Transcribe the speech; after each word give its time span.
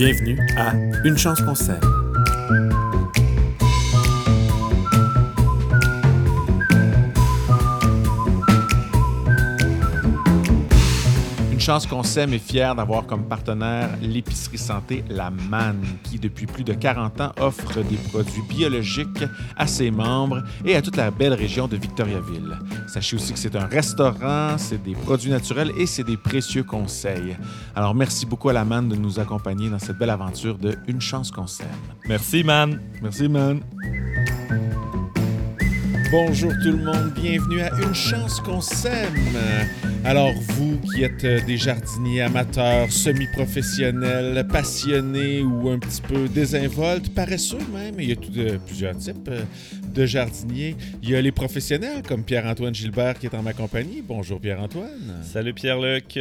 Bienvenue 0.00 0.38
à 0.56 0.72
Une 1.04 1.18
chance 1.18 1.42
qu'on 1.42 1.54
chance 11.70 11.86
qu'on 11.86 12.02
s'aime 12.02 12.34
est 12.34 12.40
fier 12.40 12.74
d'avoir 12.74 13.06
comme 13.06 13.28
partenaire 13.28 13.90
l'épicerie 14.02 14.58
santé 14.58 15.04
La 15.08 15.30
Manne, 15.30 15.84
qui 16.02 16.18
depuis 16.18 16.46
plus 16.46 16.64
de 16.64 16.72
40 16.72 17.20
ans 17.20 17.32
offre 17.38 17.80
des 17.84 17.94
produits 17.94 18.42
biologiques 18.48 19.24
à 19.56 19.68
ses 19.68 19.92
membres 19.92 20.42
et 20.64 20.74
à 20.74 20.82
toute 20.82 20.96
la 20.96 21.12
belle 21.12 21.32
région 21.32 21.68
de 21.68 21.76
Victoriaville. 21.76 22.58
Sachez 22.88 23.14
aussi 23.14 23.34
que 23.34 23.38
c'est 23.38 23.54
un 23.54 23.66
restaurant, 23.66 24.58
c'est 24.58 24.82
des 24.82 24.94
produits 24.94 25.30
naturels 25.30 25.70
et 25.78 25.86
c'est 25.86 26.02
des 26.02 26.16
précieux 26.16 26.64
conseils. 26.64 27.36
Alors 27.76 27.94
merci 27.94 28.26
beaucoup 28.26 28.48
à 28.48 28.52
La 28.52 28.64
Manne 28.64 28.88
de 28.88 28.96
nous 28.96 29.20
accompagner 29.20 29.70
dans 29.70 29.78
cette 29.78 29.96
belle 29.96 30.10
aventure 30.10 30.58
de 30.58 30.76
Une 30.88 31.00
chance 31.00 31.30
qu'on 31.30 31.46
s'aime. 31.46 31.68
Merci, 32.08 32.42
man. 32.42 32.80
Merci, 33.00 33.28
man. 33.28 33.60
Bonjour 36.10 36.50
tout 36.64 36.72
le 36.72 36.84
monde, 36.84 37.12
bienvenue 37.14 37.60
à 37.60 37.70
Une 37.80 37.94
chance 37.94 38.40
qu'on 38.40 38.60
s'aime. 38.60 39.14
Alors 40.04 40.32
vous 40.32 40.80
qui 40.80 41.02
êtes 41.02 41.24
euh, 41.24 41.40
des 41.44 41.58
jardiniers 41.58 42.22
amateurs, 42.22 42.90
semi-professionnels, 42.90 44.46
passionnés 44.48 45.42
ou 45.42 45.68
un 45.68 45.78
petit 45.78 46.00
peu 46.00 46.26
désinvoltes, 46.26 47.14
paresseux 47.14 47.58
même, 47.72 47.96
il 47.98 48.08
y 48.08 48.12
a 48.12 48.16
tout 48.16 48.30
de, 48.30 48.58
plusieurs 48.66 48.96
types 48.96 49.28
euh, 49.28 49.42
de 49.94 50.06
jardiniers. 50.06 50.74
Il 51.02 51.10
y 51.10 51.16
a 51.16 51.20
les 51.20 51.32
professionnels 51.32 52.02
comme 52.02 52.24
Pierre-Antoine 52.24 52.74
Gilbert 52.74 53.18
qui 53.18 53.26
est 53.26 53.34
en 53.34 53.42
ma 53.42 53.52
compagnie. 53.52 54.02
Bonjour 54.02 54.40
Pierre-Antoine. 54.40 55.22
Salut 55.22 55.52
Pierre-Luc. 55.52 56.16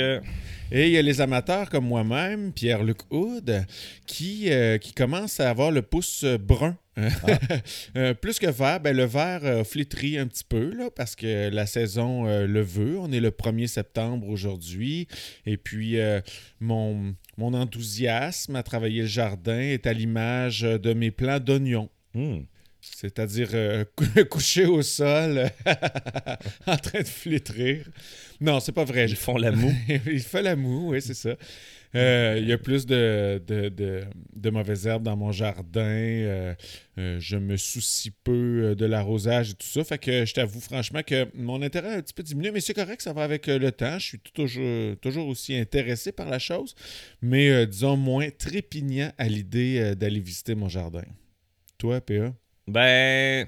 Et 0.71 0.85
il 0.85 0.91
y 0.91 0.97
a 0.97 1.01
les 1.01 1.19
amateurs 1.19 1.69
comme 1.69 1.85
moi-même, 1.85 2.51
Pierre-Luc 2.51 2.99
Houd, 3.09 3.65
qui, 4.05 4.51
euh, 4.51 4.77
qui 4.77 4.93
commencent 4.93 5.39
à 5.39 5.49
avoir 5.49 5.71
le 5.71 5.81
pouce 5.81 6.25
brun. 6.25 6.77
Euh, 7.95 8.13
plus 8.13 8.39
que 8.39 8.47
vert, 8.47 8.79
ben, 8.79 8.95
le 8.95 9.05
vert 9.05 9.41
euh, 9.43 9.63
flétrit 9.63 10.17
un 10.17 10.27
petit 10.27 10.43
peu 10.43 10.73
là, 10.73 10.89
parce 10.95 11.15
que 11.15 11.49
la 11.49 11.65
saison 11.65 12.27
euh, 12.27 12.45
le 12.45 12.61
veut. 12.61 12.99
On 12.99 13.11
est 13.11 13.19
le 13.19 13.31
1er 13.31 13.67
septembre 13.67 14.27
aujourd'hui. 14.27 15.07
Et 15.45 15.57
puis, 15.57 15.97
mon, 16.59 17.15
mon 17.37 17.53
enthousiasme 17.53 18.55
à 18.55 18.63
travailler 18.63 19.01
le 19.01 19.07
jardin 19.07 19.59
est 19.59 19.87
à 19.87 19.93
l'image 19.93 20.61
de 20.61 20.93
mes 20.93 21.11
plants 21.11 21.39
d'oignons. 21.39 21.89
Hmm. 22.13 22.39
C'est-à-dire 22.81 23.49
euh, 23.53 23.83
cou- 23.95 24.05
couché 24.29 24.65
au 24.65 24.81
sol, 24.81 25.49
en 26.65 26.77
train 26.77 27.01
de 27.01 27.07
flétrir. 27.07 27.85
Non, 28.39 28.59
c'est 28.59 28.71
pas 28.71 28.85
vrai. 28.85 29.05
Ils 29.09 29.15
font 29.15 29.37
la 29.37 29.51
moue. 29.51 29.73
Il 30.05 30.21
fait 30.21 30.41
la 30.41 30.55
moue, 30.55 30.91
oui, 30.91 31.01
c'est 31.01 31.13
ça. 31.13 31.35
Euh, 31.95 32.37
Il 32.39 32.47
y 32.47 32.51
a 32.53 32.57
plus 32.57 32.85
de, 32.85 33.41
de, 33.47 33.69
de- 34.35 34.49
mauvaises 34.49 34.85
herbes 34.87 35.03
dans 35.03 35.15
mon 35.17 35.31
jardin. 35.31 35.81
Euh, 35.81 36.53
euh, 36.97 37.17
je 37.19 37.37
me 37.37 37.57
soucie 37.57 38.11
peu 38.11 38.75
de 38.77 38.85
l'arrosage 38.85 39.51
et 39.51 39.53
tout 39.53 39.67
ça. 39.67 39.83
Fait 39.83 39.97
que 39.97 40.25
je 40.25 40.33
t'avoue 40.33 40.59
franchement 40.59 41.01
que 41.03 41.27
mon 41.35 41.61
intérêt 41.61 41.93
a 41.93 41.97
un 41.97 42.01
petit 42.01 42.13
peu 42.13 42.23
diminué, 42.23 42.51
mais 42.51 42.61
c'est 42.61 42.73
correct, 42.73 43.01
ça 43.01 43.13
va 43.13 43.23
avec 43.23 43.47
le 43.47 43.71
temps. 43.71 43.97
Je 43.99 44.05
suis 44.05 44.19
toujours, 44.19 44.95
toujours 45.01 45.27
aussi 45.27 45.55
intéressé 45.55 46.11
par 46.11 46.29
la 46.29 46.39
chose, 46.39 46.75
mais 47.21 47.65
disons 47.67 47.97
moins 47.97 48.29
trépignant 48.29 49.11
à 49.17 49.27
l'idée 49.27 49.95
d'aller 49.95 50.19
visiter 50.19 50.55
mon 50.55 50.69
jardin. 50.69 51.03
Toi, 51.77 52.01
PA? 52.01 52.33
Ben, 52.67 53.47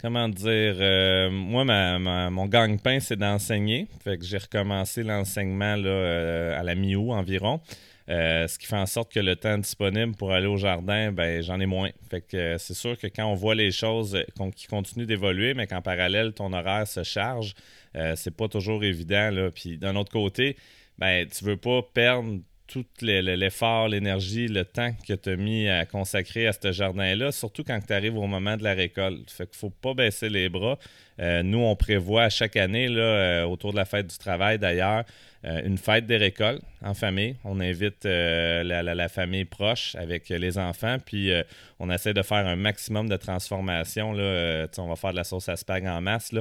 comment 0.00 0.28
dire, 0.28 0.76
euh, 0.78 1.30
moi, 1.30 1.64
ma, 1.64 2.30
mon 2.30 2.46
gagne-pain, 2.46 3.00
c'est 3.00 3.16
d'enseigner. 3.16 3.88
Fait 4.02 4.18
que 4.18 4.24
j'ai 4.24 4.38
recommencé 4.38 5.02
l'enseignement 5.02 5.76
euh, 5.78 6.58
à 6.58 6.62
la 6.62 6.74
mi-août 6.74 7.12
environ. 7.12 7.60
Euh, 8.08 8.48
ce 8.48 8.58
qui 8.58 8.66
fait 8.66 8.76
en 8.76 8.86
sorte 8.86 9.12
que 9.12 9.20
le 9.20 9.36
temps 9.36 9.58
disponible 9.58 10.14
pour 10.14 10.32
aller 10.32 10.46
au 10.46 10.56
jardin, 10.56 11.12
ben 11.12 11.42
j'en 11.42 11.60
ai 11.60 11.66
moins. 11.66 11.90
Fait 12.08 12.22
que 12.22 12.56
c'est 12.56 12.74
sûr 12.74 12.98
que 12.98 13.06
quand 13.06 13.26
on 13.26 13.34
voit 13.34 13.54
les 13.54 13.70
choses 13.70 14.18
qui 14.56 14.66
continuent 14.66 15.04
d'évoluer, 15.04 15.52
mais 15.52 15.66
qu'en 15.66 15.82
parallèle 15.82 16.32
ton 16.32 16.54
horaire 16.54 16.86
se 16.86 17.02
charge, 17.02 17.54
euh, 17.96 18.14
c'est 18.16 18.34
pas 18.34 18.48
toujours 18.48 18.82
évident. 18.82 19.30
Là. 19.30 19.50
Puis 19.50 19.76
d'un 19.76 19.94
autre 19.94 20.10
côté, 20.10 20.56
ben 20.96 21.26
tu 21.28 21.44
veux 21.44 21.58
pas 21.58 21.82
perdre 21.82 22.38
tout 22.68 22.84
l'effort, 23.00 23.88
l'énergie, 23.88 24.46
le 24.46 24.64
temps 24.64 24.92
que 25.06 25.14
tu 25.14 25.30
as 25.30 25.36
mis 25.36 25.68
à 25.68 25.86
consacrer 25.86 26.46
à 26.46 26.52
ce 26.52 26.70
jardin-là, 26.70 27.32
surtout 27.32 27.64
quand 27.64 27.80
tu 27.84 27.92
arrives 27.92 28.16
au 28.16 28.26
moment 28.26 28.56
de 28.56 28.62
la 28.62 28.74
récolte. 28.74 29.30
Fait 29.30 29.46
qu'il 29.46 29.56
faut 29.56 29.70
pas 29.70 29.94
baisser 29.94 30.28
les 30.28 30.48
bras. 30.50 30.78
Euh, 31.20 31.42
nous, 31.42 31.58
on 31.58 31.74
prévoit 31.74 32.28
chaque 32.28 32.56
année, 32.56 32.88
là, 32.88 33.00
euh, 33.02 33.44
autour 33.44 33.72
de 33.72 33.76
la 33.78 33.84
fête 33.86 34.06
du 34.06 34.18
travail 34.18 34.58
d'ailleurs, 34.58 35.04
euh, 35.44 35.62
une 35.64 35.78
fête 35.78 36.06
des 36.06 36.18
récoltes 36.18 36.62
en 36.82 36.94
famille. 36.94 37.36
On 37.44 37.58
invite 37.58 38.04
la, 38.04 38.82
la- 38.82 39.08
famille 39.08 39.44
proche 39.46 39.94
avec 39.96 40.28
les 40.28 40.58
enfants, 40.58 40.98
puis 41.04 41.32
on 41.80 41.90
essaie 41.90 42.12
de 42.12 42.22
faire 42.22 42.46
un 42.46 42.56
maximum 42.56 43.08
de 43.08 43.16
transformation. 43.16 44.12
Là. 44.12 44.66
On 44.76 44.88
va 44.88 44.96
faire 44.96 45.12
de 45.12 45.16
la 45.16 45.24
sauce 45.24 45.48
à 45.48 45.56
spag 45.56 45.86
en 45.86 46.00
masse, 46.00 46.32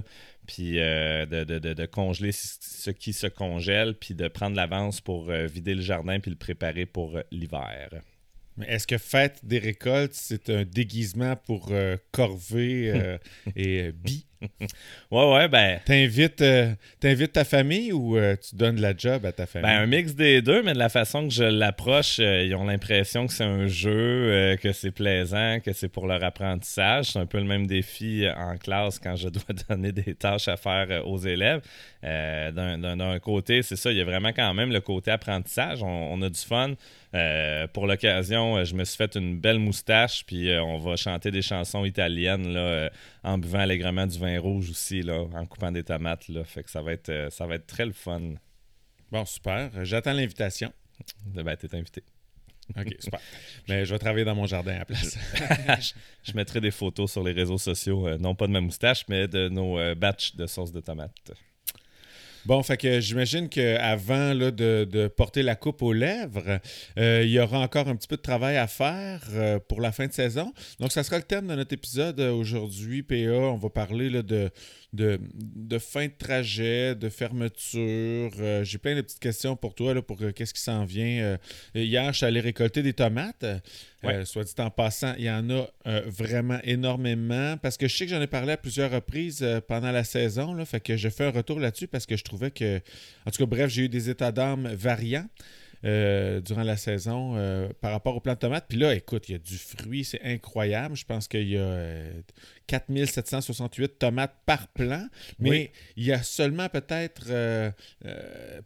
puis 0.47 0.79
euh, 0.79 1.25
de, 1.27 1.43
de- 1.43 1.59
de- 1.59 1.73
de 1.73 1.85
congeler 1.85 2.31
ce 2.31 2.89
qui 2.89 3.13
se 3.13 3.27
congèle, 3.27 3.93
puis 3.93 4.15
de 4.15 4.27
prendre 4.27 4.55
l'avance 4.55 5.01
pour 5.01 5.29
euh, 5.29 5.45
vider 5.45 5.75
le 5.75 5.81
jardin 5.81 6.19
puis 6.19 6.31
le 6.31 6.37
préparer 6.37 6.85
pour 6.87 7.17
euh, 7.17 7.21
l'hiver. 7.31 7.89
Mais 8.55 8.65
est-ce 8.67 8.87
que 8.87 8.97
fête 8.97 9.41
des 9.43 9.59
récoltes, 9.59 10.13
c'est 10.15 10.49
un 10.49 10.63
déguisement 10.63 11.35
pour 11.35 11.67
euh, 11.71 11.95
corvée 12.11 13.17
et 13.55 13.91
bi? 13.91 14.25
Ouais, 15.11 15.33
ouais, 15.33 15.47
ben, 15.47 15.79
T'invites 15.85 16.41
euh, 16.41 17.27
ta 17.33 17.45
famille 17.45 17.91
ou 17.93 18.17
euh, 18.17 18.35
tu 18.35 18.55
donnes 18.55 18.79
la 18.81 18.95
job 18.95 19.25
à 19.25 19.31
ta 19.31 19.45
famille? 19.45 19.69
Ben, 19.69 19.81
un 19.81 19.85
mix 19.85 20.15
des 20.15 20.41
deux, 20.41 20.61
mais 20.63 20.73
de 20.73 20.79
la 20.79 20.89
façon 20.89 21.27
que 21.27 21.33
je 21.33 21.43
l'approche, 21.43 22.19
euh, 22.19 22.43
ils 22.43 22.53
ont 22.55 22.65
l'impression 22.65 23.25
que 23.25 23.33
c'est 23.33 23.45
un 23.45 23.67
jeu, 23.67 24.57
que 24.61 24.73
c'est 24.73 24.91
plaisant, 24.91 25.59
que 25.63 25.73
c'est 25.73 25.87
pour 25.87 26.07
leur 26.07 26.23
apprentissage. 26.23 27.13
C'est 27.13 27.19
un 27.19 27.25
peu 27.25 27.37
le 27.37 27.45
même 27.45 27.67
défi 27.67 28.27
en 28.35 28.57
classe 28.57 28.99
quand 28.99 29.15
je 29.15 29.29
dois 29.29 29.55
donner 29.69 29.91
des 29.91 30.13
tâches 30.13 30.47
à 30.47 30.57
faire 30.57 31.07
aux 31.07 31.19
élèves. 31.19 31.61
D'un 32.03 33.19
côté, 33.19 33.61
c'est 33.63 33.75
ça, 33.75 33.91
il 33.91 33.97
y 33.97 34.01
a 34.01 34.05
vraiment 34.05 34.33
quand 34.33 34.53
même 34.53 34.71
le 34.71 34.81
côté 34.81 35.11
apprentissage. 35.11 35.81
On, 35.83 36.13
on 36.13 36.21
a 36.21 36.29
du 36.29 36.39
fun. 36.39 36.73
Euh, 37.15 37.67
pour 37.67 37.87
l'occasion, 37.87 38.57
euh, 38.57 38.65
je 38.65 38.75
me 38.75 38.83
suis 38.83 38.97
fait 38.97 39.15
une 39.15 39.39
belle 39.39 39.59
moustache, 39.59 40.25
puis 40.25 40.49
euh, 40.49 40.61
on 40.61 40.77
va 40.77 40.97
chanter 40.97 41.31
des 41.31 41.41
chansons 41.41 41.85
italiennes 41.85 42.53
là, 42.53 42.89
en 43.23 43.37
buvant 43.37 43.59
allègrement 43.59 44.05
du 44.05 44.19
vin 44.19 44.26
rouge 44.35 44.69
aussi, 44.69 45.01
là, 45.01 45.21
en 45.33 45.45
coupant 45.45 45.71
des 45.71 45.83
tomates. 45.83 46.27
Là. 46.27 46.43
Fait 46.43 46.63
que 46.63 46.69
ça 46.69 46.81
va 46.81 46.93
être, 46.93 47.09
euh, 47.09 47.29
ça 47.29 47.45
va 47.45 47.55
être 47.55 47.67
très 47.67 47.85
le 47.85 47.93
fun. 47.93 48.21
Bon, 49.11 49.25
super. 49.25 49.85
J'attends 49.85 50.13
l'invitation. 50.13 50.73
Ben, 51.25 51.55
t'es 51.55 51.73
invité. 51.75 52.03
OK, 52.75 52.95
super. 52.99 53.19
Mais 53.69 53.85
je 53.85 53.93
vais 53.93 53.99
travailler 53.99 54.25
dans 54.25 54.35
mon 54.35 54.45
jardin 54.45 54.73
à 54.73 54.79
la 54.79 54.85
place. 54.85 55.17
je, 55.35 55.93
je 56.31 56.33
mettrai 56.33 56.59
des 56.59 56.71
photos 56.71 57.11
sur 57.11 57.23
les 57.23 57.31
réseaux 57.31 57.57
sociaux, 57.57 58.07
euh, 58.07 58.17
non 58.17 58.35
pas 58.35 58.47
de 58.47 58.51
ma 58.51 58.61
moustache, 58.61 59.05
mais 59.07 59.27
de 59.27 59.49
nos 59.49 59.79
euh, 59.79 59.95
batchs 59.95 60.35
de 60.35 60.47
sauce 60.47 60.71
de 60.71 60.81
tomate. 60.81 61.31
Bon, 62.47 62.63
fait 62.63 62.77
que 62.77 63.01
j'imagine 63.01 63.49
qu'avant 63.49 64.33
de, 64.33 65.07
porter 65.09 65.43
la 65.43 65.57
coupe 65.57 65.81
aux 65.81 65.91
lèvres, 65.91 66.61
euh, 66.97 67.21
il 67.25 67.29
y 67.29 67.41
aura 67.41 67.59
encore 67.59 67.89
un 67.89 67.95
petit 67.97 68.07
peu 68.07 68.15
de 68.15 68.21
travail 68.21 68.55
à 68.55 68.67
faire 68.67 69.19
euh, 69.33 69.59
pour 69.59 69.81
la 69.81 69.91
fin 69.91 70.07
de 70.07 70.13
saison. 70.13 70.53
Donc, 70.79 70.93
ça 70.93 71.03
sera 71.03 71.17
le 71.17 71.23
thème 71.23 71.47
de 71.47 71.55
notre 71.55 71.73
épisode 71.73 72.21
euh, 72.21 72.31
aujourd'hui. 72.31 73.03
PA, 73.03 73.15
on 73.15 73.57
va 73.57 73.69
parler 73.69 74.09
là, 74.09 74.21
de, 74.21 74.49
de, 74.93 75.19
de 75.33 75.79
fin 75.79 76.05
de 76.05 76.13
trajet, 76.17 76.95
de 76.95 77.09
fermeture. 77.09 78.31
Euh, 78.39 78.63
J'ai 78.63 78.77
plein 78.77 78.95
de 78.95 79.01
petites 79.01 79.19
questions 79.19 79.55
pour 79.55 79.75
toi, 79.75 79.93
là, 79.93 80.01
pour 80.01 80.17
euh, 80.21 80.31
qu'est-ce 80.31 80.53
qui 80.53 80.61
s'en 80.61 80.85
vient. 80.85 81.21
Euh, 81.23 81.37
hier, 81.75 82.11
je 82.13 82.17
suis 82.17 82.25
allé 82.25 82.39
récolter 82.39 82.81
des 82.81 82.93
tomates. 82.93 83.45
Ouais. 84.03 84.25
soit 84.25 84.43
dit 84.43 84.53
en 84.59 84.69
passant, 84.69 85.15
il 85.17 85.25
y 85.25 85.29
en 85.29 85.49
a 85.49 85.67
vraiment 86.05 86.59
énormément 86.63 87.57
parce 87.57 87.77
que 87.77 87.87
je 87.87 87.97
sais 87.97 88.05
que 88.05 88.11
j'en 88.11 88.21
ai 88.21 88.27
parlé 88.27 88.53
à 88.53 88.57
plusieurs 88.57 88.91
reprises 88.91 89.45
pendant 89.67 89.91
la 89.91 90.03
saison. 90.03 90.53
Là, 90.53 90.65
fait 90.65 90.79
que 90.79 90.95
je 90.95 91.09
fais 91.09 91.25
un 91.25 91.31
retour 91.31 91.59
là-dessus 91.59 91.87
parce 91.87 92.05
que 92.05 92.15
je 92.15 92.23
trouvais 92.23 92.51
que, 92.51 92.79
en 93.25 93.31
tout 93.31 93.39
cas, 93.39 93.45
bref, 93.45 93.69
j'ai 93.69 93.85
eu 93.85 93.89
des 93.89 94.09
états 94.09 94.31
d'âme 94.31 94.67
variants. 94.67 95.27
Euh, 95.85 96.41
durant 96.41 96.63
la 96.63 96.77
saison 96.77 97.33
euh, 97.37 97.69
par 97.81 97.91
rapport 97.91 98.15
aux 98.15 98.19
plants 98.19 98.33
de 98.33 98.39
tomates. 98.39 98.65
Puis 98.67 98.77
là, 98.77 98.93
écoute, 98.95 99.29
il 99.29 99.33
y 99.33 99.35
a 99.35 99.39
du 99.39 99.57
fruit, 99.57 100.03
c'est 100.03 100.21
incroyable. 100.23 100.95
Je 100.95 101.05
pense 101.05 101.27
qu'il 101.27 101.47
y 101.49 101.57
a 101.57 101.61
euh, 101.61 102.11
4768 102.67 103.99
tomates 103.99 104.35
par 104.45 104.67
plant, 104.69 105.07
mais 105.39 105.49
Oui. 105.49 105.69
il 105.95 106.05
y 106.05 106.11
a 106.11 106.21
seulement 106.23 106.67
peut-être, 106.69 107.23
euh, 107.29 107.71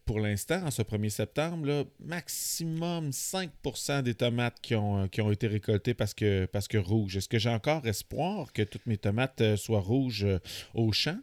pour 0.05 0.19
l'instant, 0.19 0.63
en 0.65 0.71
ce 0.71 0.81
1er 0.81 1.09
septembre, 1.09 1.65
là, 1.67 1.83
maximum 1.99 3.11
5% 3.11 4.01
des 4.03 4.13
tomates 4.15 4.59
qui 4.61 4.75
ont, 4.75 5.07
qui 5.07 5.21
ont 5.21 5.31
été 5.31 5.47
récoltées 5.47 5.93
parce 5.93 6.13
que, 6.13 6.45
parce 6.45 6.67
que 6.67 6.77
rouges. 6.77 7.17
Est-ce 7.17 7.29
que 7.29 7.39
j'ai 7.39 7.49
encore 7.49 7.85
espoir 7.87 8.53
que 8.53 8.61
toutes 8.63 8.85
mes 8.87 8.97
tomates 8.97 9.55
soient 9.55 9.79
rouges 9.81 10.25
au 10.73 10.91
champ? 10.91 11.17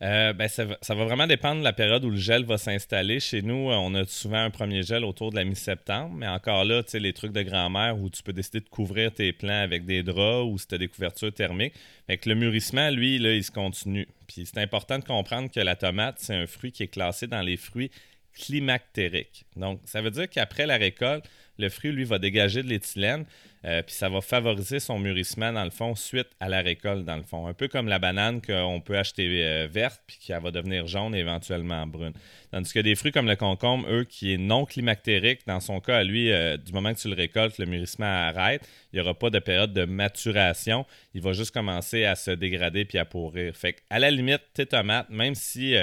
Euh, 0.00 0.32
ben, 0.32 0.46
ça, 0.46 0.64
va, 0.64 1.04
vraiment 1.04 1.26
dépendre 1.26 1.58
de 1.58 1.64
la 1.64 1.72
période 1.72 2.04
où 2.04 2.10
le 2.10 2.16
gel 2.16 2.44
va 2.44 2.56
s'installer. 2.56 3.18
Chez 3.18 3.42
nous, 3.42 3.70
euh, 3.70 3.74
on 3.74 3.94
a 3.94 4.06
souvent 4.06 4.38
un 4.38 4.50
premier 4.50 4.84
gel 4.84 5.04
autour 5.04 5.30
de 5.30 5.36
la 5.36 5.44
mi-septembre, 5.44 6.14
mais 6.14 6.28
encore 6.28 6.64
là, 6.64 6.84
tu 6.84 6.90
sais, 6.90 7.00
les 7.00 7.12
trucs 7.12 7.32
de 7.32 7.42
grand-mère 7.42 7.98
où 7.98 8.08
tu 8.08 8.22
peux 8.22 8.32
décider 8.32 8.60
de 8.60 8.68
couvrir 8.68 9.12
tes 9.12 9.32
plants 9.32 9.60
avec 9.60 9.84
des 9.86 10.04
draps 10.04 10.46
ou 10.46 10.56
si 10.56 10.68
tu 10.68 10.76
as 10.76 10.78
des 10.78 10.86
couvertures 10.86 11.32
thermiques. 11.32 11.74
Fait 12.06 12.16
que 12.16 12.28
le 12.28 12.36
mûrissement, 12.36 12.90
lui, 12.90 13.18
là, 13.18 13.34
il 13.34 13.42
se 13.42 13.50
continue. 13.50 14.06
Puis 14.28 14.46
c'est 14.46 14.58
important 14.58 15.00
de 15.00 15.04
comprendre 15.04 15.50
que 15.50 15.60
la 15.60 15.74
tomate, 15.74 16.16
c'est 16.18 16.34
un 16.34 16.46
fruit 16.46 16.70
qui 16.70 16.84
est 16.84 16.88
classé 16.88 17.26
dans 17.26 17.42
les 17.42 17.56
fruits 17.56 17.90
climactériques. 18.34 19.46
Donc, 19.56 19.80
ça 19.84 20.00
veut 20.00 20.12
dire 20.12 20.30
qu'après 20.30 20.66
la 20.66 20.76
récolte, 20.76 21.28
le 21.58 21.68
fruit, 21.68 21.90
lui, 21.90 22.04
va 22.04 22.20
dégager 22.20 22.62
de 22.62 22.68
l'éthylène, 22.68 23.24
euh, 23.64 23.82
puis 23.82 23.94
ça 23.94 24.08
va 24.08 24.20
favoriser 24.20 24.78
son 24.78 24.98
mûrissement, 24.98 25.52
dans 25.52 25.64
le 25.64 25.70
fond, 25.70 25.94
suite 25.94 26.28
à 26.38 26.48
la 26.48 26.60
récolte, 26.60 27.04
dans 27.04 27.16
le 27.16 27.22
fond. 27.22 27.46
Un 27.46 27.54
peu 27.54 27.68
comme 27.68 27.88
la 27.88 27.98
banane 27.98 28.40
qu'on 28.40 28.80
peut 28.80 28.96
acheter 28.96 29.26
euh, 29.44 29.68
verte, 29.70 30.00
puis 30.06 30.16
qui 30.20 30.32
va 30.32 30.50
devenir 30.50 30.86
jaune 30.86 31.14
et 31.14 31.20
éventuellement 31.20 31.86
brune. 31.86 32.12
Tandis 32.52 32.72
que 32.72 32.80
des 32.80 32.94
fruits 32.94 33.12
comme 33.12 33.26
le 33.26 33.36
concombre, 33.36 33.86
eux, 33.90 34.04
qui 34.04 34.32
est 34.32 34.38
non 34.38 34.64
climactérique, 34.64 35.40
dans 35.46 35.60
son 35.60 35.80
cas, 35.80 36.04
lui, 36.04 36.30
euh, 36.30 36.56
du 36.56 36.72
moment 36.72 36.94
que 36.94 37.00
tu 37.00 37.08
le 37.08 37.14
récoltes, 37.14 37.58
le 37.58 37.66
mûrissement 37.66 38.06
arrête. 38.06 38.66
Il 38.92 38.96
n'y 38.96 39.02
aura 39.02 39.14
pas 39.14 39.30
de 39.30 39.38
période 39.38 39.72
de 39.72 39.84
maturation. 39.84 40.86
Il 41.14 41.20
va 41.20 41.32
juste 41.32 41.50
commencer 41.50 42.04
à 42.04 42.14
se 42.14 42.30
dégrader 42.30 42.84
puis 42.84 42.98
à 42.98 43.04
pourrir. 43.04 43.54
Fait 43.56 43.76
à 43.90 43.98
la 43.98 44.10
limite, 44.10 44.42
tes 44.54 44.66
tomates, 44.66 45.10
même 45.10 45.34
si 45.34 45.76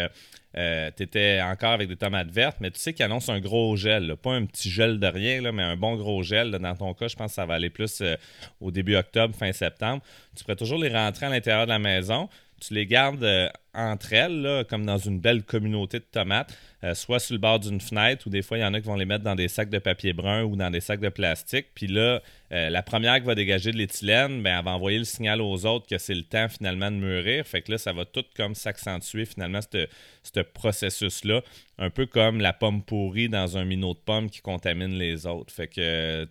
euh, 0.58 0.90
tu 0.96 1.04
étais 1.04 1.42
encore 1.42 1.72
avec 1.72 1.90
des 1.90 1.98
tomates 1.98 2.30
vertes, 2.30 2.58
mais 2.62 2.72
tu 2.72 2.80
sais 2.80 2.94
qu'ils 2.94 3.04
annoncent 3.06 3.32
un 3.32 3.40
gros 3.40 3.76
gel. 3.76 4.16
Pas 4.16 4.32
un 4.32 4.46
petit 4.46 4.70
gel 4.70 5.00
de 5.00 5.08
rien, 5.08 5.52
mais 5.52 5.64
un 5.64 5.76
bon 5.76 5.96
gros 5.96 6.24
gel. 6.24 6.52
Dans 6.52 6.76
ton 6.76 6.94
cas, 6.94 7.08
je 7.08 7.16
pense 7.16 7.32
que 7.32 7.36
ça 7.36 7.46
va 7.46 7.56
aller 7.56 7.70
plus 7.70 8.02
euh, 8.02 8.16
au 8.62 8.72
début 8.72 8.96
octobre, 8.96 9.36
fin 9.36 9.52
septembre. 9.52 10.02
Tu 10.36 10.44
pourrais 10.44 10.56
toujours 10.56 10.80
les 10.80 10.90
rentrer 10.90 11.26
à 11.26 11.30
l'intérieur 11.30 11.66
de 11.66 11.72
la 11.72 11.80
maison. 11.80 12.30
Tu 12.62 12.74
les 12.74 12.86
gardes 12.86 13.24
euh, 13.24 13.50
entre 13.76 14.14
elles, 14.14 14.66
comme 14.70 14.86
dans 14.86 14.98
une 14.98 15.20
belle 15.20 15.44
communauté 15.44 16.00
de 16.00 16.06
tomates, 16.06 16.58
soit 16.94 17.20
sur 17.20 17.34
le 17.34 17.40
bord 17.40 17.60
d'une 17.60 17.82
fenêtre, 17.82 18.28
ou 18.28 18.30
des 18.30 18.42
fois, 18.42 18.58
il 18.58 18.62
y 18.62 18.66
en 18.66 18.74
a 18.74 18.80
qui 18.80 18.88
vont 18.88 18.96
les 18.96 19.06
mettre 19.06 19.24
dans 19.24 19.36
des 19.36 19.48
sacs 19.48 19.70
de 19.70 19.80
papier 19.80 20.14
brun 20.14 20.44
ou 20.44 20.56
dans 20.56 20.70
des 20.70 20.82
sacs 20.82 21.00
de 21.00 21.10
plastique. 21.10 21.68
Puis 21.74 21.88
là, 21.88 22.22
la 22.52 22.84
première 22.84 23.16
qui 23.16 23.26
va 23.26 23.36
dégager 23.36 23.72
de 23.72 23.78
l'éthylène, 23.78 24.44
ben, 24.44 24.60
elle 24.60 24.66
va 24.66 24.72
envoyer 24.72 25.00
le 25.00 25.04
signal 25.04 25.42
aux 25.42 25.66
autres 25.66 25.88
que 25.88 25.98
c'est 25.98 26.14
le 26.14 26.24
temps 26.24 26.48
finalement 26.48 26.92
de 26.92 26.98
mûrir. 26.98 27.46
Fait 27.46 27.62
que 27.62 27.72
là, 27.72 27.78
ça 27.78 27.92
va 27.92 28.06
tout 28.06 28.26
comme 28.36 28.56
s'accentuer 28.56 29.26
finalement, 29.26 29.60
ce 29.62 30.40
processus-là, 30.40 31.42
un 31.78 31.90
peu 31.90 32.06
comme 32.06 32.40
la 32.40 32.54
pomme 32.54 32.84
pourrie 32.84 33.30
dans 33.30 33.58
un 33.58 33.66
minot 33.66 33.94
de 33.94 34.00
pomme 34.00 34.30
qui 34.30 34.42
contamine 34.42 34.98
les 34.98 35.26
autres. 35.26 35.54
Fait 35.54 35.68
que 35.68 36.26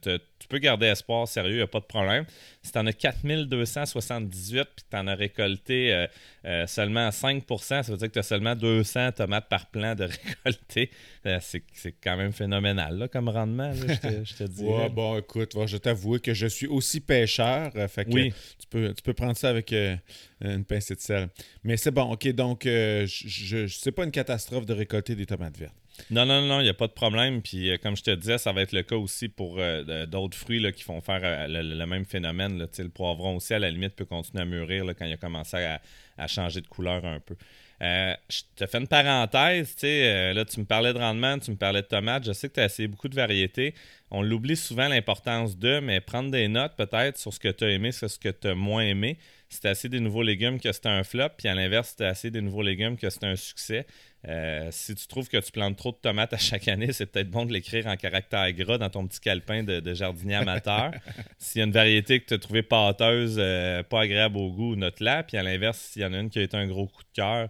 tu 0.44 0.48
peux 0.48 0.58
garder 0.58 0.86
espoir, 0.86 1.26
sérieux, 1.26 1.52
il 1.52 1.56
n'y 1.56 1.62
a 1.62 1.66
pas 1.66 1.80
de 1.80 1.86
problème. 1.86 2.26
Si 2.62 2.70
tu 2.70 2.78
en 2.78 2.86
as 2.86 2.92
4278 2.92 4.68
puis 4.76 4.84
tu 4.90 4.96
en 4.96 5.06
as 5.06 5.14
récolté 5.14 5.92
euh, 5.92 6.06
euh, 6.44 6.66
seulement 6.66 7.10
5 7.10 7.33
ça 7.60 7.82
veut 7.82 7.96
dire 7.96 8.08
que 8.08 8.12
tu 8.12 8.18
as 8.18 8.24
seulement 8.24 8.54
200 8.54 9.12
tomates 9.12 9.48
par 9.48 9.66
plant 9.66 9.94
de 9.94 10.04
récolter. 10.44 10.90
Euh, 11.26 11.38
c'est 11.40 11.92
quand 12.02 12.16
même 12.16 12.32
phénoménal 12.32 13.08
comme 13.12 13.28
rendement, 13.28 13.72
je 13.72 14.34
te, 14.36 14.44
dis. 14.48 14.64
bon, 14.92 15.18
écoute, 15.18 15.54
je 15.66 15.76
t'avoue 15.76 16.18
que 16.18 16.34
je 16.34 16.46
suis 16.46 16.66
aussi 16.66 17.00
pêcheur. 17.00 17.72
fait 17.88 18.04
que 18.04 18.10
oui. 18.10 18.32
tu, 18.58 18.66
peux, 18.68 18.92
tu 18.94 19.02
peux 19.02 19.14
prendre 19.14 19.36
ça 19.36 19.48
avec 19.48 19.72
une 19.72 20.64
pincée 20.64 20.94
de 20.94 21.00
sel. 21.00 21.28
Mais 21.62 21.76
c'est 21.76 21.90
bon, 21.90 22.12
OK, 22.12 22.28
donc 22.28 22.62
je, 22.64 23.06
je, 23.06 23.66
c'est 23.66 23.92
pas 23.92 24.04
une 24.04 24.10
catastrophe 24.10 24.66
de 24.66 24.74
récolter 24.74 25.14
des 25.14 25.26
tomates 25.26 25.56
vertes. 25.56 25.74
Non, 26.10 26.26
non, 26.26 26.42
non, 26.42 26.60
il 26.60 26.64
n'y 26.64 26.68
a 26.68 26.74
pas 26.74 26.86
de 26.86 26.92
problème. 26.92 27.40
Puis 27.42 27.70
euh, 27.70 27.76
comme 27.78 27.96
je 27.96 28.02
te 28.02 28.10
disais, 28.10 28.38
ça 28.38 28.52
va 28.52 28.62
être 28.62 28.72
le 28.72 28.82
cas 28.82 28.96
aussi 28.96 29.28
pour 29.28 29.56
euh, 29.58 30.06
d'autres 30.06 30.36
fruits 30.36 30.60
là, 30.60 30.72
qui 30.72 30.82
font 30.82 31.00
faire 31.00 31.20
euh, 31.22 31.46
le, 31.46 31.86
même 31.86 32.04
phénomène. 32.04 32.58
Le 32.58 32.88
poivron 32.88 33.36
aussi, 33.36 33.54
à 33.54 33.58
la 33.58 33.70
limite, 33.70 33.94
peut 33.94 34.04
continuer 34.04 34.42
à 34.42 34.46
mûrir 34.46 34.84
quand 34.98 35.04
il 35.04 35.12
a 35.12 35.16
commencé 35.16 35.56
à, 35.56 36.26
changer 36.26 36.60
de 36.60 36.68
couleur 36.68 37.04
un 37.04 37.18
peu. 37.20 37.34
je 37.80 38.42
te 38.54 38.66
fais 38.66 38.78
une 38.78 38.86
parenthèse, 38.86 39.74
là 39.82 40.44
tu 40.44 40.60
me 40.60 40.64
parlais 40.64 40.92
de 40.92 40.98
rendement, 40.98 41.38
tu 41.40 41.50
me 41.50 41.56
parlais 41.56 41.82
de 41.82 41.86
tomates, 41.86 42.24
je 42.24 42.32
sais 42.32 42.48
que 42.48 42.54
tu 42.54 42.60
as 42.60 42.66
essayé 42.66 42.86
beaucoup 42.86 43.08
de 43.08 43.16
variétés. 43.16 43.74
On 44.12 44.22
l'oublie 44.22 44.56
souvent 44.56 44.86
l'importance 44.86 45.58
de, 45.58 45.80
mais 45.80 46.00
prendre 46.00 46.30
des 46.30 46.46
notes 46.46 46.76
peut-être 46.76 47.18
sur 47.18 47.32
ce 47.32 47.40
que 47.40 47.48
tu 47.48 47.64
as 47.64 47.70
aimé, 47.70 47.90
sur 47.90 48.08
ce 48.08 48.18
que 48.18 48.28
tu 48.28 48.46
as 48.46 48.54
moins 48.54 48.82
aimé. 48.82 49.18
Si 49.54 49.68
assez 49.68 49.88
des 49.88 50.00
nouveaux 50.00 50.22
légumes 50.22 50.58
que 50.58 50.72
c'était 50.72 50.88
un 50.88 51.04
flop, 51.04 51.30
puis 51.38 51.48
à 51.48 51.54
l'inverse, 51.54 51.94
si 51.96 52.04
assez 52.04 52.30
des 52.30 52.40
nouveaux 52.40 52.62
légumes 52.62 52.96
que 52.96 53.08
c'est 53.08 53.24
un 53.24 53.36
succès. 53.36 53.86
Euh, 54.26 54.68
si 54.70 54.94
tu 54.94 55.06
trouves 55.06 55.28
que 55.28 55.36
tu 55.36 55.52
plantes 55.52 55.76
trop 55.76 55.92
de 55.92 55.96
tomates 55.96 56.32
à 56.32 56.38
chaque 56.38 56.66
année, 56.68 56.92
c'est 56.92 57.06
peut-être 57.06 57.30
bon 57.30 57.44
de 57.44 57.52
l'écrire 57.52 57.86
en 57.86 57.96
caractère 57.96 58.50
gras 58.52 58.78
dans 58.78 58.88
ton 58.90 59.06
petit 59.06 59.20
calepin 59.20 59.62
de, 59.62 59.94
jardinier 59.94 60.36
amateur. 60.36 60.92
S'il 61.38 61.60
y 61.60 61.62
a 61.62 61.66
une 61.66 61.72
variété 61.72 62.20
que 62.20 62.26
tu 62.26 62.34
as 62.34 62.38
trouvée 62.38 62.62
pâteuse, 62.62 63.36
euh, 63.38 63.82
pas 63.82 64.00
agréable 64.00 64.38
au 64.38 64.50
goût, 64.50 64.76
note-la. 64.76 65.22
Puis 65.22 65.36
à 65.36 65.42
l'inverse, 65.42 65.78
s'il 65.78 66.02
y 66.02 66.04
en 66.04 66.14
a 66.14 66.18
une 66.18 66.30
qui 66.30 66.38
a 66.38 66.42
été 66.42 66.56
un 66.56 66.66
gros 66.66 66.86
coup 66.86 67.02
de 67.02 67.14
cœur, 67.14 67.48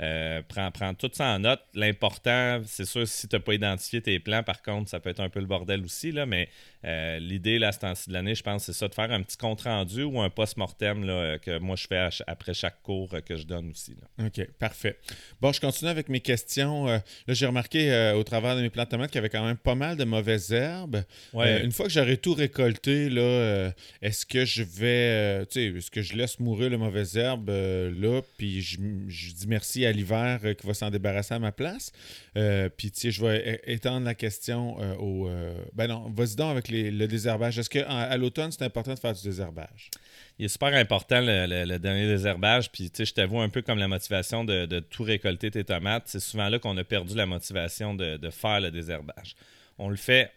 euh, 0.00 0.42
prends, 0.48 0.94
tout 0.94 1.10
ça 1.12 1.26
en 1.26 1.38
note. 1.38 1.60
L'important, 1.74 2.60
c'est 2.66 2.84
sûr, 2.84 3.06
si 3.06 3.28
tu 3.28 3.36
n'as 3.36 3.40
pas 3.40 3.54
identifié 3.54 4.00
tes 4.00 4.18
plans, 4.18 4.42
par 4.42 4.62
contre, 4.62 4.90
ça 4.90 4.98
peut 4.98 5.10
être 5.10 5.20
un 5.20 5.28
peu 5.28 5.40
le 5.40 5.46
bordel 5.46 5.84
aussi, 5.84 6.10
là, 6.10 6.26
mais 6.26 6.48
euh, 6.84 7.18
l'idée, 7.20 7.58
là, 7.58 7.70
ce 7.70 7.78
temps-ci 7.78 8.08
de 8.08 8.14
l'année, 8.14 8.34
je 8.34 8.42
pense, 8.42 8.64
c'est 8.64 8.72
ça, 8.72 8.88
de 8.88 8.94
faire 8.94 9.12
un 9.12 9.22
petit 9.22 9.36
compte-rendu 9.36 10.02
ou 10.02 10.20
un 10.20 10.30
post-mortem 10.30 11.04
euh, 11.08 11.38
que 11.38 11.58
moi, 11.58 11.76
je 11.76 11.86
fais 11.86 12.08
après 12.26 12.54
chaque 12.54 12.82
cours 12.82 13.14
que 13.24 13.36
je 13.36 13.44
donne 13.44 13.70
aussi. 13.70 13.94
OK, 14.18 14.48
parfait. 14.58 14.98
Bon, 15.40 15.52
je 15.52 15.60
continue 15.60 15.90
avec 15.90 16.08
mes 16.08 16.20
questions. 16.20 16.86
là, 16.86 17.02
j'ai 17.28 17.46
remarqué 17.46 18.12
au 18.16 18.24
travers 18.24 18.56
de 18.56 18.62
mes 18.62 18.70
plants 18.70 18.84
de 18.84 18.88
tomates 18.88 19.10
qu'il 19.10 19.18
y 19.18 19.20
avait 19.20 19.28
quand 19.28 19.44
même 19.44 19.56
pas 19.56 19.74
mal 19.74 19.96
de 19.96 20.04
mauvaises 20.04 20.52
herbes. 20.52 21.04
une 21.34 21.72
fois 21.72 21.86
que 21.86 21.92
j'aurai 21.92 22.16
tout 22.16 22.34
récolté, 22.34 23.08
là, 23.08 23.72
est-ce 24.02 24.26
que 24.26 24.44
je 24.44 24.62
vais, 24.62 25.46
tu 25.46 25.72
sais, 25.72 25.78
est-ce 25.78 25.90
que 25.90 26.02
je 26.02 26.14
laisse 26.14 26.40
mourir 26.40 26.70
les 26.70 26.76
mauvaises 26.76 27.16
herbes 27.16 27.48
là, 27.48 28.20
puis 28.36 28.60
je, 28.60 28.78
je 29.08 29.32
dis 29.32 29.46
merci 29.46 29.83
à 29.86 29.92
l'hiver 29.92 30.40
euh, 30.44 30.54
qui 30.54 30.66
va 30.66 30.74
s'en 30.74 30.90
débarrasser 30.90 31.34
à 31.34 31.38
ma 31.38 31.52
place. 31.52 31.92
Euh, 32.36 32.68
puis, 32.68 32.90
tu 32.90 33.00
sais, 33.00 33.10
je 33.10 33.24
vais 33.24 33.60
étendre 33.66 34.04
la 34.04 34.14
question 34.14 34.76
euh, 34.80 34.94
au. 34.96 35.30
ben 35.74 35.88
non, 35.88 36.10
vas-y 36.14 36.36
donc 36.36 36.50
avec 36.50 36.68
le 36.68 37.06
désherbage. 37.06 37.58
Est-ce 37.58 37.70
qu'à 37.70 38.16
l'automne, 38.16 38.52
c'est 38.52 38.64
important 38.64 38.94
de 38.94 38.98
faire 38.98 39.14
du 39.14 39.22
désherbage? 39.22 39.90
Il 40.38 40.46
est 40.46 40.48
super 40.48 40.74
important 40.74 41.20
le, 41.20 41.78
dernier 41.78 42.06
désherbage. 42.06 42.70
Puis, 42.70 42.90
tu 42.90 42.98
sais, 42.98 43.04
je 43.04 43.14
t'avoue 43.14 43.40
un 43.40 43.48
peu 43.48 43.62
comme 43.62 43.78
la 43.78 43.88
motivation 43.88 44.44
de, 44.44 44.80
tout 44.80 45.02
récolter 45.02 45.50
tes 45.50 45.64
tomates. 45.64 46.04
C'est 46.06 46.20
souvent 46.20 46.48
là 46.48 46.58
qu'on 46.58 46.76
a 46.76 46.84
perdu 46.84 47.14
la 47.14 47.26
motivation 47.26 47.94
de, 47.94 48.16
de 48.16 48.30
faire 48.30 48.60
le 48.60 48.70
désherbage. 48.70 49.36
On 49.78 49.88
le 49.88 49.96
fait 49.96 50.30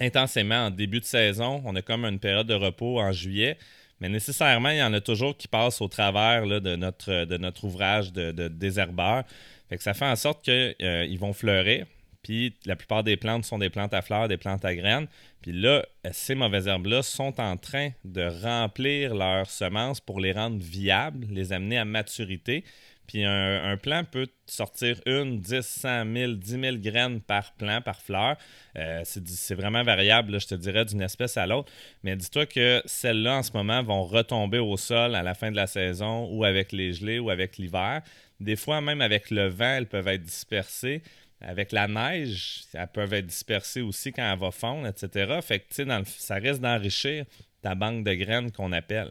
intensément 0.00 0.66
en 0.66 0.70
début 0.70 1.00
de 1.00 1.04
saison. 1.04 1.62
On 1.64 1.74
a 1.76 1.82
comme 1.82 2.04
une 2.04 2.18
période 2.18 2.46
de 2.46 2.54
repos 2.54 3.00
en 3.00 3.12
juillet. 3.12 3.56
Mais 4.00 4.08
nécessairement, 4.08 4.70
il 4.70 4.78
y 4.78 4.82
en 4.82 4.92
a 4.92 5.00
toujours 5.00 5.36
qui 5.36 5.48
passent 5.48 5.80
au 5.80 5.88
travers 5.88 6.46
de, 6.46 6.76
notre, 6.76 7.24
de 7.24 7.66
ouvrage 7.66 8.12
de, 8.12 8.48
désherbeur. 8.48 9.24
Fait 9.68 9.80
ça 9.80 9.94
fait 9.94 10.06
en 10.06 10.16
sorte 10.16 10.44
qu'ils 10.44 10.74
euh, 10.82 11.16
vont 11.18 11.32
fleurir. 11.32 11.86
Puis 12.22 12.56
la 12.64 12.74
plupart 12.74 13.04
des 13.04 13.16
plantes 13.16 13.44
sont 13.44 13.58
des 13.58 13.70
plantes 13.70 13.94
à 13.94 14.02
fleurs, 14.02 14.28
des 14.28 14.38
plantes 14.38 14.64
à 14.64 14.74
graines. 14.74 15.06
Puis 15.42 15.52
là, 15.52 15.84
ces 16.10 16.34
mauvaises 16.34 16.66
herbes-là 16.66 17.02
sont 17.02 17.38
en 17.38 17.58
train 17.58 17.90
de 18.04 18.22
remplir 18.42 19.14
leurs 19.14 19.48
semences 19.50 20.00
pour 20.00 20.20
les 20.20 20.32
rendre 20.32 20.56
viables, 20.58 21.26
les 21.30 21.52
amener 21.52 21.76
à 21.76 21.84
maturité. 21.84 22.64
Puis 23.06 23.24
un, 23.24 23.76
plant 23.76 24.04
peut 24.04 24.28
sortir 24.46 25.00
une, 25.06 25.40
10, 25.40 25.60
100 25.60 26.12
000, 26.12 26.32
10 26.32 26.60
000 26.60 26.76
graines 26.78 27.20
par 27.20 27.52
plant, 27.52 27.80
par 27.82 28.00
fleur. 28.00 28.36
Euh, 28.76 29.02
c'est 29.04 29.54
vraiment 29.54 29.82
variable, 29.82 30.40
je 30.40 30.46
te 30.46 30.54
dirais, 30.54 30.84
d'une 30.84 31.02
espèce 31.02 31.36
à 31.36 31.46
l'autre. 31.46 31.70
Mais 32.02 32.16
dis-toi 32.16 32.46
que 32.46 32.82
celles-là, 32.86 33.38
en 33.38 33.42
ce 33.42 33.52
moment, 33.52 33.82
vont 33.82 34.04
retomber 34.04 34.58
au 34.58 34.76
sol 34.76 35.14
à 35.14 35.22
la 35.22 35.34
fin 35.34 35.50
de 35.50 35.56
la 35.56 35.66
saison 35.66 36.28
ou 36.30 36.44
avec 36.44 36.72
les 36.72 36.94
gelées 36.94 37.18
ou 37.18 37.30
avec 37.30 37.58
l'hiver. 37.58 38.02
Des 38.40 38.56
fois, 38.56 38.80
même 38.80 39.00
avec 39.00 39.30
le 39.30 39.48
vent, 39.48 39.76
elles 39.76 39.88
peuvent 39.88 40.08
être 40.08 40.22
dispersées. 40.22 41.02
Avec 41.40 41.72
la 41.72 41.88
neige, 41.88 42.62
elles 42.72 42.88
peuvent 42.88 43.12
être 43.12 43.26
dispersées 43.26 43.82
aussi 43.82 44.12
quand 44.12 44.32
elle 44.32 44.38
va 44.38 44.50
fondre, 44.50 44.86
etc. 44.86 45.40
Fait 45.42 45.64
ça 46.06 46.36
risque 46.36 46.60
d'enrichir 46.60 47.26
ta 47.60 47.74
banque 47.74 48.04
de 48.04 48.14
graines 48.14 48.50
qu'on 48.50 48.72
appelle 48.72 49.10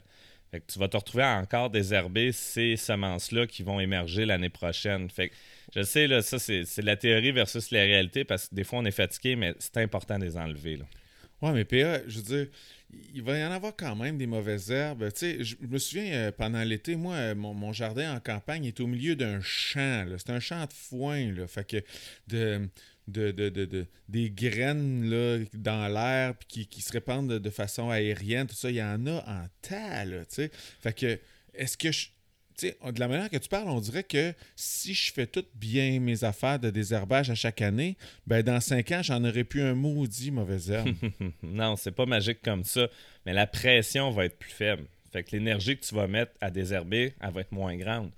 tu 0.68 0.80
vas 0.80 0.88
te 0.88 0.98
retrouver 0.98 1.24
à 1.24 1.38
encore 1.38 1.70
désherber 1.70 2.32
ces 2.32 2.76
semences-là 2.76 3.48
qui 3.48 3.64
vont 3.64 3.80
émerger 3.80 4.26
l'année 4.26 4.50
prochaine. 4.50 5.10
Fait 5.10 5.32
je 5.76 5.82
sais, 5.82 6.08
là, 6.08 6.22
ça, 6.22 6.38
c'est 6.40 6.82
la 6.82 6.96
théorie 6.96 7.32
versus 7.32 7.72
la 7.72 7.82
réalité 7.82 8.24
parce 8.24 8.48
que 8.48 8.56
des 8.56 8.64
fois, 8.64 8.80
on 8.80 8.86
est 8.86 8.92
fatigué, 8.92 9.36
mais 9.36 9.56
c'est 9.60 9.78
important 9.78 10.20
de 10.20 10.26
les 10.26 10.38
enlever. 10.38 10.78
Là. 10.78 10.86
Ouais, 11.42 11.52
mais 11.52 11.66
PA, 11.66 12.08
je 12.08 12.18
veux 12.18 12.24
dire, 12.24 12.48
il 13.14 13.24
va 13.24 13.38
y 13.38 13.44
en 13.44 13.52
avoir 13.52 13.76
quand 13.76 13.96
même 13.96 14.18
des 14.18 14.28
mauvaises 14.28 14.72
herbes. 14.72 15.12
Tu 15.14 15.20
sais, 15.20 15.44
je 15.44 15.56
me 15.68 15.78
souviens, 15.78 16.14
euh, 16.14 16.32
pendant 16.32 16.64
l'été, 16.64 16.96
moi, 16.96 17.16
euh, 17.16 17.36
mon, 17.36 17.74
jardin 17.74 18.16
en 18.16 18.20
campagne 18.20 18.66
est 18.66 18.80
au 18.80 18.88
milieu 18.88 19.16
d'un 19.16 19.42
champ. 19.42 20.06
C'est 20.18 20.30
un 20.30 20.40
champ 20.40 20.64
de 20.66 20.74
foin. 20.74 21.32
Là. 21.32 21.48
Fait 21.48 21.68
que 21.68 21.84
de 22.28 22.70
de, 23.08 23.32
de, 23.32 23.86
des 24.10 24.30
graines 24.30 25.48
dans 25.54 25.88
l'air 25.88 26.36
qui, 26.48 26.68
qui, 26.68 26.82
se 26.82 26.92
répandent 26.92 27.28
de, 27.28 27.50
façon 27.50 27.90
aérienne, 27.90 28.48
tout 28.48 28.56
ça, 28.56 28.70
il 28.70 28.78
y 28.78 28.84
en 28.84 29.06
a 29.08 29.18
en 29.28 29.46
tas, 29.62 30.06
là, 30.06 30.26
tu. 30.26 30.50
Fait 30.80 30.94
que, 30.94 31.20
est-ce 31.54 31.78
que 31.78 31.92
je. 31.92 32.08
de 32.62 33.00
la 33.00 33.08
manière 33.08 33.30
que 33.30 33.38
tu 33.38 33.50
parles, 33.50 33.70
on 33.70 33.80
dirait 33.80 34.04
que 34.04 34.34
si 34.56 34.94
je 34.94 35.12
fais 35.12 35.28
tout 35.28 35.46
bien 35.56 36.00
mes 36.00 36.24
affaires 36.24 36.60
de 36.60 36.70
désherbage 36.70 37.30
à 37.30 37.36
chaque 37.36 37.62
année, 37.62 37.98
ben 38.26 38.42
dans 38.42 38.60
cinq 38.60 38.92
ans, 38.92 39.02
j'en 39.04 39.24
aurais 39.24 39.44
plus 39.44 39.62
un 39.62 39.74
maudit 39.74 40.32
mauvais 40.32 40.72
herbe. 40.72 40.96
non, 41.44 41.76
c'est 41.76 41.92
pas 41.92 42.06
magique 42.06 42.42
comme 42.42 42.64
ça, 42.64 42.88
mais 43.26 43.34
la 43.34 43.48
pression 43.48 44.12
va 44.12 44.26
être 44.26 44.38
plus 44.38 44.52
faible. 44.52 44.86
Fait 45.12 45.24
que 45.24 45.32
l'énergie 45.32 45.78
que 45.78 45.86
tu 45.86 45.94
vas 45.94 46.08
mettre 46.08 46.32
à 46.42 46.50
désherber, 46.50 47.14
elle 47.22 47.32
va 47.32 47.42
être 47.42 47.52
moins 47.52 47.76
grande. 47.78 48.12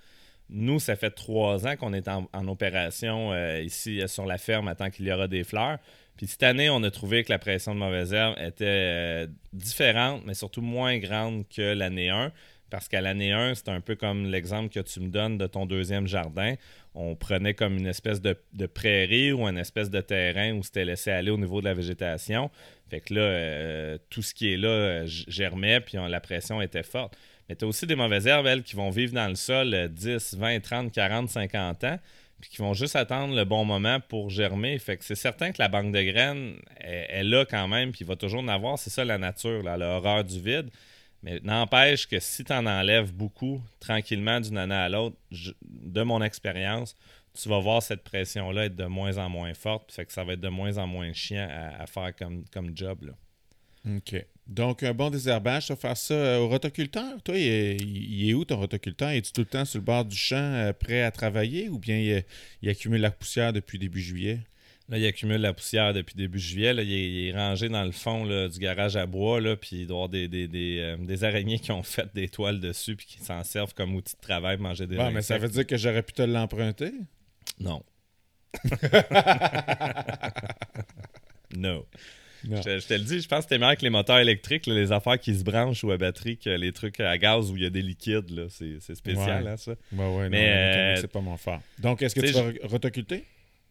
Nous, 0.49 0.79
ça 0.79 0.95
fait 0.95 1.09
trois 1.09 1.65
ans 1.65 1.75
qu'on 1.75 1.93
est 1.93 2.07
en, 2.07 2.47
opération 2.47 3.33
euh, 3.33 3.61
ici 3.61 4.01
euh, 4.01 4.07
sur 4.07 4.25
la 4.25 4.37
ferme 4.37 4.73
tant 4.75 4.91
qu'il 4.91 5.05
y 5.07 5.11
aura 5.11 5.27
des 5.27 5.43
fleurs. 5.43 5.79
Puis 6.17 6.27
cette 6.27 6.43
année, 6.43 6.69
on 6.69 6.83
a 6.83 6.91
trouvé 6.91 7.23
que 7.23 7.31
la 7.31 7.39
pression 7.39 7.73
de 7.73 7.79
mauvaise 7.79 8.13
herbe 8.13 8.35
était 8.37 8.65
euh, 8.65 9.27
différente, 9.53 10.21
mais 10.25 10.35
surtout 10.35 10.61
moins 10.61 10.97
grande 10.99 11.47
que 11.49 11.73
l'année 11.73 12.09
1. 12.09 12.31
Parce 12.69 12.87
qu'à 12.87 13.01
l'année 13.01 13.31
1, 13.31 13.55
c'est 13.55 13.69
un 13.69 13.81
peu 13.81 13.95
comme 13.95 14.25
l'exemple 14.25 14.69
que 14.69 14.79
tu 14.79 14.99
me 14.99 15.09
donnes 15.09 15.37
de 15.37 15.47
ton 15.47 15.65
deuxième 15.65 16.07
jardin. 16.07 16.55
On 16.93 17.15
prenait 17.15 17.53
comme 17.53 17.77
une 17.77 17.87
espèce 17.87 18.21
de, 18.21 18.35
prairie 18.67 19.33
ou 19.33 19.47
une 19.47 19.57
espèce 19.57 19.89
de 19.89 20.01
terrain 20.01 20.53
où 20.53 20.63
c'était 20.63 20.85
laissé 20.85 21.11
aller 21.11 21.31
au 21.31 21.37
niveau 21.37 21.59
de 21.59 21.65
la 21.65 21.73
végétation. 21.73 22.49
Fait 22.89 23.01
que 23.01 23.13
là, 23.13 23.97
tout 24.09 24.21
ce 24.21 24.33
qui 24.33 24.51
est 24.51 24.57
là 24.57 25.05
germait, 25.05 25.79
puis 25.79 25.97
la 25.97 26.19
pression 26.19 26.61
était 26.61 26.83
forte. 26.83 27.15
Mais 27.47 27.55
tu 27.55 27.65
as 27.65 27.67
aussi 27.67 27.85
des 27.85 27.95
mauvaises 27.95 28.27
herbes, 28.27 28.47
elles, 28.47 28.63
qui 28.63 28.75
vont 28.75 28.89
vivre 28.89 29.13
dans 29.13 29.27
le 29.27 29.35
sol 29.35 29.89
10, 29.89 30.35
20, 30.35 30.59
30, 30.59 30.91
40, 30.91 31.29
50 31.29 31.83
ans, 31.83 31.99
puis 32.41 32.49
qui 32.49 32.57
vont 32.57 32.73
juste 32.73 32.95
attendre 32.95 33.35
le 33.35 33.45
bon 33.45 33.65
moment 33.65 33.99
pour 33.99 34.29
germer. 34.29 34.77
Fait 34.79 34.97
que 34.97 35.03
c'est 35.03 35.15
certain 35.15 35.51
que 35.51 35.61
la 35.61 35.67
banque 35.67 35.91
de 35.93 36.01
graines 36.01 36.57
est, 36.79 37.23
là 37.23 37.45
quand 37.45 37.67
même, 37.67 37.91
puis 37.91 38.01
il 38.01 38.07
va 38.07 38.15
toujours 38.15 38.41
en 38.41 38.47
avoir. 38.47 38.79
C'est 38.79 38.89
ça 38.89 39.05
la 39.05 39.17
nature, 39.17 39.63
là, 39.63 39.77
l'horreur 39.77 40.23
du 40.23 40.39
vide. 40.41 40.69
Mais 41.23 41.39
n'empêche 41.43 42.07
que 42.07 42.19
si 42.19 42.43
tu 42.43 42.53
en 42.53 42.65
enlèves 42.65 43.11
beaucoup 43.11 43.61
tranquillement 43.79 44.39
d'une 44.39 44.57
année 44.57 44.75
à 44.75 44.89
l'autre, 44.89 45.15
de 45.63 46.01
mon 46.03 46.21
expérience, 46.21 46.95
tu 47.33 47.49
vas 47.49 47.59
voir 47.59 47.81
cette 47.81 48.03
pression-là 48.03 48.65
être 48.65 48.75
de 48.75 48.85
moins 48.85 49.17
en 49.17 49.29
moins 49.29 49.53
forte. 49.53 49.91
Fait 49.91 50.05
que 50.05 50.13
ça 50.13 50.23
va 50.23 50.33
être 50.33 50.41
de 50.41 50.49
moins 50.49 50.77
en 50.77 50.87
moins 50.87 51.11
chiant 51.13 51.47
à, 51.79 51.85
faire 51.87 52.15
comme, 52.15 52.45
comme 52.51 52.75
job. 52.75 53.03
Là. 53.03 53.13
OK. 53.97 54.25
Donc, 54.47 54.83
un 54.83 54.93
bon 54.93 55.09
désherbage, 55.09 55.67
tu 55.67 55.73
vas 55.73 55.77
faire 55.77 55.97
ça 55.97 56.13
euh, 56.13 56.37
au 56.37 56.47
rotoculteur. 56.47 57.21
Toi, 57.23 57.35
il 57.37 58.29
est, 58.29 58.33
où 58.33 58.45
ton 58.45 58.57
rotoculteur? 58.57 59.09
Es-tu 59.09 59.31
tout 59.31 59.41
le 59.41 59.47
temps 59.47 59.65
sur 59.65 59.79
le 59.79 59.85
bord 59.85 60.05
du 60.05 60.15
champ, 60.15 60.35
euh, 60.35 60.71
prêt 60.71 61.01
à 61.01 61.09
travailler, 61.09 61.67
ou 61.69 61.79
bien 61.79 61.97
il, 61.97 62.23
il 62.61 62.69
accumule 62.69 63.01
la 63.01 63.11
poussière 63.11 63.53
depuis 63.53 63.79
début 63.79 64.01
juillet? 64.01 64.39
Là, 64.87 64.99
il 64.99 65.05
accumule 65.07 65.41
la 65.41 65.51
poussière 65.51 65.93
depuis 65.93 66.13
début 66.13 66.37
juillet. 66.37 66.75
il, 66.75 67.27
est, 67.27 67.33
rangé 67.33 67.69
dans 67.69 67.83
le 67.83 67.91
fond 67.91 68.25
du 68.47 68.59
garage 68.59 68.95
à 68.95 69.07
bois. 69.07 69.41
Là, 69.41 69.55
puis 69.55 69.77
il 69.81 69.87
doit 69.87 69.95
y 69.95 69.97
avoir 69.97 70.09
des, 70.09 70.27
des, 70.27 70.79
euh, 70.79 71.23
araignées 71.23 71.57
qui 71.57 71.71
ont 71.71 71.81
fait 71.81 72.07
des 72.13 72.29
toiles 72.29 72.59
dessus 72.59 72.95
puis 72.95 73.07
qui 73.07 73.17
s'en 73.19 73.43
servent 73.43 73.73
comme 73.73 73.95
outil 73.95 74.13
de 74.15 74.21
travail, 74.21 74.57
manger 74.57 74.85
des 74.85 74.95
bon, 74.95 75.09
mais 75.09 75.23
ça 75.23 75.39
veut 75.39 75.49
dire 75.49 75.65
que 75.65 75.75
j'aurais 75.75 76.03
pu 76.03 76.13
te 76.13 76.21
l'emprunter? 76.21 76.91
Non. 77.59 77.81
non. 81.57 81.83
Je, 82.43 82.87
te 82.87 82.93
le 82.93 82.99
dis, 82.99 83.21
je 83.21 83.27
pense 83.27 83.39
que 83.39 83.43
c'était 83.43 83.57
meilleur 83.57 83.77
que 83.77 83.81
les 83.81 83.89
moteurs 83.89 84.19
électriques, 84.19 84.65
les 84.67 84.91
affaires 84.91 85.19
qui 85.19 85.35
se 85.35 85.43
branchent 85.43 85.83
ou 85.83 85.91
à 85.91 85.97
batterie, 85.97 86.37
que 86.37 86.49
les 86.49 86.71
trucs 86.71 86.99
à 86.99 87.17
gaz 87.17 87.51
où 87.51 87.57
il 87.57 87.63
y 87.63 87.65
a 87.65 87.69
des 87.69 87.81
liquides. 87.81 88.47
C'est 88.49 88.95
spécial, 88.95 89.47
hein, 89.47 89.57
ça. 89.57 89.73
ouais, 89.93 90.29
mais 90.29 90.49
euh, 90.49 90.95
c'est 90.97 91.11
pas 91.11 91.21
mon 91.21 91.37
fort. 91.37 91.61
Donc, 91.79 92.01
est-ce 92.01 92.15
que 92.15 92.21
tu 92.21 92.31
vas 92.31 92.67
retoculter? 92.67 93.23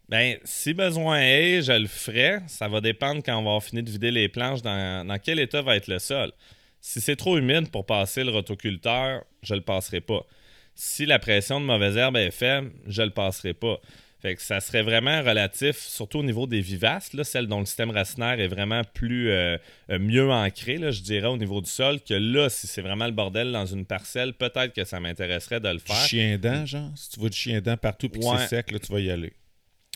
Ben, 0.09 0.37
si 0.44 0.75
besoin 0.75 1.21
est, 1.21 1.62
je 1.62 1.73
le 1.73 1.87
ferai. 1.87 2.40
Ça 2.47 2.68
va 2.68 2.80
dépendre 2.80 3.23
quand 3.25 3.38
on 3.38 3.54
va 3.54 3.61
finir 3.61 3.85
de 3.85 3.90
vider 3.90 4.11
les 4.11 4.28
planches, 4.28 4.62
dans, 4.62 5.18
quel 5.23 5.38
état 5.38 5.62
va 5.62 5.76
être 5.76 5.88
le 5.88 5.99
sol. 5.99 6.33
Si 6.80 7.00
c'est 7.00 7.16
trop 7.16 7.38
humide 7.38 7.71
pour 7.71 7.87
passer 7.87 8.25
le 8.25 8.30
rotoculteur, 8.30 9.25
je 9.42 9.54
le 9.54 9.62
passerai 9.62 10.02
pas. 10.02 10.26
Si 10.75 11.06
la 11.06 11.18
pression 11.18 11.61
de 11.61 11.64
mauvaise 11.64 11.97
herbe 11.97 12.16
est 12.16 12.30
faible, 12.30 12.73
je 12.87 13.02
le 13.02 13.11
passerai 13.11 13.54
pas. 13.54 13.80
Fait 14.25 14.37
que 14.37 14.40
ça 14.40 14.59
serait 14.61 14.81
vraiment 14.81 15.23
relatif, 15.23 15.76
surtout 15.76 16.21
au 16.21 16.23
niveau 16.23 16.47
des 16.47 16.62
vivaces, 16.62 17.12
là, 17.12 17.25
celles 17.25 17.47
dont 17.47 17.61
le 17.61 17.66
système 17.66 17.90
racinaire 17.90 18.40
est 18.40 18.49
vraiment 18.49 18.81
plus 18.95 19.28
euh, 19.28 19.59
euh, 19.90 19.99
mieux 19.99 20.31
ancré, 20.31 20.78
là, 20.78 20.90
je 20.93 21.02
dirais, 21.02 21.26
au 21.26 21.37
niveau 21.37 21.61
du 21.61 21.69
sol, 21.69 22.00
que 22.00 22.14
là, 22.14 22.49
si 22.49 22.66
c'est 22.66 22.81
vraiment 22.81 23.04
le 23.04 23.12
bordel 23.12 23.52
dans 23.52 23.66
une 23.66 23.85
parcelle, 23.85 24.33
peut-être 24.33 24.73
que 24.73 24.85
ça 24.85 24.99
m'intéresserait 24.99 25.61
de 25.61 25.69
le 25.69 25.78
faire. 25.78 26.07
Chien 26.07 26.38
dent, 26.38 26.64
genre? 26.64 26.90
Si 26.97 27.11
tu 27.11 27.21
vois 27.21 27.28
du 27.28 27.37
chien 27.37 27.61
dent 27.61 27.76
partout 27.76 28.07
et 28.07 28.19
que 28.19 28.25
c'est 28.25 28.47
sec, 28.47 28.71
là, 28.71 28.78
tu 28.78 28.90
vas 28.90 29.00
y 29.00 29.11
aller. 29.11 29.35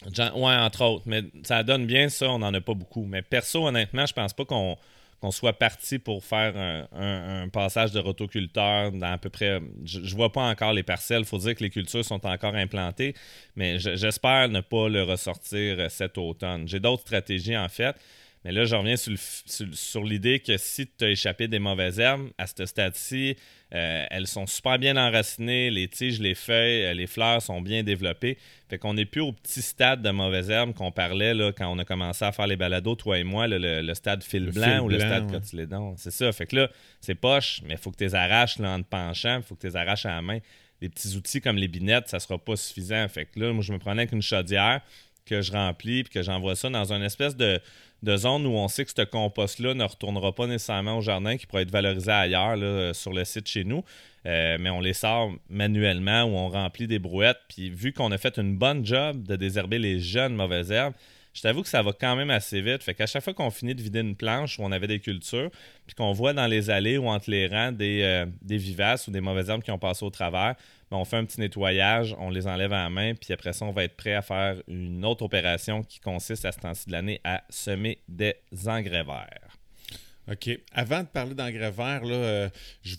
Ouais, 0.07 0.55
entre 0.57 0.85
autres. 0.85 1.05
Mais 1.07 1.23
ça 1.43 1.63
donne 1.63 1.87
bien 1.87 2.11
ça, 2.11 2.29
on 2.29 2.41
n'en 2.41 2.53
a 2.53 2.61
pas 2.61 2.75
beaucoup. 2.75 3.07
Mais 3.07 3.23
perso, 3.23 3.67
honnêtement, 3.67 4.05
je 4.05 4.13
pense 4.13 4.35
pas 4.35 4.45
qu'on 4.45 4.77
soit 5.31 5.53
parti 5.53 5.99
pour 5.99 6.25
faire 6.25 6.55
un, 6.93 7.49
passage 7.49 7.93
de 7.93 7.99
rotoculteur 7.99 8.93
dans 8.93 9.13
à 9.13 9.19
peu 9.19 9.31
près. 9.31 9.61
Je, 9.85 10.05
je 10.05 10.17
vois 10.17 10.31
pas 10.31 10.43
encore 10.43 10.73
les 10.73 10.83
parcelles. 10.83 11.21
Il 11.21 11.27
faut 11.27 11.39
dire 11.39 11.55
que 11.55 11.65
les 11.65 11.71
cultures 11.71 12.05
sont 12.05 12.25
encore 12.27 12.55
implantées, 12.55 13.15
mais 13.57 13.79
j'espère 13.79 14.49
ne 14.49 14.61
pas 14.61 14.89
le 14.89 15.03
ressortir 15.03 15.91
cet 15.91 16.19
automne. 16.19 16.69
J'ai 16.69 16.81
d'autres 16.81 17.03
stratégies 17.03 17.57
en 17.57 17.69
fait. 17.69 17.97
Mais 18.49 18.55
là, 18.55 18.65
je 18.65 18.75
reviens 18.75 18.97
sur, 18.97 20.05
l'idée 20.05 20.41
que 20.41 20.57
si 20.57 20.87
tu 20.87 21.05
as 21.05 21.11
échappé 21.11 21.49
des 21.49 21.59
mauvaises 21.59 22.01
herbes, 22.01 22.31
à 22.39 22.47
ce 22.47 22.65
stade-ci, 22.65 23.37
euh, 23.75 24.07
elles 24.09 24.27
sont 24.27 24.47
super 24.47 24.79
bien 24.79 24.97
enracinées, 24.97 25.71
les 25.71 25.87
tiges, 25.87 26.19
les 26.19 26.35
feuilles, 26.35 26.85
euh, 26.87 26.95
les 26.95 27.07
fleurs 27.07 27.43
sont 27.43 27.61
bien 27.61 27.83
développées. 27.83 28.39
Fait 28.71 28.79
qu'on 28.79 28.95
n'est 28.95 29.05
plus 29.05 29.21
au 29.21 29.33
petit 29.33 29.61
stade 29.61 30.01
de 30.01 30.09
mauvaises 30.09 30.49
herbes 30.49 30.73
qu'on 30.73 30.91
parlait 30.91 31.35
là, 31.35 31.53
quand 31.53 31.71
on 31.71 31.79
a 31.79 31.85
commencé 31.85 32.25
à 32.25 32.33
faire 32.33 32.47
les 32.47 32.57
balados, 32.57 32.95
toi 32.95 33.19
et 33.19 33.23
moi, 33.23 33.47
le, 33.51 33.93
stade 33.93 34.25
fil 34.25 34.51
blanc 34.51 34.81
ou 34.81 34.89
le 34.89 34.99
stade 34.99 35.31
cotylédon. 35.31 35.95
C'est 35.99 36.11
ça. 36.11 36.33
Fait 36.33 36.47
que 36.47 36.57
là, 36.57 36.71
c'est 37.03 37.17
poche, 37.17 37.61
mais 37.67 37.75
il 37.75 37.79
faut 37.79 37.91
que 37.91 37.99
tu 37.99 38.05
les 38.05 38.15
arraches 38.15 38.59
là, 38.59 38.71
en 38.71 38.83
te 38.83 38.89
penchant, 38.89 39.37
il 39.37 39.43
faut 39.43 39.57
que 39.57 39.61
tu 39.61 39.67
les 39.67 39.77
arraches 39.77 40.07
à 40.07 40.15
la 40.15 40.23
main. 40.23 40.39
Les 40.81 40.89
petits 40.89 41.17
outils 41.17 41.43
comme 41.43 41.57
les 41.57 41.69
binettes, 41.69 42.09
ça 42.09 42.19
sera 42.19 42.39
pas 42.39 42.57
suffisant. 42.57 43.07
Fait 43.09 43.27
que 43.27 43.41
là, 43.41 43.53
moi, 43.53 43.63
je 43.63 43.75
me 43.75 43.79
prenais 43.79 44.03
avec 44.03 44.13
une 44.13 44.23
chaudière 44.23 44.81
que 45.27 45.43
je 45.43 45.53
remplis 45.53 46.05
puis 46.05 46.15
que 46.15 46.23
j'envoie 46.23 46.57
ça 46.57 46.71
dans 46.71 46.93
une 46.93 47.03
espèce 47.03 47.37
de 47.37 47.61
de 48.03 48.17
zones 48.17 48.47
où 48.47 48.51
on 48.51 48.69
sait 48.69 48.85
que 48.85 48.93
ce 48.97 49.03
compost-là 49.03 49.75
ne 49.75 49.85
retournera 49.85 50.35
pas 50.35 50.47
nécessairement 50.47 50.99
au 50.99 51.01
jardin, 51.01 51.37
qui 51.37 51.47
pourrait 51.47 51.63
être 51.63 51.71
valorisé 51.71 52.11
ailleurs 52.11 52.95
sur 52.95 53.13
le 53.13 53.25
site 53.25 53.49
chez 53.49 53.65
nous. 53.65 53.83
Euh, 54.27 54.59
mais 54.61 54.71
on 54.71 54.81
les 54.81 54.93
sort 54.93 55.33
manuellement 55.49 56.25
ou 56.25 56.37
on 56.37 56.49
remplit 56.49 56.87
des 56.87 56.99
brouettes. 56.99 57.41
Puis 57.49 57.71
vu 57.71 57.93
qu'on 57.93 58.13
a 58.13 58.19
fait 58.19 58.39
une 58.39 58.57
bonne 58.57 58.85
job 58.85 59.27
de 59.27 59.37
désherber 59.37 59.79
les 59.79 60.01
jeunes 60.01 60.35
mauvaises 60.35 60.71
herbes, 60.71 60.95
je 61.33 61.43
t'avoue 61.43 61.63
que 61.63 61.69
ça 61.69 61.83
va 61.83 61.93
quand 61.93 62.17
même 62.17 62.31
assez 62.31 62.61
vite. 62.61 62.83
Fait 62.83 62.95
qu'à 62.95 63.07
chaque 63.07 63.23
fois 63.23 63.33
qu'on 63.33 63.51
finit 63.51 63.75
de 63.75 63.83
vider 63.83 64.01
une 64.01 64.17
planche 64.17 64.59
où 64.59 64.63
on 64.63 64.73
avait 64.73 64.87
des 64.87 64.99
cultures, 64.99 65.51
puis 65.87 65.95
qu'on 65.95 66.13
voit 66.13 66.33
dans 66.33 66.47
les 66.47 66.69
allées 66.69 66.99
ou 66.99 67.09
entre 67.09 67.31
les 67.31 67.47
rangs 67.47 67.73
des, 67.73 68.03
euh, 68.03 68.27
des 68.43 68.57
vivaces 68.57 69.07
ou 69.07 69.13
des 69.13 69.21
mauvaises 69.21 69.49
herbes 69.49 69.63
qui 69.63 69.71
ont 69.71 69.79
passé 69.79 70.05
au 70.05 70.11
travers, 70.11 70.57
ben, 70.91 70.97
on 70.97 71.05
fait 71.05 71.17
un 71.17 71.25
petit 71.25 71.41
nettoyage, 71.41 72.15
on 72.19 72.31
les 72.31 72.47
enlève 72.47 72.73
à 72.73 72.85
la 72.85 72.91
main, 72.91 73.15
puis 73.15 73.33
après 73.33 73.53
ça, 73.53 73.65
on 73.65 73.73
va 73.73 73.85
être 73.85 73.97
prêt 73.97 74.15
à 74.15 74.23
faire 74.23 74.57
une 74.69 75.05
autre 75.05 75.25
opération 75.25 75.83
qui 75.83 76.01
consiste 76.01 76.45
à 76.45 76.53
ce 76.53 76.59
temps-ci 76.59 76.87
de 76.87 76.93
l'année 76.93 77.21
à 77.25 77.43
semer 77.51 77.99
des 78.09 78.35
engrais 78.67 79.05
verts. 79.05 79.59
OK. 80.31 80.51
Avant 80.73 81.01
de 81.01 81.07
parler 81.07 81.35
d'engrais 81.35 81.71
verts, 81.71 82.03
euh, 82.05 82.49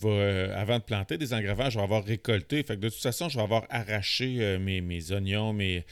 euh, 0.03 0.53
avant 0.55 0.79
de 0.79 0.83
planter 0.83 1.17
des 1.17 1.31
engrais 1.33 1.53
verts, 1.53 1.69
je 1.69 1.77
vais 1.77 1.83
avoir 1.83 2.03
récolté. 2.03 2.63
Fait 2.63 2.75
que 2.75 2.81
de 2.81 2.89
toute 2.89 3.01
façon, 3.01 3.29
je 3.29 3.37
vais 3.37 3.43
avoir 3.43 3.65
arraché 3.69 4.37
euh, 4.39 4.57
mes, 4.57 5.11
oignons, 5.11 5.53
mes, 5.53 5.85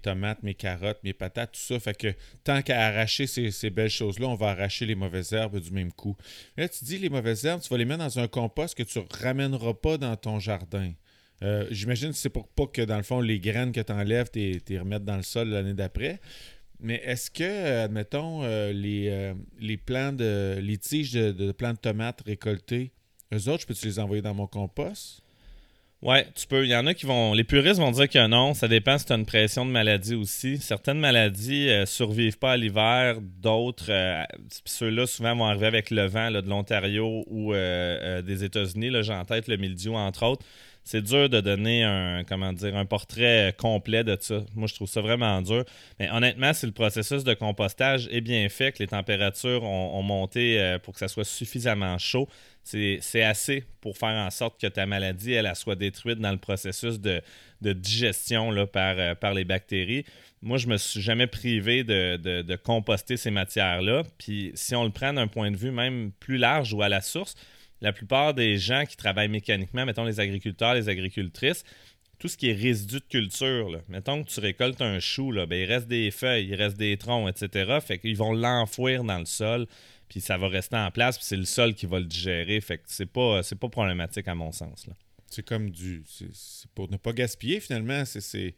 tomates, 0.00 0.42
mes 0.44 0.54
carottes, 0.54 1.00
mes 1.02 1.12
patates, 1.12 1.52
tout 1.52 1.60
ça. 1.60 1.80
Fait 1.80 1.96
que 1.96 2.14
tant 2.44 2.62
qu'à 2.62 2.86
arracher 2.86 3.26
ces, 3.26 3.70
belles 3.70 3.90
choses-là, 3.90 4.28
on 4.28 4.36
va 4.36 4.50
arracher 4.50 4.86
les 4.86 4.94
mauvaises 4.94 5.32
herbes 5.32 5.58
du 5.58 5.72
même 5.72 5.92
coup. 5.92 6.16
là, 6.56 6.68
tu 6.68 6.84
dis 6.84 6.98
les 6.98 7.10
mauvaises 7.10 7.44
herbes, 7.44 7.60
tu 7.60 7.68
vas 7.68 7.76
les 7.76 7.84
mettre 7.84 8.04
dans 8.04 8.18
un 8.20 8.28
compost 8.28 8.76
que 8.76 8.84
tu 8.84 9.00
ne 9.00 9.04
ramèneras 9.22 9.74
pas 9.74 9.98
dans 9.98 10.14
ton 10.16 10.38
jardin. 10.38 10.92
J'imagine 11.70 12.10
que 12.10 12.16
c'est 12.16 12.30
pour 12.30 12.48
pas 12.48 12.66
que, 12.66 12.82
dans 12.82 12.96
le 12.96 13.02
fond, 13.02 13.20
les 13.20 13.38
graines 13.38 13.72
que 13.72 13.80
tu 13.80 13.92
enlèves, 13.92 14.30
tu 14.32 14.60
les 14.68 14.78
remettes 14.78 15.04
dans 15.04 15.16
le 15.16 15.22
sol 15.22 15.48
l'année 15.48 15.74
d'après. 15.74 16.20
Mais 16.80 17.00
est-ce 17.04 17.30
que, 17.30 17.84
admettons, 17.84 18.42
euh, 18.44 18.72
les, 18.72 19.08
euh, 19.08 19.34
les 19.58 19.76
plants 19.78 20.12
de. 20.12 20.58
les 20.60 20.76
tiges 20.76 21.12
de, 21.12 21.32
de, 21.32 21.52
plants 21.52 21.72
de 21.72 21.78
tomates 21.78 22.22
récoltés, 22.26 22.92
eux 23.32 23.48
autres, 23.48 23.62
je 23.62 23.66
peux-tu 23.66 23.86
les 23.86 23.98
envoyer 23.98 24.22
dans 24.22 24.34
mon 24.34 24.46
compost? 24.46 25.22
Ouais, 26.02 26.26
tu 26.34 26.46
peux. 26.46 26.64
Il 26.64 26.68
y 26.68 26.76
en 26.76 26.86
a 26.86 26.92
qui 26.92 27.06
vont. 27.06 27.32
Les 27.32 27.44
puristes 27.44 27.80
vont 27.80 27.90
dire 27.90 28.06
que 28.06 28.26
non. 28.26 28.52
Ça 28.52 28.68
dépend 28.68 28.98
si 28.98 29.06
tu 29.06 29.14
as 29.14 29.16
une 29.16 29.24
pression 29.24 29.64
de 29.64 29.70
maladie 29.70 30.14
aussi. 30.14 30.58
Certaines 30.58 30.98
maladies 30.98 31.70
euh, 31.70 31.86
survivent 31.86 32.36
pas 32.36 32.52
à 32.52 32.56
l'hiver. 32.58 33.20
D'autres, 33.22 33.90
ceux-là, 34.66 35.06
souvent 35.06 35.34
vont 35.34 35.46
arriver 35.46 35.68
avec 35.68 35.90
le 35.90 36.04
vent 36.04 36.30
de 36.30 36.46
l'Ontario 36.46 37.24
ou 37.28 37.54
des 37.54 38.44
États-Unis. 38.44 38.90
J'ai 39.00 39.14
en 39.14 39.24
tête 39.24 39.48
le 39.48 39.56
mildiou, 39.56 39.94
entre 39.94 40.24
autres 40.24 40.44
c'est 40.84 41.00
dur 41.00 41.30
de 41.30 41.40
donner 41.40 41.82
un, 41.82 42.24
comment 42.24 42.52
dire, 42.52 42.76
un 42.76 42.84
portrait 42.84 43.54
complet 43.56 44.04
de 44.04 44.16
ça. 44.20 44.44
Moi, 44.54 44.68
je 44.68 44.74
trouve 44.74 44.88
ça 44.88 45.00
vraiment 45.00 45.40
dur. 45.40 45.64
Mais 45.98 46.10
honnêtement, 46.10 46.52
si 46.52 46.66
le 46.66 46.72
processus 46.72 47.24
de 47.24 47.32
compostage 47.32 48.06
est 48.12 48.20
bien 48.20 48.46
fait, 48.50 48.72
que 48.72 48.80
les 48.80 48.88
températures 48.88 49.62
ont, 49.62 50.02
monté 50.02 50.60
euh, 50.60 50.78
pour 50.78 50.92
que 50.92 51.00
ça 51.00 51.08
soit 51.08 51.24
suffisamment 51.24 51.96
chaud, 51.96 52.28
c'est 52.62 53.22
assez 53.22 53.64
pour 53.80 53.96
faire 53.96 54.26
en 54.26 54.30
sorte 54.30 54.60
que 54.60 54.66
ta 54.66 54.84
maladie, 54.84 55.32
elle, 55.32 55.50
soit 55.56 55.76
détruite 55.76 56.18
dans 56.18 56.32
le 56.32 56.38
processus 56.38 57.00
de, 57.00 57.22
digestion 57.62 58.50
là, 58.50 58.66
par, 58.66 58.98
euh, 58.98 59.14
par 59.14 59.32
les 59.32 59.44
bactéries. 59.44 60.04
Moi, 60.42 60.58
je 60.58 60.66
me 60.66 60.76
suis 60.76 61.00
jamais 61.00 61.26
privé 61.26 61.84
de, 61.84 62.16
de 62.18 62.56
composter 62.56 63.16
ces 63.16 63.30
matières-là. 63.30 64.02
Puis 64.18 64.52
si 64.54 64.74
on 64.76 64.84
le 64.84 64.90
prend 64.90 65.14
d'un 65.14 65.28
point 65.28 65.50
de 65.50 65.56
vue 65.56 65.70
même 65.70 66.12
plus 66.20 66.36
large 66.36 66.74
ou 66.74 66.82
à 66.82 66.90
la 66.90 67.00
source, 67.00 67.34
la 67.80 67.92
plupart 67.92 68.34
des 68.34 68.58
gens 68.58 68.84
qui 68.88 68.96
travaillent 68.96 69.28
mécaniquement, 69.28 69.84
mettons 69.84 70.04
les 70.04 70.20
agriculteurs, 70.20 70.74
les 70.74 70.88
agricultrices, 70.88 71.64
tout 72.18 72.28
ce 72.28 72.36
qui 72.36 72.48
est 72.48 72.54
résidu 72.54 73.00
de 73.00 73.04
culture, 73.04 73.82
mettons 73.88 74.22
que 74.22 74.28
tu 74.30 74.40
récoltes 74.40 74.80
un 74.80 74.98
chou, 75.00 75.32
ben, 75.32 75.52
il 75.52 75.64
reste 75.64 75.88
des 75.88 76.10
feuilles, 76.10 76.46
il 76.46 76.54
reste 76.54 76.76
des 76.76 76.96
troncs, 76.96 77.28
etc. 77.28 77.78
Fait 77.84 77.98
qu'ils 77.98 78.16
vont 78.16 78.32
l'enfouir 78.32 79.04
dans 79.04 79.18
le 79.18 79.26
sol, 79.26 79.66
puis 80.08 80.20
ça 80.20 80.38
va 80.38 80.48
rester 80.48 80.76
en 80.76 80.90
place, 80.90 81.18
puis 81.18 81.26
c'est 81.26 81.36
le 81.36 81.44
sol 81.44 81.74
qui 81.74 81.86
va 81.86 81.98
le 81.98 82.06
digérer. 82.06 82.60
Fait 82.60 82.78
que 82.78 82.84
c'est 82.86 83.06
pas, 83.06 83.42
pas 83.42 83.68
problématique 83.68 84.28
à 84.28 84.34
mon 84.34 84.52
sens. 84.52 84.86
C'est 85.28 85.44
comme 85.44 85.70
du. 85.70 86.04
C'est 86.06 86.70
pour 86.74 86.90
ne 86.90 86.96
pas 86.96 87.12
gaspiller 87.12 87.60
finalement. 87.60 88.04
C'est 88.04 88.54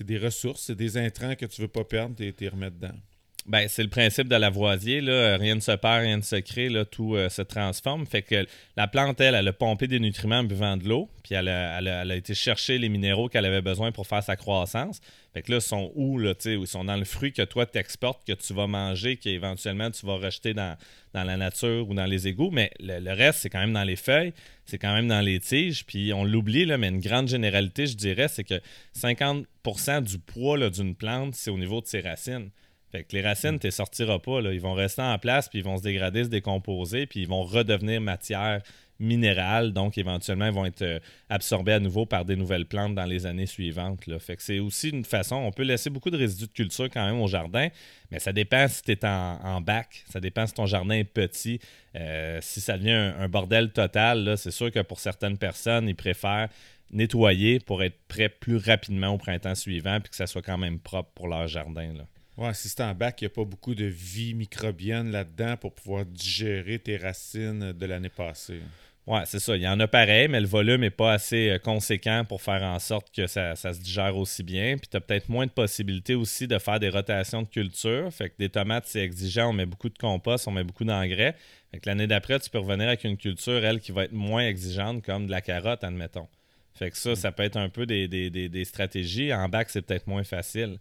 des 0.00 0.18
ressources, 0.18 0.62
c'est 0.62 0.76
des 0.76 0.96
intrants 0.96 1.34
que 1.36 1.46
tu 1.46 1.62
veux 1.62 1.68
pas 1.68 1.84
perdre 1.84 2.20
et 2.20 2.34
les 2.38 2.48
remettre 2.48 2.76
dedans. 2.76 2.98
Ben, 3.46 3.68
c'est 3.68 3.82
le 3.82 3.88
principe 3.88 4.28
de 4.28 4.36
Lavoisier. 4.36 5.00
Là. 5.00 5.36
Rien 5.38 5.54
ne 5.54 5.60
se 5.60 5.72
perd, 5.72 6.02
rien 6.02 6.18
ne 6.18 6.22
se 6.22 6.36
crée. 6.36 6.70
Tout 6.90 7.16
euh, 7.16 7.28
se 7.30 7.42
transforme. 7.42 8.06
Fait 8.06 8.22
que 8.22 8.46
la 8.76 8.86
plante, 8.86 9.20
elle, 9.20 9.34
elle 9.34 9.48
a 9.48 9.52
pompé 9.52 9.86
des 9.88 9.98
nutriments 9.98 10.40
en 10.40 10.44
buvant 10.44 10.76
de 10.76 10.86
l'eau. 10.86 11.08
Puis 11.24 11.34
elle 11.34 11.48
a, 11.48 12.16
été 12.16 12.34
chercher 12.34 12.78
les 12.78 12.88
minéraux 12.88 13.28
qu'elle 13.28 13.46
avait 13.46 13.62
besoin 13.62 13.92
pour 13.92 14.06
faire 14.06 14.22
sa 14.22 14.36
croissance. 14.36 15.00
Fait 15.32 15.42
que 15.42 15.52
là, 15.52 15.58
ils 15.58 15.62
sont 15.62 15.90
où? 15.94 16.18
Là, 16.18 16.34
ils 16.44 16.66
sont 16.66 16.84
dans 16.84 16.96
le 16.96 17.04
fruit 17.04 17.32
que 17.32 17.42
toi, 17.42 17.64
tu 17.64 17.78
exportes, 17.78 18.26
que 18.26 18.32
tu 18.32 18.52
vas 18.52 18.66
manger, 18.66 19.16
qu'éventuellement 19.16 19.90
tu 19.90 20.04
vas 20.04 20.16
rejeter 20.16 20.52
dans, 20.52 20.76
la 21.14 21.36
nature 21.36 21.88
ou 21.88 21.94
dans 21.94 22.06
les 22.06 22.28
égouts. 22.28 22.50
Mais 22.50 22.70
le, 22.78 23.12
reste, 23.12 23.40
c'est 23.40 23.50
quand 23.50 23.60
même 23.60 23.72
dans 23.72 23.84
les 23.84 23.96
feuilles, 23.96 24.34
c'est 24.66 24.78
quand 24.78 24.92
même 24.92 25.08
dans 25.08 25.20
les 25.20 25.40
tiges. 25.40 25.86
Puis 25.86 26.12
on 26.12 26.24
l'oublie, 26.24 26.66
mais 26.66 26.88
une 26.88 27.00
grande 27.00 27.28
généralité, 27.28 27.86
je 27.86 27.96
dirais, 27.96 28.28
c'est 28.28 28.44
que 28.44 28.60
50% 28.98 30.02
du 30.02 30.18
poids 30.18 30.68
d'une 30.68 30.94
plante, 30.94 31.34
c'est 31.34 31.50
au 31.50 31.58
niveau 31.58 31.80
de 31.80 31.86
ses 31.86 32.00
racines. 32.00 32.50
Fait 32.92 33.04
que 33.04 33.16
les 33.16 33.22
racines, 33.22 33.58
tu 33.58 33.66
ne 33.66 33.70
sortiras 33.70 34.18
pas. 34.18 34.40
Là. 34.40 34.52
Ils 34.52 34.60
vont 34.60 34.74
rester 34.74 35.02
en 35.02 35.18
place, 35.18 35.48
puis 35.48 35.60
ils 35.60 35.64
vont 35.64 35.76
se 35.76 35.82
dégrader, 35.82 36.24
se 36.24 36.28
décomposer, 36.28 37.06
puis 37.06 37.20
ils 37.20 37.28
vont 37.28 37.42
redevenir 37.42 38.00
matière 38.00 38.62
minérale. 39.00 39.72
Donc, 39.72 39.96
éventuellement, 39.96 40.46
ils 40.46 40.52
vont 40.52 40.66
être 40.66 40.82
euh, 40.82 41.00
absorbés 41.28 41.72
à 41.72 41.80
nouveau 41.80 42.04
par 42.04 42.24
des 42.24 42.36
nouvelles 42.36 42.66
plantes 42.66 42.94
dans 42.94 43.04
les 43.04 43.26
années 43.26 43.46
suivantes. 43.46 44.06
Là. 44.06 44.18
Fait 44.18 44.36
que 44.36 44.42
c'est 44.42 44.58
aussi 44.58 44.90
une 44.90 45.04
façon. 45.04 45.36
On 45.36 45.52
peut 45.52 45.62
laisser 45.62 45.88
beaucoup 45.88 46.10
de 46.10 46.18
résidus 46.18 46.46
de 46.46 46.52
culture 46.52 46.88
quand 46.90 47.04
même 47.06 47.20
au 47.20 47.26
jardin, 47.26 47.68
mais 48.10 48.18
ça 48.18 48.32
dépend 48.32 48.68
si 48.68 48.82
tu 48.82 48.92
es 48.92 49.04
en, 49.04 49.60
bac. 49.60 50.04
Ça 50.10 50.20
dépend 50.20 50.46
si 50.46 50.54
ton 50.54 50.66
jardin 50.66 50.94
est 50.94 51.04
petit. 51.04 51.60
Euh, 51.96 52.38
si 52.42 52.60
ça 52.60 52.76
devient 52.76 52.90
un, 52.90 53.28
bordel 53.28 53.70
total, 53.70 54.34
c'est 54.36 54.50
sûr 54.50 54.70
que 54.70 54.80
pour 54.80 55.00
certaines 55.00 55.38
personnes, 55.38 55.88
ils 55.88 55.96
préfèrent 55.96 56.48
nettoyer 56.92 57.60
pour 57.60 57.82
être 57.82 57.98
prêt 58.08 58.28
plus 58.28 58.56
rapidement 58.56 59.08
au 59.08 59.18
printemps 59.18 59.54
suivant, 59.54 60.00
puis 60.00 60.10
que 60.10 60.16
ça 60.16 60.26
soit 60.26 60.42
quand 60.42 60.58
même 60.58 60.78
propre 60.78 61.10
pour 61.14 61.28
leur 61.28 61.48
jardin. 61.48 61.92
Là. 61.94 62.04
Ouais, 62.40 62.54
si 62.54 62.70
c'est 62.70 62.80
en 62.80 62.94
bac, 62.94 63.20
il 63.20 63.24
n'y 63.24 63.26
a 63.26 63.34
pas 63.34 63.44
beaucoup 63.44 63.74
de 63.74 63.84
vie 63.84 64.32
microbienne 64.32 65.10
là-dedans 65.10 65.58
pour 65.58 65.74
pouvoir 65.74 66.06
digérer 66.06 66.78
tes 66.78 66.96
racines 66.96 67.74
de 67.74 67.86
l'année 67.86 68.08
passée. 68.08 68.62
Ouais, 69.06 69.24
c'est 69.26 69.40
ça. 69.40 69.56
Il 69.56 69.62
y 69.62 69.68
en 69.68 69.78
a 69.78 69.86
pareil, 69.86 70.26
mais 70.26 70.40
le 70.40 70.46
volume 70.46 70.80
n'est 70.80 70.88
pas 70.88 71.12
assez 71.12 71.50
euh, 71.50 71.58
conséquent 71.58 72.24
pour 72.26 72.40
faire 72.40 72.62
en 72.62 72.78
sorte 72.78 73.14
que 73.14 73.26
ça, 73.26 73.54
se 73.56 73.78
digère 73.78 74.16
aussi 74.16 74.42
bien. 74.42 74.78
Puis 74.78 74.88
tu 74.90 74.96
as 74.96 75.02
peut-être 75.02 75.28
moins 75.28 75.44
de 75.44 75.50
possibilités 75.50 76.14
aussi 76.14 76.46
de 76.46 76.58
faire 76.58 76.80
des 76.80 76.88
rotations 76.88 77.42
de 77.42 77.48
culture. 77.48 78.10
Fait 78.10 78.30
que 78.30 78.34
des 78.38 78.48
tomates, 78.48 78.86
c'est 78.86 79.00
exigeant. 79.00 79.50
On 79.50 79.52
met 79.52 79.66
beaucoup 79.66 79.90
de 79.90 79.98
compost, 79.98 80.48
on 80.48 80.52
met 80.52 80.64
beaucoup 80.64 80.84
d'engrais. 80.84 81.36
Fait 81.70 81.78
que 81.78 81.90
l'année 81.90 82.06
d'après, 82.06 82.40
tu 82.40 82.48
peux 82.48 82.58
revenir 82.58 82.88
avec 82.88 83.04
une 83.04 83.18
culture, 83.18 83.62
elle, 83.62 83.80
qui 83.80 83.92
va 83.92 84.04
être 84.04 84.12
moins 84.12 84.46
exigeante, 84.46 85.04
comme 85.04 85.26
de 85.26 85.30
la 85.30 85.42
carotte, 85.42 85.84
admettons. 85.84 86.28
Fait 86.72 86.90
que 86.90 86.96
ça, 86.96 87.14
ça 87.16 87.32
peut 87.32 87.42
être 87.42 87.58
un 87.58 87.68
peu 87.68 87.84
des, 87.84 88.08
des 88.08 88.64
stratégies. 88.64 89.34
En 89.34 89.50
bac, 89.50 89.68
c'est 89.68 89.82
peut-être 89.82 90.06
moins 90.06 90.24
facile. 90.24 90.78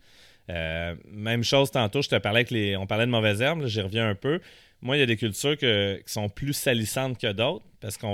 Euh, 0.49 0.95
même 1.11 1.43
chose 1.43 1.71
tantôt, 1.71 2.01
je 2.01 2.09
te 2.09 2.15
parlais 2.15 2.39
avec 2.39 2.51
les. 2.51 2.75
On 2.75 2.87
parlait 2.87 3.05
de 3.05 3.11
mauvaises 3.11 3.41
herbes, 3.41 3.65
j'y 3.65 3.81
reviens 3.81 4.09
un 4.09 4.15
peu. 4.15 4.39
Moi, 4.81 4.95
il 4.95 4.99
y 5.01 5.03
a 5.03 5.05
des 5.05 5.17
cultures 5.17 5.57
qui 5.57 6.01
sont 6.05 6.29
plus 6.29 6.53
salissantes 6.53 7.17
que 7.19 7.31
d'autres 7.31 7.65
parce 7.81 7.97
que 7.97 8.07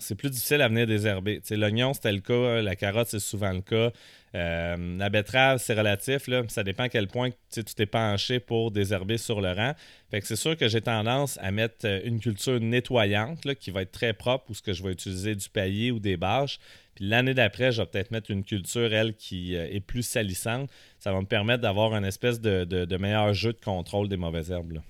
c'est 0.00 0.14
plus 0.14 0.30
difficile 0.30 0.60
à 0.62 0.68
venir 0.68 0.86
désherber. 0.86 1.40
L'oignon, 1.50 1.94
c'était 1.94 2.12
le 2.12 2.20
cas, 2.20 2.62
la 2.62 2.76
carotte, 2.76 3.08
c'est 3.08 3.20
souvent 3.20 3.52
le 3.52 3.60
cas. 3.60 3.90
Euh, 4.34 4.98
la 4.98 5.08
betterave, 5.08 5.58
c'est 5.58 5.74
relatif. 5.74 6.26
Là. 6.28 6.42
Ça 6.48 6.62
dépend 6.62 6.84
à 6.84 6.88
quel 6.88 7.06
point 7.06 7.30
tu 7.50 7.64
t'es 7.64 7.86
penché 7.86 8.40
pour 8.40 8.70
désherber 8.70 9.16
sur 9.16 9.40
le 9.40 9.52
rang. 9.52 9.72
Fait 10.10 10.20
que 10.20 10.26
c'est 10.26 10.36
sûr 10.36 10.56
que 10.56 10.68
j'ai 10.68 10.82
tendance 10.82 11.38
à 11.40 11.50
mettre 11.50 11.86
euh, 11.86 12.00
une 12.04 12.20
culture 12.20 12.60
nettoyante 12.60 13.54
qui 13.54 13.70
va 13.70 13.82
être 13.82 13.92
très 13.92 14.12
propre 14.12 14.50
ou 14.50 14.54
ce 14.54 14.62
que 14.62 14.74
je 14.74 14.82
vais 14.82 14.92
utiliser 14.92 15.34
du 15.34 15.48
paillis 15.48 15.90
ou 15.90 15.98
des 15.98 16.18
bâches. 16.18 16.58
Puis 16.96 17.06
l'année 17.06 17.34
d'après, 17.34 17.72
je 17.72 17.82
vais 17.82 17.86
peut-être 17.86 18.10
mettre 18.10 18.30
une 18.30 18.42
culture, 18.42 18.92
elle, 18.92 19.14
qui 19.14 19.54
euh, 19.54 19.68
est 19.70 19.80
plus 19.80 20.02
salissante. 20.02 20.70
Ça 20.98 21.12
va 21.12 21.20
me 21.20 21.26
permettre 21.26 21.60
d'avoir 21.60 21.92
un 21.92 22.02
espèce 22.02 22.40
de, 22.40 22.96
meilleur 22.96 23.34
jeu 23.34 23.52
de 23.52 23.60
contrôle 23.60 24.08
des 24.08 24.16
mauvaises 24.16 24.50
herbes. 24.50 24.80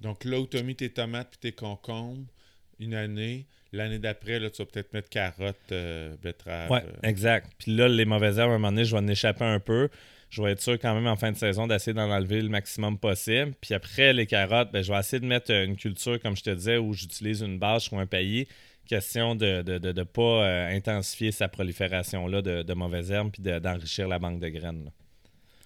Donc 0.00 0.24
là 0.24 0.38
où 0.38 0.46
tu 0.46 0.58
as 0.58 0.62
mis 0.62 0.76
tes 0.76 0.90
tomates 0.90 1.34
et 1.36 1.40
tes 1.40 1.52
concombres, 1.52 2.26
une 2.78 2.94
année, 2.94 3.46
l'année 3.72 3.98
d'après, 3.98 4.38
là, 4.38 4.50
tu 4.50 4.60
vas 4.60 4.66
peut-être 4.66 4.92
mettre 4.92 5.08
carottes, 5.08 5.56
euh, 5.72 6.14
betteraves. 6.22 6.70
Oui, 6.70 6.80
euh. 6.84 7.08
exact. 7.08 7.50
Puis 7.58 7.74
là, 7.74 7.88
les 7.88 8.04
mauvaises 8.04 8.38
herbes, 8.38 8.50
à 8.50 8.54
un 8.54 8.58
moment 8.58 8.70
donné, 8.70 8.84
je 8.84 8.94
vais 8.94 9.02
en 9.02 9.08
échapper 9.08 9.44
un 9.44 9.60
peu. 9.60 9.88
Je 10.28 10.42
vais 10.42 10.52
être 10.52 10.60
sûr 10.60 10.74
quand 10.74 10.94
même 10.94 11.06
en 11.06 11.16
fin 11.16 11.32
de 11.32 11.36
saison 11.38 11.66
d'essayer 11.66 11.94
d'en 11.94 12.10
enlever 12.10 12.42
le 12.42 12.50
maximum 12.50 12.98
possible. 12.98 13.54
Puis 13.62 13.72
après, 13.72 14.12
les 14.12 14.26
carottes, 14.26 14.70
ben, 14.70 14.82
je 14.82 14.92
vais 14.92 14.98
essayer 14.98 15.20
de 15.20 15.26
mettre 15.26 15.50
une 15.50 15.76
culture, 15.76 16.20
comme 16.20 16.36
je 16.36 16.42
te 16.42 16.50
disais, 16.50 16.76
où 16.76 16.92
j'utilise 16.92 17.40
une 17.40 17.58
bâche 17.58 17.90
ou 17.90 17.98
un 17.98 18.06
paillis 18.06 18.48
question 18.84 19.34
de 19.34 19.62
ne 19.62 20.02
pas 20.02 20.22
euh, 20.22 20.76
intensifier 20.76 21.32
sa 21.32 21.48
prolifération-là 21.48 22.42
de, 22.42 22.74
mauvaises 22.74 23.10
herbes 23.10 23.30
puis 23.32 23.42
d'enrichir 23.42 24.08
la 24.08 24.18
banque 24.18 24.40
de 24.40 24.48
graines. 24.48 24.90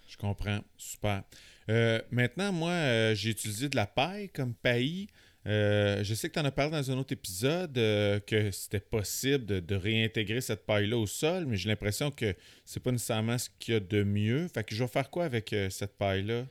Je 0.09 0.17
comprends. 0.17 0.61
Super. 0.77 1.23
Euh, 1.69 2.01
maintenant, 2.11 2.53
moi, 2.53 2.71
euh, 2.71 3.15
j'ai 3.15 3.31
utilisé 3.31 3.69
de 3.69 3.77
la 3.77 3.87
paille 3.87 4.31
comme 4.31 4.55
paillis. 4.55 5.09
je 5.45 6.15
sais 6.15 6.29
que 6.29 6.35
tu 6.35 6.41
en 6.41 6.45
as 6.45 6.51
parlé 6.51 6.73
dans 6.73 6.91
un 6.91 6.99
autre 6.99 7.13
épisode 7.13 7.75
que 7.75 8.51
c'était 8.51 8.81
possible 8.81 9.45
de, 9.45 9.75
réintégrer 9.75 10.41
cette 10.41 10.65
paille-là 10.65 10.97
au 10.97 11.07
sol, 11.07 11.47
mais 11.47 11.57
j'ai 11.57 11.69
l'impression 11.69 12.11
que 12.11 12.35
c'est 12.65 12.83
pas 12.83 12.93
nécessairement 12.93 13.39
ce 13.39 13.49
qu'il 13.59 13.75
y 13.75 13.77
a 13.77 13.81
de 13.81 14.03
mieux. 14.03 14.49
Fait 14.49 14.65
que 14.65 14.75
je 14.75 14.83
vais 14.83 14.89
faire 14.89 15.11
quoi 15.11 15.25
avec 15.25 15.55
cette 15.71 15.97
paille-là? 15.99 16.45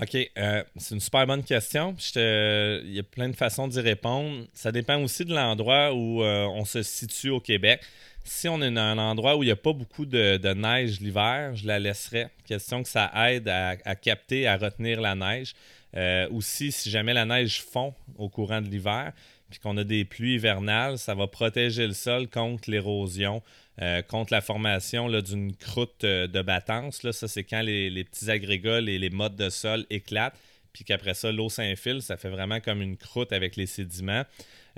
OK, 0.00 0.14
euh, 0.14 0.62
c'est 0.76 0.94
une 0.94 1.00
super 1.00 1.26
bonne 1.26 1.42
question. 1.42 1.96
Il 2.16 2.92
y 2.92 2.98
a 2.98 3.02
plein 3.02 3.30
de 3.30 3.36
façons 3.36 3.66
d'y 3.66 3.80
répondre. 3.80 4.44
Ça 4.52 4.70
dépend 4.70 5.02
aussi 5.02 5.24
de 5.24 5.34
l'endroit 5.34 5.94
où 5.94 6.22
euh, 6.22 6.44
on 6.44 6.66
se 6.66 6.82
situe 6.82 7.30
au 7.30 7.40
Québec. 7.40 7.80
Si 8.22 8.46
on 8.46 8.60
est 8.60 8.70
dans 8.70 8.82
un 8.82 8.98
endroit 8.98 9.36
où 9.36 9.42
il 9.42 9.46
n'y 9.46 9.52
a 9.52 9.56
pas 9.56 9.72
beaucoup 9.72 10.04
de, 10.04 10.52
neige 10.52 11.00
l'hiver, 11.00 11.56
je 11.56 11.66
la 11.66 11.78
laisserai. 11.78 12.26
Question 12.44 12.82
que 12.82 12.90
ça 12.90 13.10
aide 13.30 13.48
à, 13.48 13.94
capter, 13.94 14.46
à 14.46 14.58
retenir 14.58 15.00
la 15.00 15.14
neige. 15.14 15.54
Euh, 15.96 16.28
aussi, 16.30 16.72
si 16.72 16.90
jamais 16.90 17.14
la 17.14 17.24
neige 17.24 17.62
fond 17.62 17.94
au 18.18 18.28
courant 18.28 18.60
de 18.60 18.68
l'hiver, 18.68 19.12
puis 19.56 19.62
qu'on 19.62 19.78
a 19.78 19.84
des 19.84 20.04
pluies 20.04 20.34
hivernales, 20.34 20.98
ça 20.98 21.14
va 21.14 21.26
protéger 21.28 21.86
le 21.86 21.94
sol 21.94 22.28
contre 22.28 22.70
l'érosion, 22.70 23.42
euh, 23.80 24.02
contre 24.02 24.34
la 24.34 24.42
formation 24.42 25.08
d'une 25.22 25.56
croûte 25.56 26.04
euh, 26.04 26.26
de 26.26 26.42
battance. 26.42 27.02
Là, 27.02 27.12
ça, 27.12 27.26
c'est 27.26 27.44
quand 27.44 27.62
les, 27.62 28.04
petits 28.04 28.30
agrégats, 28.30 28.82
les, 28.82 28.98
les 28.98 29.08
modes 29.08 29.34
de 29.34 29.48
sol 29.48 29.86
éclatent, 29.88 30.38
puis 30.74 30.84
qu'après 30.84 31.14
ça, 31.14 31.32
l'eau 31.32 31.48
s'infile. 31.48 32.02
Ça 32.02 32.18
fait 32.18 32.28
vraiment 32.28 32.60
comme 32.60 32.82
une 32.82 32.98
croûte 32.98 33.32
avec 33.32 33.56
les 33.56 33.64
sédiments. 33.64 34.24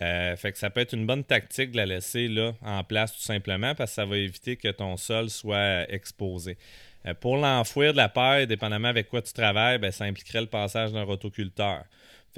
Euh, 0.00 0.36
fait 0.36 0.52
que 0.52 0.58
ça 0.58 0.70
peut 0.70 0.80
être 0.80 0.92
une 0.92 1.06
bonne 1.06 1.24
tactique 1.24 1.72
de 1.72 1.76
la 1.76 1.86
laisser 1.86 2.28
là, 2.28 2.52
en 2.62 2.84
place 2.84 3.12
tout 3.12 3.22
simplement 3.22 3.74
parce 3.74 3.90
que 3.90 3.94
ça 3.96 4.04
va 4.04 4.16
éviter 4.16 4.54
que 4.54 4.68
ton 4.68 4.96
sol 4.96 5.28
soit 5.28 5.92
exposé. 5.92 6.56
pour 7.18 7.36
l'enfouir 7.36 7.90
de 7.94 7.96
la 7.96 8.08
paille, 8.08 8.46
dépendamment 8.46 8.86
avec 8.86 9.08
quoi 9.08 9.22
tu 9.22 9.32
travailles, 9.32 9.78
ben, 9.78 9.90
ça 9.90 10.04
impliquerait 10.04 10.42
le 10.42 10.46
passage 10.46 10.92
d'un 10.92 11.02
rotoculteur. 11.02 11.82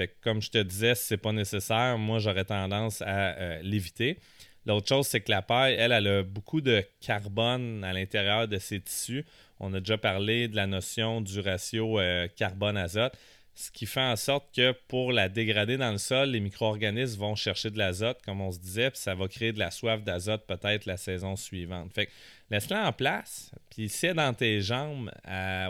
Fait 0.01 0.09
que 0.09 0.15
comme 0.23 0.41
je 0.41 0.49
te 0.49 0.57
disais, 0.57 0.95
si 0.95 1.09
c'est 1.09 1.19
pas 1.19 1.33
nécessaire, 1.33 1.99
moi 1.99 2.21
j'aurais 2.21 2.47
tendance 2.47 3.03
à 3.03 3.61
l'éviter. 3.61 4.19
L'autre 4.65 4.89
chose, 4.89 5.07
c'est 5.07 5.21
que 5.21 5.31
la 5.31 5.43
paille, 5.43 5.75
elle, 5.75 5.93
elle 5.93 6.07
a 6.07 6.23
beaucoup 6.23 6.63
de 6.63 6.83
carbone 7.03 7.85
à 7.85 7.93
l'intérieur 7.93 8.49
de 8.49 8.57
ses 8.57 8.81
tissus. 8.81 9.27
On 9.59 9.75
a 9.75 9.81
déjà 9.81 9.99
parlé 9.99 10.49
de 10.49 10.57
la 10.57 10.67
notion 10.67 11.21
du 11.21 11.39
ratio 11.41 12.01
euh, 12.01 12.29
carbone-azote, 12.35 13.13
ce 13.55 13.71
qui 13.71 13.85
fait 13.85 14.01
en 14.01 14.17
sorte 14.17 14.47
que 14.57 14.73
pour 14.89 15.13
la 15.13 15.29
dégrader 15.29 15.77
dans 15.77 15.93
le 15.93 15.99
sol, 15.99 16.31
les 16.31 16.41
micro-organismes 16.41 17.21
vont 17.21 17.35
chercher 17.35 17.71
de 17.71 17.77
l'azote, 17.77 18.23
comme 18.25 18.41
on 18.41 18.53
se 18.53 18.59
disait, 18.59 18.91
puis 18.91 19.01
ça 19.01 19.15
va 19.15 19.29
créer 19.29 19.53
de 19.53 19.59
la 19.59 19.71
soif 19.71 20.03
d'azote 20.03 20.47
peut-être 20.47 20.87
la 20.87 20.97
saison 20.97 21.37
suivante. 21.37 21.93
Fait 21.93 22.07
que 22.07 22.13
laisse-la 22.51 22.89
en 22.89 22.93
place, 22.95 23.51
puis 23.69 23.91
si 23.91 24.15
dans 24.15 24.33
tes 24.33 24.63
jambes 24.63 25.11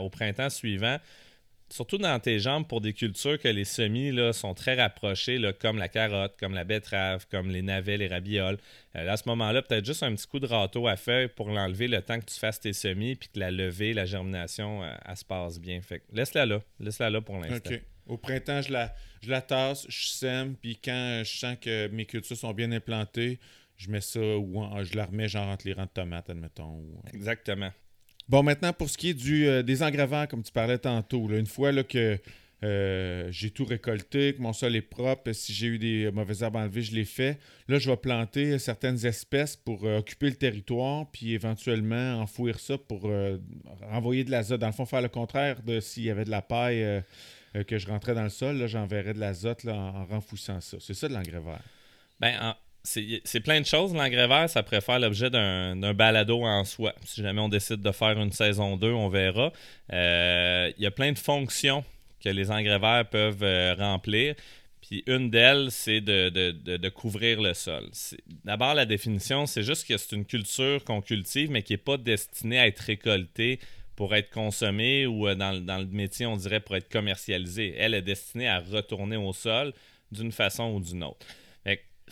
au 0.01 0.09
printemps 0.09 0.51
suivant, 0.51 0.99
surtout 1.71 1.99
dans 1.99 2.19
tes 2.21 2.39
jambes 2.39 2.67
pour 2.67 2.81
des 2.81 2.93
cultures 2.93 3.39
que 3.39 3.49
les 3.49 3.65
semis 3.65 4.13
là, 4.13 4.33
sont 4.33 4.55
très 4.55 4.75
rapprochés, 4.75 5.39
là, 5.39 5.53
comme 5.53 5.79
la 5.79 5.89
carotte, 5.89 6.37
comme 6.39 6.55
la 6.55 6.65
betterave, 6.65 7.27
comme 7.31 7.51
les 7.51 7.63
navets, 7.63 7.97
les 7.97 8.09
rabioles. 8.09 8.59
Euh, 8.97 9.09
à 9.09 9.17
ce 9.17 9.29
moment-là, 9.29 9.63
peut-être 9.63 9.85
juste 9.85 10.03
un 10.03 10.15
petit 10.15 10.27
coup 10.27 10.41
de 10.41 10.47
râteau 10.47 10.87
à 10.89 10.97
feuille 10.97 11.29
pour 11.29 11.51
l'enlever 11.51 11.89
le 11.89 12.03
temps 12.03 12.19
que 12.19 12.25
tu 12.27 12.39
fasses 12.39 12.61
tes 12.61 12.73
semis 12.73 13.15
puis 13.15 13.29
que 13.33 13.39
la 13.39 13.51
levée, 13.51 13.93
la 13.93 14.05
germination, 14.05 14.83
euh, 14.83 14.93
elle 15.07 15.17
se 15.17 15.25
passe 15.25 15.59
bien. 15.59 15.81
Fait 15.81 16.03
laisse-la 16.13 16.47
là. 16.47 16.63
Laisse-la 16.81 17.11
là 17.11 17.21
pour 17.21 17.39
l'instant. 17.39 17.71
Au 18.07 18.17
printemps, 18.17 18.63
je 18.63 18.73
la, 18.73 18.93
je 19.23 19.31
la 19.31 19.41
tasse, 19.41 19.87
je 19.89 20.09
sème, 20.09 20.57
puis 20.57 20.77
quand 20.83 21.23
je 21.25 21.39
sens 21.39 21.57
que 21.61 21.87
mes 21.89 22.07
cultures 22.07 22.37
sont 22.37 22.53
bien 22.53 22.73
implantées, 22.73 23.39
je 23.77 23.89
mets 23.89 24.01
ça 24.01 24.21
ou 24.21 24.67
je 24.83 24.97
la 24.97 25.07
remets 25.07 25.29
genre 25.29 25.47
entre 25.47 25.67
les 25.67 25.75
rangs 25.75 25.85
de 25.85 25.91
tomates, 25.91 26.29
admettons. 26.29 26.83
Exactement. 27.15 27.71
Bon, 28.31 28.45
maintenant, 28.45 28.73
pour 28.73 28.89
ce 28.89 28.97
qui 28.97 29.09
est 29.09 29.15
du, 29.15 29.49
euh, 29.49 29.65
des 29.65 29.83
engrais 29.83 30.29
comme 30.29 30.45
tu 30.45 30.53
parlais 30.53 30.79
tantôt, 30.79 31.29
une 31.31 31.47
fois 31.47 31.73
que 31.83 32.17
euh, 32.63 33.29
j'ai 33.33 33.51
tout 33.51 33.65
récolté, 33.65 34.35
que 34.35 34.41
mon 34.41 34.53
sol 34.53 34.77
est 34.77 34.83
propre, 34.83 35.33
si 35.33 35.53
j'ai 35.53 35.67
eu 35.67 35.79
des 35.81 36.13
mauvaises 36.13 36.45
herbes 36.45 36.55
enlevées, 36.55 36.83
je 36.83 36.95
les 36.95 37.05
fais. 37.05 37.41
Là, 37.67 37.81
je 37.81 37.91
vais 37.91 37.97
planter 37.97 38.61
certaines 38.61 39.05
espèces 39.05 39.57
pour 39.57 39.85
euh, 39.85 39.99
occuper 39.99 40.29
le 40.29 40.37
territoire, 40.37 41.11
puis 41.11 41.33
éventuellement 41.33 42.21
enfouir 42.21 42.61
ça 42.61 42.79
pour 42.79 43.11
renvoyer 43.91 44.23
de 44.23 44.31
l'azote. 44.31 44.61
Dans 44.61 44.69
le 44.69 44.75
fond, 44.75 44.87
faire 44.87 45.03
le 45.03 45.09
contraire 45.09 45.61
de 45.65 45.81
s'il 45.81 46.05
y 46.05 46.11
avait 46.11 46.25
de 46.25 46.31
la 46.31 46.43
paille 46.43 47.03
que 47.67 47.79
je 47.79 47.89
rentrais 47.89 48.15
dans 48.15 48.23
le 48.23 48.29
sol, 48.29 48.59
là, 48.59 48.69
j'enverrais 48.69 49.13
de 49.13 49.19
l'azote 49.19 49.65
en, 49.67 49.73
en 49.73 50.05
renfouissant 50.05 50.61
ça. 50.61 50.77
C'est 50.79 50.95
ça 50.95 51.09
de 51.09 51.15
l'engrais. 51.15 51.43
Ben, 52.21 52.39
en, 52.41 52.55
c'est 52.83 53.41
plein 53.41 53.61
de 53.61 53.67
choses. 53.67 53.95
L'engrais 53.95 54.27
vert, 54.27 54.49
ça 54.49 54.63
pourrait 54.63 54.81
faire 54.81 54.99
l'objet 54.99 55.31
d'un 55.31 55.95
balado 55.95 56.43
en 56.43 56.65
soi. 56.65 56.95
Si 57.05 57.23
jamais 57.23 57.41
on 57.41 57.49
décide 57.49 57.83
de 57.83 57.93
faire 57.93 58.19
une 58.19 58.33
saison 58.33 58.77
2, 58.77 58.91
on 58.93 59.09
verra. 59.09 59.53
Euh, 59.93 60.73
il 60.77 60.83
y 60.83 60.87
a 60.87 60.91
plein 60.91 61.13
de 61.13 61.19
fonctions 61.19 61.85
que 62.23 62.29
les 62.29 62.51
engrais 62.51 63.05
peuvent 63.05 63.43
euh, 63.43 63.75
remplir. 63.75 64.35
Puis 64.81 65.05
une 65.07 65.31
d'elles, 65.31 65.71
c'est 65.71 66.01
de, 66.01 66.89
couvrir 66.89 67.41
le 67.41 67.55
sol. 67.55 67.91
D'abord, 68.45 68.75
la 68.75 68.87
définition, 68.87 69.47
c'est 69.47 69.63
juste 69.63 69.87
que 69.87 69.97
c'est 69.97 70.17
une 70.17 70.25
culture 70.25 70.83
qu'on 70.85 71.03
cultive, 71.03 71.51
mais 71.51 71.63
qui 71.63 71.75
n'est 71.75 71.79
pas 71.79 71.97
destinée 71.97 72.59
à 72.59 72.67
être 72.67 72.81
récoltée 72.81 73.61
pour 73.95 74.15
être 74.15 74.31
consommée 74.31 75.07
ou 75.07 75.29
euh, 75.29 75.35
dans, 75.35 75.79
le 75.79 75.87
métier, 75.87 76.25
on 76.25 76.37
dirait, 76.37 76.61
pour 76.61 76.77
être 76.77 76.89
commercialisée. 76.91 77.75
Elle 77.77 77.93
est 77.93 78.03
destinée 78.03 78.49
à 78.49 78.59
retourner 78.59 79.17
au 79.17 79.33
sol 79.35 79.75
d'une 80.11 80.33
façon 80.33 80.73
ou 80.73 80.81
d'une 80.81 81.05
autre. 81.05 81.27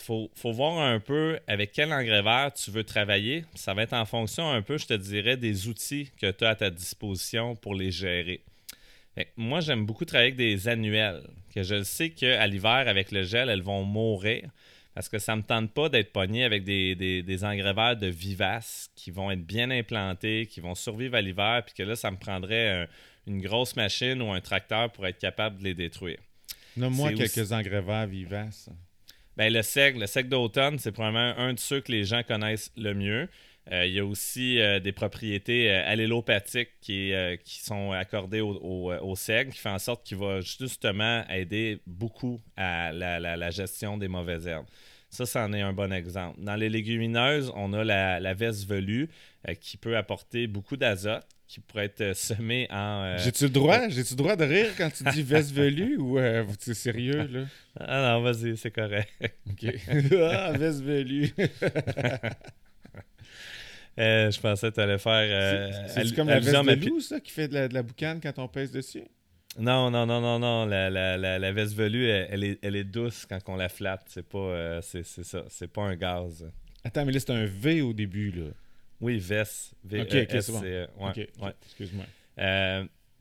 Il 0.00 0.04
faut, 0.04 0.30
faut, 0.34 0.52
voir 0.52 0.78
un 0.78 1.00
peu 1.00 1.38
avec 1.46 1.72
quel 1.72 1.92
engrais 1.92 2.22
vert 2.22 2.52
tu 2.52 2.70
veux 2.70 2.84
travailler. 2.84 3.44
Ça 3.54 3.74
va 3.74 3.82
être 3.82 3.92
en 3.92 4.04
fonction 4.04 4.50
un 4.50 4.62
peu, 4.62 4.78
je 4.78 4.86
te 4.86 4.94
dirais, 4.94 5.36
des 5.36 5.68
outils 5.68 6.10
que 6.20 6.30
tu 6.30 6.44
as 6.44 6.50
à 6.50 6.54
ta 6.54 6.70
disposition 6.70 7.56
pour 7.56 7.74
les 7.74 7.90
gérer 7.90 8.42
moi, 9.36 9.60
j'aime 9.60 9.86
beaucoup 9.86 10.04
travailler 10.04 10.28
avec 10.28 10.36
des 10.36 10.68
annuels, 10.68 11.22
que 11.54 11.62
je 11.62 11.82
sais 11.82 12.10
qu'à 12.10 12.46
l'hiver, 12.46 12.84
avec 12.86 13.10
le 13.10 13.22
gel, 13.22 13.48
elles 13.48 13.62
vont 13.62 13.82
mourir. 13.84 14.48
Parce 14.94 15.08
que 15.08 15.18
ça 15.18 15.36
ne 15.36 15.42
me 15.42 15.46
tente 15.46 15.72
pas 15.72 15.88
d'être 15.88 16.12
pogné 16.12 16.44
avec 16.44 16.64
des, 16.64 16.96
des, 16.96 17.44
engrais 17.44 17.72
verts 17.72 17.96
de 17.96 18.08
vivaces 18.08 18.90
qui 18.96 19.12
vont 19.12 19.30
être 19.30 19.44
bien 19.44 19.70
implantés, 19.70 20.46
qui 20.46 20.60
vont 20.60 20.74
survivre 20.74 21.14
à 21.14 21.20
l'hiver, 21.20 21.62
puis 21.64 21.74
que 21.74 21.84
là, 21.84 21.94
ça 21.94 22.10
me 22.10 22.16
prendrait 22.16 22.88
une 23.26 23.40
grosse 23.40 23.76
machine 23.76 24.20
ou 24.20 24.32
un 24.32 24.40
tracteur 24.40 24.90
pour 24.90 25.06
être 25.06 25.18
capable 25.18 25.58
de 25.58 25.64
les 25.64 25.74
détruire. 25.74 26.18
Nomme-moi 26.76 27.12
quelques 27.12 27.52
engrais 27.52 27.80
verts 27.80 28.08
vivaces. 28.08 28.70
Ben, 29.38 29.52
le 29.52 29.62
sec, 29.62 29.96
le 29.96 30.08
sec 30.08 30.28
d'automne, 30.28 30.80
c'est 30.80 30.90
probablement 30.90 31.32
un 31.38 31.52
de 31.52 31.60
ceux 31.60 31.80
que 31.80 31.92
les 31.92 32.02
gens 32.02 32.24
connaissent 32.24 32.72
le 32.76 32.92
mieux. 32.92 33.28
Euh, 33.70 33.86
il 33.86 33.92
y 33.92 34.00
a 34.00 34.04
aussi 34.04 34.58
euh, 34.58 34.80
des 34.80 34.90
propriétés 34.90 35.70
euh, 35.70 35.80
allélopathiques 35.86 36.72
qui, 36.80 37.12
sont 37.44 37.92
accordées 37.92 38.40
au, 38.40 38.90
au, 38.92 39.14
qui 39.14 39.58
fait 39.58 39.68
en 39.68 39.78
sorte 39.78 40.04
qu'il 40.04 40.16
va 40.16 40.40
justement 40.40 41.22
aider 41.28 41.78
beaucoup 41.86 42.40
à 42.56 42.92
la, 42.92 43.50
gestion 43.52 43.96
des 43.96 44.08
mauvaises 44.08 44.48
herbes. 44.48 44.66
Ça, 45.08 45.24
c'en 45.24 45.52
est 45.52 45.62
un 45.62 45.72
bon 45.72 45.92
exemple. 45.92 46.40
Dans 46.42 46.56
les 46.56 46.68
légumineuses, 46.68 47.52
on 47.54 47.72
a 47.74 47.84
la 47.84 48.34
veste 48.34 48.66
velue 48.66 49.08
qui 49.60 49.76
peut 49.76 49.96
apporter 49.96 50.46
beaucoup 50.46 50.76
d'azote, 50.76 51.26
qui 51.46 51.60
pourrait 51.60 51.86
être 51.86 52.14
semée 52.14 52.66
en. 52.70 53.16
J'ai-tu 53.18 53.44
le 53.44 53.50
droit? 53.50 53.88
J'ai-tu 53.88 54.12
le 54.12 54.18
droit 54.18 54.36
de 54.36 54.44
rire 54.44 54.70
quand 54.76 54.90
tu 54.90 55.04
dis 55.04 55.22
veste 55.22 55.52
velue 55.52 55.96
ou 55.98 56.18
c'est 56.58 56.74
sérieux, 56.74 57.26
là? 57.26 57.44
Ah 57.80 58.12
non, 58.12 58.22
vas-y, 58.22 58.56
c'est 58.56 58.70
correct. 58.70 59.10
OK. 59.48 59.66
ah, 60.32 60.52
veste 60.52 60.82
velue. 60.82 61.30
Euh, 63.98 64.30
je 64.30 64.40
pensais 64.40 64.70
que 64.70 64.74
tu 64.76 64.80
allais 64.80 64.98
faire. 64.98 65.12
Euh, 65.12 65.88
c'est 65.88 66.14
comme 66.14 66.28
la 66.28 66.38
veste 66.38 66.54
de 66.54 66.88
loup, 66.88 67.00
ça, 67.00 67.18
qui 67.18 67.32
fait 67.32 67.48
de 67.48 67.74
la, 67.74 67.82
boucane 67.82 68.20
quand 68.20 68.38
on 68.38 68.46
pèse 68.46 68.70
dessus? 68.70 69.02
Non, 69.58 69.90
non, 69.90 70.06
non, 70.06 70.20
non, 70.20 70.38
non. 70.38 70.66
La, 70.66 70.88
la, 70.88 71.16
la, 71.16 71.52
veste 71.52 71.74
velue, 71.74 72.06
elle, 72.06 72.44
est, 72.44 72.58
elle, 72.62 72.76
est, 72.76 72.84
douce 72.84 73.26
quand 73.28 73.40
on 73.48 73.56
la 73.56 73.68
flatte. 73.68 74.04
C'est 74.06 74.26
pas, 74.26 74.38
euh, 74.38 74.80
c'est, 74.82 75.04
ça. 75.04 75.44
C'est 75.48 75.66
pas 75.66 75.82
un 75.82 75.96
gaz. 75.96 76.48
Attends, 76.84 77.04
mais 77.04 77.12
là, 77.12 77.18
c'est 77.18 77.32
un 77.32 77.44
V 77.44 77.82
au 77.82 77.92
début, 77.92 78.30
là. 78.30 78.50
Oui, 79.00 79.18
veste. 79.18 79.74
V 79.84 80.02
ok, 80.02 80.14
ok, 80.14 80.42
c'est 80.42 80.52
bon. 80.52 80.60
ouais, 80.60 81.28
ouais. 81.40 81.54
Excuse-moi. 81.66 82.04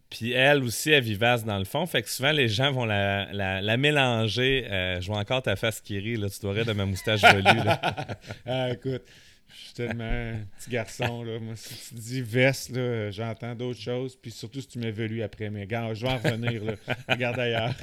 puis 0.09 0.31
elle 0.31 0.63
aussi 0.63 0.91
est 0.91 1.01
vivace 1.01 1.45
dans 1.45 1.59
le 1.59 1.65
fond. 1.65 1.85
Fait 1.85 2.01
que 2.01 2.09
souvent, 2.09 2.31
les 2.31 2.47
gens 2.47 2.71
vont 2.71 2.85
la, 2.85 3.31
la, 3.33 3.77
mélanger. 3.77 4.65
je 4.99 5.05
vois 5.07 5.19
encore 5.19 5.43
ta 5.43 5.55
face 5.55 5.81
qui 5.81 5.99
rit. 5.99 6.17
Là. 6.17 6.29
Tu 6.29 6.39
dois 6.41 6.53
rire 6.53 6.65
de 6.65 6.73
ma 6.73 6.85
moustache 6.85 7.21
velue. 7.21 7.63
Là. 7.63 7.79
ah, 8.45 8.71
écoute. 8.71 9.03
Je 9.49 9.63
suis 9.63 9.73
tellement 9.73 10.03
un 10.03 10.39
petit 10.57 10.69
garçon. 10.69 11.23
Là. 11.23 11.39
Moi, 11.39 11.55
si 11.55 11.89
tu 11.89 11.95
dis 11.95 12.21
veste, 12.21 12.71
j'entends 13.11 13.55
d'autres 13.55 13.79
choses. 13.79 14.15
Puis 14.15 14.31
surtout 14.31 14.61
si 14.61 14.67
tu 14.67 14.79
m'as 14.79 14.91
velu 14.91 15.23
après. 15.23 15.49
Mais 15.49 15.67
gars, 15.67 15.93
je 15.93 16.05
vais 16.05 16.11
en 16.11 16.17
revenir. 16.17 16.63
Là. 16.63 16.73
Regarde 17.09 17.39
ailleurs. 17.39 17.75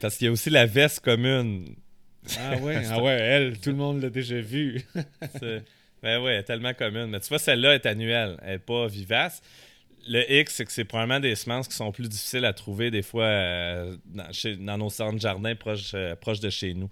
parce 0.00 0.16
qu'il 0.16 0.26
y 0.26 0.28
a 0.28 0.32
aussi 0.32 0.50
la 0.50 0.66
veste 0.66 1.00
commune. 1.00 1.74
Ah 2.38 2.56
ouais, 2.58 2.82
ah 2.90 3.02
ouais, 3.02 3.12
elle, 3.12 3.58
tout 3.58 3.70
le 3.70 3.76
monde 3.76 4.02
l'a 4.02 4.10
déjà 4.10 4.40
vu. 4.40 4.82
ben 6.02 6.20
ouais, 6.20 6.32
elle 6.32 6.40
est 6.40 6.42
tellement 6.42 6.74
commune. 6.74 7.06
Mais 7.06 7.20
tu 7.20 7.28
vois, 7.28 7.38
celle-là 7.38 7.74
est 7.74 7.86
annuelle. 7.86 8.38
Elle 8.42 8.52
n'est 8.52 8.58
pas 8.58 8.86
vivace 8.86 9.42
le 10.08 10.30
X, 10.32 10.54
c'est 10.54 10.64
que 10.64 10.72
c'est 10.72 10.84
probablement 10.84 11.20
des 11.20 11.34
semences 11.34 11.68
qui 11.68 11.74
sont 11.74 11.92
plus 11.92 12.08
difficiles 12.08 12.44
à 12.44 12.52
trouver 12.52 12.90
des 12.90 13.02
fois 13.02 13.24
euh, 13.24 13.96
dans, 14.58 14.78
nos 14.78 14.90
centres 14.90 15.14
de 15.14 15.20
jardin 15.20 15.54
proches, 15.54 15.92
euh, 15.94 16.14
de 16.14 16.50
chez 16.50 16.74
nous. 16.74 16.88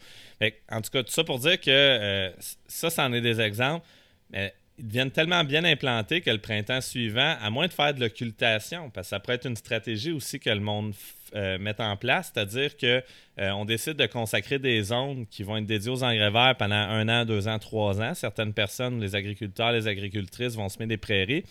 en 0.70 0.80
tout 0.80 0.90
cas, 0.90 1.02
tout 1.02 1.12
ça 1.12 1.24
pour 1.24 1.38
dire 1.38 1.58
que 1.58 1.70
euh, 1.70 2.30
ça, 2.68 2.90
c'en 2.90 3.12
est 3.12 3.20
des 3.20 3.40
exemples. 3.40 3.86
Mais 4.30 4.54
ils 4.78 4.86
deviennent 4.86 5.10
tellement 5.10 5.42
bien 5.42 5.64
implantés 5.64 6.20
que 6.20 6.30
le 6.30 6.38
printemps 6.38 6.80
suivant, 6.80 7.36
à 7.40 7.50
moins 7.50 7.66
de 7.66 7.72
faire 7.72 7.94
de 7.94 8.00
l'occultation, 8.00 8.90
parce 8.90 9.06
que 9.06 9.10
ça 9.10 9.20
pourrait 9.20 9.36
être 9.36 9.46
une 9.46 9.56
stratégie 9.56 10.12
aussi 10.12 10.38
que 10.38 10.50
le 10.50 10.60
monde 10.60 10.92
met 11.34 11.80
en 11.80 11.96
place, 11.96 12.30
c'est-à-dire 12.32 12.76
que 12.76 13.02
on 13.38 13.64
décide 13.64 13.94
de 13.94 14.06
consacrer 14.06 14.58
des 14.58 14.82
zones 14.82 15.26
qui 15.26 15.42
vont 15.42 15.56
être 15.56 15.66
dédiées 15.66 15.90
aux 15.90 16.02
engrais 16.02 16.30
verts 16.30 16.56
pendant 16.58 16.74
un 16.74 17.08
an, 17.08 17.24
deux 17.24 17.48
ans, 17.48 17.58
trois 17.58 18.00
ans. 18.00 18.14
Certaines 18.14 18.52
personnes, 18.52 19.00
les 19.00 19.14
agriculteurs, 19.14 19.72
les 19.72 19.86
agricultrices 19.88 20.54
vont 20.54 20.68
semer 20.68 20.86
des 20.86 20.96
prairies. 20.98 21.44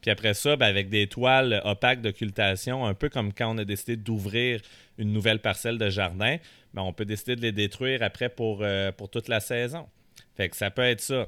Puis 0.00 0.10
après 0.10 0.34
ça, 0.34 0.56
ben, 0.56 0.66
avec 0.66 0.88
des 0.88 1.06
toiles 1.06 1.60
opaques 1.64 2.00
d'occultation, 2.00 2.86
un 2.86 2.94
peu 2.94 3.08
comme 3.08 3.32
quand 3.32 3.54
on 3.54 3.58
a 3.58 3.64
décidé 3.64 3.96
d'ouvrir 3.96 4.60
une 4.96 5.12
nouvelle 5.12 5.40
parcelle 5.40 5.78
de 5.78 5.90
jardin, 5.90 6.36
ben, 6.74 6.82
on 6.82 6.92
peut 6.92 7.04
décider 7.04 7.36
de 7.36 7.42
les 7.42 7.52
détruire 7.52 8.02
après 8.02 8.28
pour, 8.28 8.60
euh, 8.62 8.92
pour 8.92 9.10
toute 9.10 9.28
la 9.28 9.40
saison. 9.40 9.88
Fait 10.36 10.48
que 10.48 10.56
ça 10.56 10.70
peut 10.70 10.82
être 10.82 11.00
ça. 11.00 11.26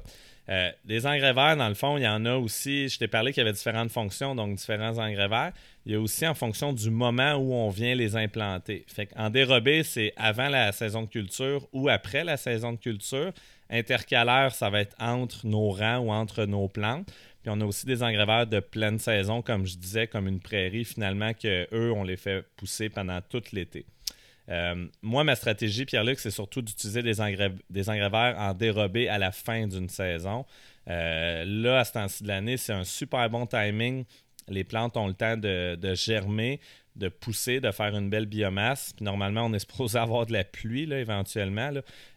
Euh, 0.49 0.71
les 0.85 1.05
engrais 1.05 1.33
verts, 1.33 1.55
dans 1.55 1.69
le 1.69 1.75
fond, 1.75 1.97
il 1.97 2.03
y 2.03 2.07
en 2.07 2.25
a 2.25 2.35
aussi. 2.35 2.89
Je 2.89 2.97
t'ai 2.97 3.07
parlé 3.07 3.31
qu'il 3.31 3.41
y 3.41 3.45
avait 3.45 3.53
différentes 3.53 3.91
fonctions, 3.91 4.35
donc 4.35 4.55
différents 4.55 4.97
engrais 4.97 5.27
verts. 5.27 5.53
Il 5.85 5.91
y 5.91 5.95
a 5.95 5.99
aussi 5.99 6.27
en 6.27 6.33
fonction 6.33 6.73
du 6.73 6.89
moment 6.89 7.35
où 7.35 7.53
on 7.53 7.69
vient 7.69 7.95
les 7.95 8.15
implanter. 8.15 8.85
En 9.15 9.29
dérobé, 9.29 9.83
c'est 9.83 10.13
avant 10.17 10.49
la 10.49 10.71
saison 10.71 11.03
de 11.03 11.07
culture 11.07 11.67
ou 11.73 11.89
après 11.89 12.23
la 12.23 12.37
saison 12.37 12.73
de 12.73 12.77
culture. 12.77 13.31
Intercalaire, 13.69 14.53
ça 14.53 14.69
va 14.69 14.81
être 14.81 14.95
entre 14.99 15.47
nos 15.47 15.69
rangs 15.69 15.99
ou 15.99 16.11
entre 16.11 16.45
nos 16.45 16.67
plantes. 16.67 17.07
Puis 17.41 17.51
on 17.51 17.59
a 17.61 17.65
aussi 17.65 17.85
des 17.85 18.03
engrais 18.03 18.45
de 18.45 18.59
pleine 18.59 18.99
saison, 18.99 19.41
comme 19.41 19.65
je 19.65 19.77
disais, 19.77 20.07
comme 20.07 20.27
une 20.27 20.39
prairie, 20.39 20.85
finalement, 20.85 21.33
qu'eux, 21.33 21.91
on 21.95 22.03
les 22.03 22.17
fait 22.17 22.45
pousser 22.55 22.89
pendant 22.89 23.19
tout 23.21 23.41
l'été. 23.51 23.85
Euh, 24.51 24.87
moi, 25.01 25.23
ma 25.23 25.35
stratégie, 25.35 25.85
Pierre-Luc, 25.85 26.19
c'est 26.19 26.31
surtout 26.31 26.61
d'utiliser 26.61 27.01
des 27.01 27.21
engrais, 27.21 27.53
verts 27.69 28.35
en 28.37 28.53
dérobé 28.53 29.07
à 29.07 29.17
la 29.17 29.31
fin 29.31 29.65
d'une 29.67 29.89
saison. 29.89 30.45
Euh, 30.89 31.45
là, 31.45 31.79
à 31.79 31.85
ce 31.85 31.93
temps-ci 31.93 32.23
de 32.23 32.27
l'année, 32.27 32.57
c'est 32.57 32.73
un 32.73 32.83
super 32.83 33.29
bon 33.29 33.45
timing. 33.45 34.03
Les 34.47 34.63
plantes 34.63 34.97
ont 34.97 35.07
le 35.07 35.13
temps 35.13 35.37
de, 35.37 35.93
germer 35.93 36.59
de 36.97 37.07
pousser, 37.07 37.61
de 37.61 37.71
faire 37.71 37.95
une 37.95 38.09
belle 38.09 38.25
biomasse. 38.25 38.93
Normalement, 38.99 39.45
on 39.45 39.53
est 39.53 39.59
supposé 39.71 39.97
avoir 39.97 40.25
de 40.25 40.33
la 40.33 40.43
pluie 40.43 40.85
là, 40.85 40.99
éventuellement. 40.99 41.71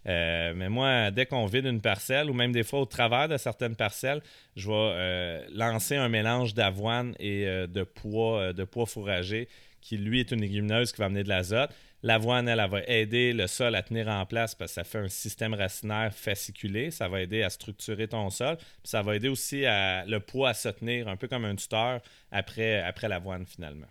Euh, 0.09 0.53
mais 0.57 0.69
moi, 0.69 1.13
dès 1.13 1.27
qu'on 1.27 1.47
vide 1.47 1.67
une 1.67 1.81
parcelle, 1.81 2.29
ou 2.29 2.35
même 2.35 2.51
des 2.51 2.65
fois 2.65 2.81
au 2.81 2.87
travers 2.87 3.29
de 3.29 3.37
certaines 3.37 3.77
parcelles, 3.77 4.21
je 4.57 4.69
vais 4.69 5.47
lancer 5.53 5.95
un 5.95 6.09
mélange 6.09 6.55
d'avoine 6.55 7.15
et 7.21 7.45
de 7.45 7.85
pois, 7.85 8.53
de 8.53 8.65
pois 8.65 8.87
fourragé, 8.87 9.49
qui 9.81 9.97
lui 9.99 10.19
est 10.19 10.33
une 10.33 10.41
légumineuse 10.41 10.91
qui 10.91 10.99
va 10.99 11.05
amener 11.05 11.23
de 11.23 11.29
l'azote. 11.29 11.71
L'avoine, 12.05 12.49
elle, 12.49 12.59
va 12.69 12.83
aider 12.87 13.33
le 13.33 13.47
sol 13.47 13.75
à 13.75 13.83
tenir 13.83 14.09
en 14.09 14.27
place 14.27 14.55
parce 14.55 14.73
que 14.73 14.75
ça 14.75 14.85
fait 14.85 14.99
un 14.99 15.09
système 15.09 15.55
racinaire 15.55 16.13
fasciculé. 16.13 16.91
Ça 16.91 17.09
va 17.09 17.23
aider 17.23 17.43
à 17.43 17.49
structurer 17.49 18.09
ton 18.09 18.29
sol. 18.29 18.59
Ça 18.83 19.01
va 19.01 19.17
aider 19.17 19.29
aussi 19.29 19.65
à, 19.65 20.05
le 20.05 20.21
poids 20.21 20.51
à 20.51 20.55
se 20.55 20.69
tenir, 20.69 21.09
un 21.09 21.17
peu 21.17 21.29
comme 21.29 21.47
un 21.47 21.57
tuteur 21.57 22.03
après 22.31 23.09
l'avoine 23.09 23.47
finalement. 23.47 23.87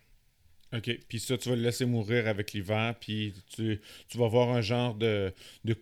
OK. 0.76 1.00
Puis 1.08 1.20
ça, 1.20 1.38
tu 1.38 1.50
vas 1.50 1.56
le 1.56 1.62
laisser 1.62 1.86
mourir 1.86 2.28
avec 2.28 2.54
l'hiver, 2.54 2.96
puis 3.00 3.34
tu, 3.56 3.80
vas 4.16 4.26
avoir 4.26 4.50
un 4.50 4.62
genre 4.62 4.96
de, 4.96 5.32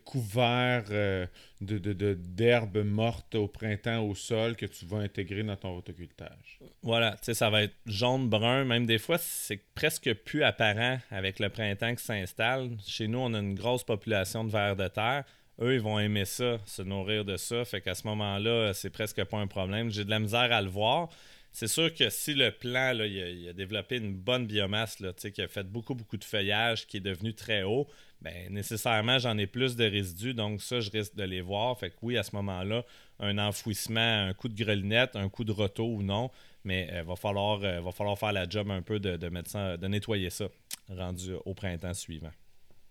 couvert 0.04 0.84
euh, 0.90 1.26
d'herbes 1.60 2.72
de, 2.72 2.82
mortes 2.82 3.34
au 3.34 3.48
printemps 3.48 4.00
au 4.04 4.14
sol 4.14 4.54
que 4.54 4.66
tu 4.66 4.84
vas 4.84 4.98
intégrer 4.98 5.42
dans 5.42 5.56
ton 5.56 5.74
rotocultage. 5.74 6.58
Voilà, 6.82 7.12
tu 7.12 7.18
sais, 7.22 7.34
ça 7.34 7.48
va 7.48 7.62
être 7.62 7.74
jaune, 7.86 8.28
brun, 8.28 8.64
même 8.64 8.84
des 8.84 8.98
fois, 8.98 9.16
c'est 9.18 9.60
presque 9.74 10.12
plus 10.12 10.42
apparent 10.42 10.98
avec 11.10 11.38
le 11.38 11.48
printemps 11.48 11.94
qui 11.94 12.04
s'installe. 12.04 12.70
Chez 12.86 13.08
nous, 13.08 13.18
on 13.18 13.32
a 13.32 13.38
une 13.38 13.54
grosse 13.54 13.84
population 13.84 14.44
de 14.44 14.50
vers 14.50 14.76
de 14.76 14.88
terre. 14.88 15.24
Eux, 15.60 15.74
ils 15.74 15.80
vont 15.80 15.98
aimer 15.98 16.24
ça, 16.24 16.58
se 16.66 16.82
nourrir 16.82 17.24
de 17.24 17.36
ça. 17.36 17.64
Fait 17.64 17.80
qu'à 17.80 17.94
ce 17.94 18.06
moment-là, 18.08 18.72
c'est 18.74 18.90
presque 18.90 19.22
pas 19.24 19.38
un 19.38 19.46
problème. 19.46 19.90
J'ai 19.90 20.04
de 20.04 20.10
la 20.10 20.18
misère 20.18 20.52
à 20.52 20.60
le 20.60 20.68
voir. 20.68 21.08
C'est 21.52 21.68
sûr 21.68 21.94
que 21.94 22.08
si 22.08 22.32
le 22.32 22.52
là, 22.62 22.94
il, 22.94 23.48
a, 23.48 23.52
développé 23.52 23.98
une 23.98 24.14
bonne 24.14 24.46
biomasse, 24.46 25.00
là, 25.00 25.12
qui 25.12 25.42
a 25.42 25.48
fait 25.48 25.64
beaucoup, 25.64 25.94
beaucoup 25.94 26.16
de 26.16 26.24
feuillage, 26.24 26.86
qui 26.86 26.96
est 26.96 27.00
devenu 27.00 27.34
très 27.34 27.62
haut, 27.62 27.86
ben, 28.22 28.50
nécessairement, 28.50 29.18
j'en 29.18 29.36
ai 29.36 29.46
plus 29.46 29.76
de 29.76 29.84
résidus, 29.84 30.32
donc 30.32 30.62
ça, 30.62 30.80
je 30.80 30.90
risque 30.90 31.14
de 31.14 31.24
les 31.24 31.42
voir. 31.42 31.78
Fait 31.78 31.90
que 31.90 31.96
oui, 32.00 32.16
à 32.16 32.22
ce 32.22 32.34
moment-là, 32.36 32.84
un 33.18 33.36
enfouissement, 33.36 34.28
un 34.28 34.32
coup 34.32 34.48
de 34.48 34.54
grelinette, 34.54 35.14
un 35.14 35.28
coup 35.28 35.44
de 35.44 35.52
roto 35.52 35.84
ou 35.84 36.02
non, 36.02 36.30
mais 36.64 36.88
il 36.90 36.96
euh, 36.96 37.02
va, 37.02 37.16
falloir, 37.16 37.62
euh, 37.62 37.80
va 37.80 37.92
falloir 37.92 38.18
faire 38.18 38.32
la 38.32 38.48
job 38.48 38.70
un 38.70 38.80
peu 38.80 38.98
de, 38.98 39.16
de, 39.16 39.76
de 39.76 39.88
nettoyer 39.88 40.30
ça, 40.30 40.48
rendu 40.88 41.34
au 41.44 41.52
printemps 41.52 41.94
suivant. 41.94 42.32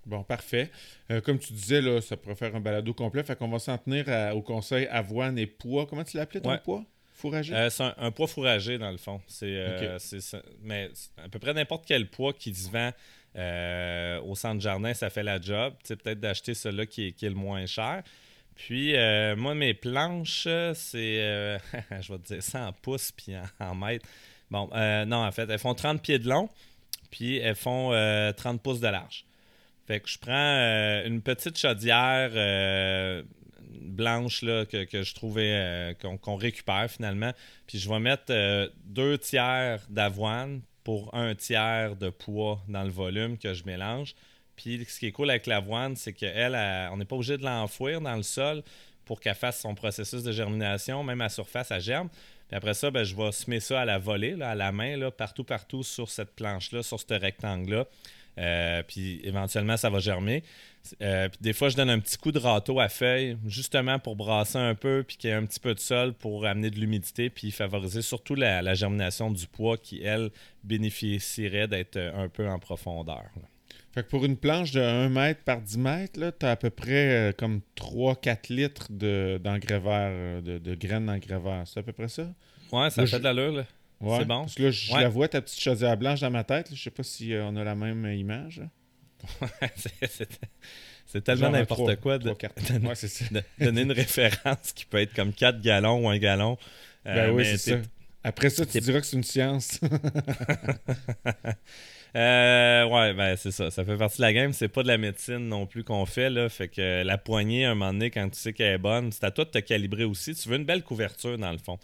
Bon, 0.06 0.24
parfait. 0.24 0.72
Euh, 1.10 1.22
comme 1.22 1.40
tu 1.40 1.54
disais, 1.54 1.82
là, 1.82 2.02
ça 2.02 2.18
pourrait 2.18 2.36
faire 2.36 2.56
un 2.56 2.60
balado 2.60 2.94
complet. 2.94 3.24
Fait 3.24 3.36
qu'on 3.36 3.50
va 3.50 3.60
s'en 3.60 3.78
tenir 3.78 4.06
au 4.36 4.42
conseil 4.42 4.88
avoine 4.88 5.38
et 5.38 5.48
poids. 5.48 5.86
Comment 5.86 6.04
tu 6.04 6.18
l'appelais 6.18 6.42
ton 6.42 6.58
poids? 6.58 6.84
Fourragé? 7.22 7.56
Euh, 7.56 7.70
c'est 7.70 7.84
un, 7.98 8.12
poids 8.12 8.28
fourragé, 8.28 8.78
dans 8.78 8.92
le 8.92 8.98
fond. 8.98 9.22
C'est, 9.28 9.64
mais 10.64 10.90
à 11.24 11.30
peu 11.30 11.40
près 11.40 11.54
n'importe 11.54 11.86
quel 11.86 12.10
poids 12.10 12.34
qui 12.34 12.54
se 12.54 12.70
vend 12.70 12.92
au 14.24 14.36
centre 14.36 14.62
jardin, 14.62 14.94
ça 14.94 15.10
fait 15.10 15.24
la 15.24 15.40
job. 15.40 15.74
peut-être 15.88 16.20
d'acheter 16.20 16.54
celui-là 16.54 16.86
qui 16.86 17.08
est, 17.08 17.12
qui 17.14 17.26
est 17.26 17.30
le 17.30 17.36
moins 17.36 17.66
cher. 17.66 18.04
Puis, 18.56 18.94
moi, 19.38 19.56
mes 19.56 19.74
planches, 19.74 20.48
c'est, 20.74 21.60
je 22.02 22.12
vais 22.12 22.20
te 22.20 22.34
dire, 22.34 22.44
100 22.44 22.74
pouces 22.82 23.12
puis 23.12 23.34
en, 23.60 23.76
mètres. 23.76 24.08
Bon, 24.50 24.70
non, 25.06 25.26
en 25.26 25.32
fait, 25.32 25.50
elles 25.50 25.60
font 25.60 25.76
30 25.76 26.02
pieds 26.02 26.20
de 26.20 26.28
long, 26.28 26.50
puis 27.10 27.38
elles 27.38 27.56
font 27.56 27.92
30 28.36 28.62
pouces 28.62 28.82
de 28.82 28.88
large. 28.88 29.26
Fait 29.88 30.00
que 30.00 30.10
je 30.10 30.20
prends 30.20 31.04
une 31.06 31.22
petite 31.22 31.58
chaudière 31.58 32.32
blanche 33.82 34.42
là, 34.42 34.66
que, 34.66 35.04
je 35.04 35.14
trouvais 35.14 35.54
euh, 35.54 35.94
qu'on 36.22 36.36
récupère 36.36 36.90
finalement. 36.90 37.32
Puis 37.68 37.80
je 37.80 37.90
vais 37.90 38.00
mettre 38.00 38.26
euh, 38.30 38.70
deux 38.86 39.18
tiers 39.18 39.82
d'avoine 39.90 40.62
pour 40.84 41.14
un 41.14 41.36
tiers 41.36 41.96
de 41.96 42.10
poids 42.10 42.62
dans 42.68 42.84
le 42.84 42.90
volume 42.90 43.38
que 43.38 43.54
je 43.54 43.64
mélange. 43.66 44.16
Puis 44.56 44.86
ce 44.88 45.00
qui 45.00 45.08
est 45.08 45.12
cool 45.12 45.30
avec 45.30 45.48
l'avoine, 45.48 45.96
c'est 45.96 46.14
qu'elle, 46.14 46.56
on 46.92 46.98
n'est 46.98 47.06
pas 47.06 47.16
obligé 47.16 47.38
de 47.38 47.44
l'enfouir 47.44 48.02
dans 48.02 48.16
le 48.16 48.24
sol 48.24 48.64
pour 49.06 49.20
qu'elle 49.20 49.36
fasse 49.36 49.60
son 49.60 49.76
processus 49.76 50.24
de 50.24 50.32
germination, 50.32 51.04
même 51.04 51.22
à 51.22 51.30
surface, 51.30 51.72
à 51.72 51.80
germe. 51.80 52.10
Puis 52.48 52.58
après 52.58 52.74
ça, 52.74 52.92
ben, 52.92 53.04
je 53.04 53.16
vais 53.16 53.32
semer 53.32 53.60
ça 53.60 53.82
à 53.82 53.86
la 53.86 53.98
volée, 53.98 54.40
à 54.42 54.56
la 54.56 54.72
main, 54.72 54.98
là, 54.98 55.10
partout, 55.10 55.44
partout 55.44 55.84
sur 55.84 56.10
cette 56.10 56.36
planche-là, 56.36 56.84
sur 56.84 57.00
ce 57.00 57.14
rectangle-là. 57.14 57.86
Euh, 58.38 58.84
puis 58.88 59.20
éventuellement, 59.24 59.78
ça 59.78 59.90
va 59.90 60.00
germer. 60.00 60.44
Euh, 61.02 61.30
puis 61.30 61.38
des 61.42 61.54
fois, 61.54 61.70
je 61.70 61.76
donne 61.76 61.90
un 61.90 62.00
petit 62.00 62.18
coup 62.18 62.32
de 62.32 62.40
râteau 62.40 62.80
à 62.80 62.90
feuilles, 62.90 63.38
justement 63.46 64.00
pour 64.00 64.16
brasser 64.16 64.58
un 64.58 64.76
peu, 64.76 65.04
puis 65.06 65.18
qu'il 65.18 65.30
y 65.30 65.34
ait 65.34 65.36
un 65.36 65.46
petit 65.46 65.60
peu 65.60 65.74
de 65.74 65.80
sol 65.80 66.14
pour 66.14 66.46
amener 66.46 66.70
de 66.70 66.80
l'humidité, 66.80 67.30
puis 67.30 67.52
favoriser 67.52 68.02
surtout 68.02 68.36
la, 68.36 68.74
germination 68.74 69.30
du 69.30 69.48
poids 69.48 69.78
qui, 69.78 70.02
elle, 70.02 70.32
bénéficierait 70.64 71.68
d'être 71.68 71.98
euh, 71.98 72.24
un 72.24 72.30
peu 72.30 72.48
en 72.48 72.58
profondeur. 72.58 73.26
Fait 73.94 74.04
que 74.04 74.10
pour 74.10 74.24
une 74.24 74.38
planche 74.38 74.72
de 74.72 74.80
1 74.80 75.10
mètre 75.10 75.44
par 75.44 75.62
10 75.62 75.78
mètres, 75.78 76.34
tu 76.40 76.46
as 76.46 76.52
à 76.52 76.56
peu 76.56 76.70
près 76.70 77.36
comme 77.38 77.60
3-4 77.76 78.54
litres 78.54 78.88
d'engrais 78.90 79.80
vert, 79.80 80.42
de, 80.42 80.76
graines 80.76 81.08
d'engrais 81.08 81.40
vert. 81.40 81.64
C'est 81.66 81.82
à 81.82 81.84
peu 81.84 81.92
près 81.92 82.08
ça? 82.08 82.24
Ouais, 82.72 82.90
ça 82.90 83.06
fait 83.06 83.20
de 83.20 83.26
l'allure. 83.26 83.66
C'est 84.02 84.26
bon. 84.26 84.42
Parce 84.42 84.56
que 84.56 84.64
là, 84.64 84.72
je 84.72 84.94
la 84.94 85.10
vois, 85.10 85.28
ta 85.28 85.42
petite 85.42 85.60
chaudière 85.60 85.98
blanche 85.98 86.22
dans 86.22 86.32
ma 86.32 86.44
tête. 86.44 86.70
Je 86.74 86.82
sais 86.82 86.90
pas 86.90 87.04
si 87.04 87.34
euh, 87.34 87.46
on 87.46 87.56
a 87.56 87.64
la 87.64 87.76
même 87.76 88.06
image. 88.06 88.62
c'est 91.06 91.24
tellement 91.24 91.52
n'importe 91.52 91.98
quoi 91.98 92.18
de, 92.18 92.34
donner 93.60 93.82
une 93.82 93.92
référence 93.92 94.72
qui 94.74 94.86
peut 94.86 94.98
être 94.98 95.14
comme 95.14 95.32
4 95.32 95.62
gallons 95.62 96.06
ou 96.06 96.10
1 96.10 96.18
gallon. 96.18 96.58
Euh, 97.06 97.16
ben 97.16 97.32
oui, 97.32 97.46
c'est 97.46 97.58
ça. 97.58 97.78
Après 98.24 98.50
ça, 98.50 98.66
tu 98.66 98.80
diras 98.80 99.00
que 99.00 99.06
c'est 99.06 99.18
une 99.18 99.24
science. 99.24 99.80
euh, 102.16 102.86
ouais, 102.86 103.14
ben 103.14 103.36
c'est 103.36 103.52
ça. 103.52 103.72
Ça 103.72 103.84
fait 103.84 103.98
partie 103.98 104.18
de 104.18 104.22
la 104.22 104.34
game. 104.34 104.54
C'est 104.54 104.68
pas 104.68 104.84
de 104.84 104.88
la 104.88 104.98
médecine 104.98 105.48
non 105.48 105.66
plus 105.66 105.84
qu'on 105.84 106.06
fait. 106.06 106.30
Là. 106.30 106.50
Fait 106.50 106.68
que 106.68 107.04
la 107.04 107.18
poignée, 107.18 107.66
à 107.66 107.72
un 107.72 107.76
moment 107.76 107.94
donné, 107.94 108.12
quand 108.12 108.30
tu 108.30 108.40
sais 108.40 108.54
qu'elle 108.54 108.74
est 108.74 108.78
bonne, 108.78 109.12
c'est 109.12 109.24
à 109.24 109.32
toi 109.32 109.46
de 109.46 109.50
te 109.50 109.60
calibrer 109.60 110.04
aussi. 110.04 110.36
Tu 110.36 110.50
veux 110.50 110.58
une 110.58 110.66
belle 110.66 110.84
couverture, 110.84 111.38
dans 111.38 111.52
le 111.52 111.58
fond. 111.58 111.80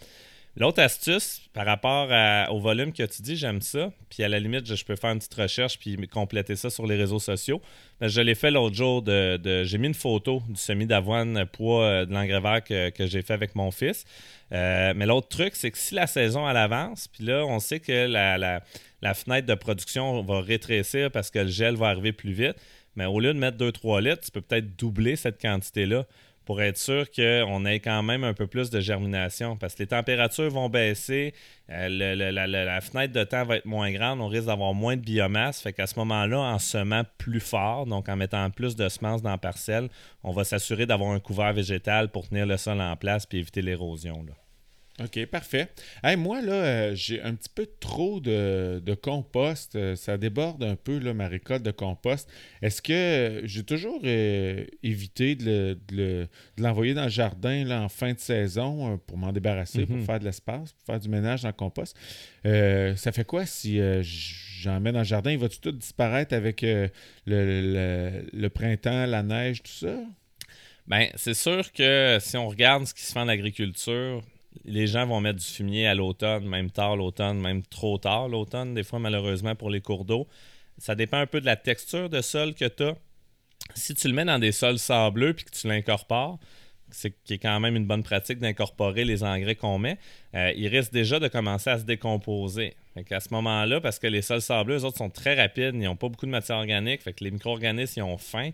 L'autre 0.58 0.82
astuce, 0.82 1.40
par 1.52 1.66
rapport 1.66 2.08
au 2.50 2.58
volume 2.58 2.92
que 2.92 3.04
tu 3.04 3.22
dis, 3.22 3.36
j'aime 3.36 3.60
ça. 3.60 3.92
Puis 4.10 4.24
à 4.24 4.28
la 4.28 4.40
limite, 4.40 4.66
je, 4.66 4.84
peux 4.84 4.96
faire 4.96 5.12
une 5.12 5.18
petite 5.18 5.34
recherche 5.34 5.78
puis 5.78 5.96
compléter 6.08 6.56
ça 6.56 6.68
sur 6.68 6.84
les 6.84 6.96
réseaux 6.96 7.20
sociaux. 7.20 7.62
Mais 8.00 8.08
je 8.08 8.20
l'ai 8.20 8.34
fait 8.34 8.50
l'autre 8.50 8.74
jour. 8.74 9.04
J'ai 9.06 9.78
mis 9.78 9.86
une 9.86 9.94
photo 9.94 10.42
du 10.48 10.56
semis 10.56 10.86
d'avoine 10.86 11.46
poids 11.46 11.84
euh, 11.84 12.06
de 12.06 12.12
l'engrais 12.12 12.40
vert 12.40 12.64
que, 12.92 13.06
j'ai 13.06 13.22
fait 13.22 13.34
avec 13.34 13.54
mon 13.54 13.70
fils. 13.70 14.04
Euh, 14.52 14.94
mais 14.96 15.06
l'autre 15.06 15.28
truc, 15.28 15.54
c'est 15.54 15.70
que 15.70 15.78
si 15.78 15.94
la 15.94 16.08
saison 16.08 16.44
à 16.44 16.52
l'avance, 16.52 17.06
puis 17.06 17.22
là, 17.22 17.44
on 17.46 17.60
sait 17.60 17.78
que 17.78 18.08
la, 18.08 19.14
fenêtre 19.14 19.46
de 19.46 19.54
production 19.54 20.24
va 20.24 20.40
rétrécir 20.40 21.12
parce 21.12 21.30
que 21.30 21.38
le 21.38 21.48
gel 21.48 21.76
va 21.76 21.86
arriver 21.86 22.10
plus 22.10 22.32
vite. 22.32 22.56
Mais 22.96 23.06
au 23.06 23.20
lieu 23.20 23.32
de 23.32 23.38
mettre 23.38 23.58
2-3 23.58 24.02
litres, 24.02 24.22
tu 24.22 24.32
peux 24.32 24.40
peut-être 24.40 24.76
doubler 24.76 25.14
cette 25.14 25.40
quantité-là 25.40 26.04
pour 26.48 26.62
être 26.62 26.78
sûr 26.78 27.10
qu'on 27.10 27.66
ait 27.66 27.78
quand 27.78 28.02
même 28.02 28.24
un 28.24 28.32
peu 28.32 28.46
plus 28.46 28.70
de 28.70 28.80
germination. 28.80 29.58
Parce 29.58 29.74
que 29.74 29.82
les 29.82 29.86
températures 29.88 30.48
vont 30.48 30.70
baisser, 30.70 31.34
euh, 31.68 31.88
la, 31.90 32.80
fenêtre 32.80 33.12
de 33.12 33.22
temps 33.22 33.44
va 33.44 33.56
être 33.56 33.66
moins 33.66 33.92
grande, 33.92 34.22
on 34.22 34.28
risque 34.28 34.46
d'avoir 34.46 34.72
moins 34.72 34.96
de 34.96 35.02
biomasse. 35.02 35.60
Fait 35.60 35.74
qu'à 35.74 35.86
ce 35.86 35.98
moment-là, 35.98 36.38
en 36.38 36.58
semant 36.58 37.02
plus 37.18 37.40
fort, 37.40 37.84
donc 37.84 38.08
en 38.08 38.16
mettant 38.16 38.48
plus 38.48 38.76
de 38.76 38.88
semences 38.88 39.20
dans 39.20 39.32
la 39.32 39.36
parcelle, 39.36 39.90
on 40.24 40.32
va 40.32 40.42
s'assurer 40.42 40.86
d'avoir 40.86 41.10
un 41.10 41.20
couvert 41.20 41.52
végétal 41.52 42.08
pour 42.08 42.26
tenir 42.26 42.46
le 42.46 42.56
sol 42.56 42.80
en 42.80 42.96
place 42.96 43.26
et 43.30 43.36
éviter 43.36 43.60
l'érosion. 43.60 44.24
OK, 45.00 45.26
parfait. 45.26 45.68
moi, 46.16 46.42
là, 46.42 46.52
euh, 46.52 46.94
j'ai 46.94 47.22
un 47.22 47.34
petit 47.34 47.50
peu 47.54 47.68
trop 47.78 48.18
de, 48.20 48.94
compost. 49.00 49.76
Euh, 49.76 49.94
ça 49.94 50.18
déborde 50.18 50.64
un 50.64 50.74
peu, 50.74 50.98
là, 50.98 51.14
ma 51.14 51.28
récolte 51.28 51.62
de 51.62 51.70
compost. 51.70 52.28
Est-ce 52.62 52.82
que 52.82 52.92
euh, 52.92 53.46
j'ai 53.46 53.62
toujours 53.62 54.00
évité 54.04 55.36
de, 55.36 56.28
l'envoyer 56.56 56.94
dans 56.94 57.04
le 57.04 57.10
jardin 57.10 57.64
là, 57.64 57.82
en 57.82 57.88
fin 57.88 58.12
de 58.12 58.18
saison 58.18 58.98
pour 59.06 59.18
m'en 59.18 59.32
débarrasser, 59.32 59.86
pour 59.86 59.96
mhm. 59.96 60.04
faire 60.04 60.18
de 60.18 60.24
l'espace, 60.24 60.72
pour 60.72 60.86
faire 60.86 61.00
du 61.00 61.08
ménage 61.08 61.42
dans 61.42 61.48
le 61.48 61.54
compost? 61.54 61.96
ça 62.44 63.12
fait 63.12 63.24
quoi 63.24 63.44
si 63.44 63.78
j'en 64.02 64.80
mets 64.80 64.92
dans 64.92 65.00
le 65.00 65.04
jardin? 65.04 65.30
Il 65.30 65.38
va-tu 65.38 65.60
tout 65.60 65.72
disparaître 65.72 66.34
avec 66.34 66.62
le, 66.62 66.90
le, 67.26 68.48
printemps, 68.48 69.06
la 69.06 69.22
neige, 69.22 69.62
tout 69.62 69.70
ça? 69.70 69.94
Bien, 70.86 71.08
c'est 71.16 71.34
sûr 71.34 71.70
que 71.72 72.16
si 72.18 72.36
on 72.36 72.48
regarde 72.48 72.86
ce 72.86 72.94
qui 72.94 73.02
se 73.02 73.12
fait 73.12 73.20
en 73.20 73.28
agriculture, 73.28 74.22
les 74.64 74.86
gens 74.86 75.06
vont 75.06 75.20
mettre 75.20 75.38
du 75.38 75.44
fumier 75.44 75.86
à 75.86 75.94
l'automne, 75.94 76.46
même 76.46 76.70
tard 76.70 76.96
l'automne, 76.96 77.40
même 77.40 77.62
trop 77.62 77.98
tard 77.98 78.28
l'automne, 78.28 78.74
des 78.74 78.82
fois 78.82 78.98
malheureusement 78.98 79.54
pour 79.54 79.70
les 79.70 79.80
cours 79.80 80.04
d'eau. 80.04 80.26
Ça 80.78 80.94
dépend 80.94 81.18
un 81.18 81.26
peu 81.26 81.40
de 81.40 81.46
la 81.46 81.56
texture 81.56 82.08
de 82.08 82.20
sol 82.20 82.54
que 82.54 82.66
tu 82.66 82.84
as. 82.84 82.94
Si 83.74 83.94
tu 83.94 84.08
le 84.08 84.14
mets 84.14 84.24
dans 84.24 84.38
des 84.38 84.52
sols 84.52 84.78
sableux 84.78 85.34
puis 85.34 85.44
que 85.44 85.50
tu 85.50 85.66
l'incorpores, 85.66 86.38
c'est 86.90 87.10
qui 87.24 87.34
est 87.34 87.38
quand 87.38 87.60
même 87.60 87.76
une 87.76 87.86
bonne 87.86 88.02
pratique 88.02 88.38
d'incorporer 88.38 89.04
les 89.04 89.22
engrais 89.22 89.56
qu'on 89.56 89.78
met, 89.78 89.98
euh, 90.34 90.52
il 90.56 90.68
risque 90.68 90.92
déjà 90.92 91.20
de 91.20 91.28
commencer 91.28 91.70
à 91.70 91.78
se 91.78 91.84
décomposer. 91.84 92.74
à 93.10 93.20
ce 93.20 93.32
moment-là, 93.34 93.80
parce 93.80 93.98
que 93.98 94.06
les 94.06 94.22
sols 94.22 94.40
sableux, 94.40 94.78
eux 94.78 94.84
autres, 94.84 94.98
sont 94.98 95.10
très 95.10 95.34
rapides, 95.34 95.74
ils 95.74 95.82
n'ont 95.82 95.96
pas 95.96 96.08
beaucoup 96.08 96.26
de 96.26 96.30
matière 96.30 96.58
organique, 96.58 97.02
fait 97.02 97.12
que 97.12 97.24
les 97.24 97.30
micro-organismes 97.30 98.00
ils 98.00 98.02
ont 98.02 98.18
faim, 98.18 98.50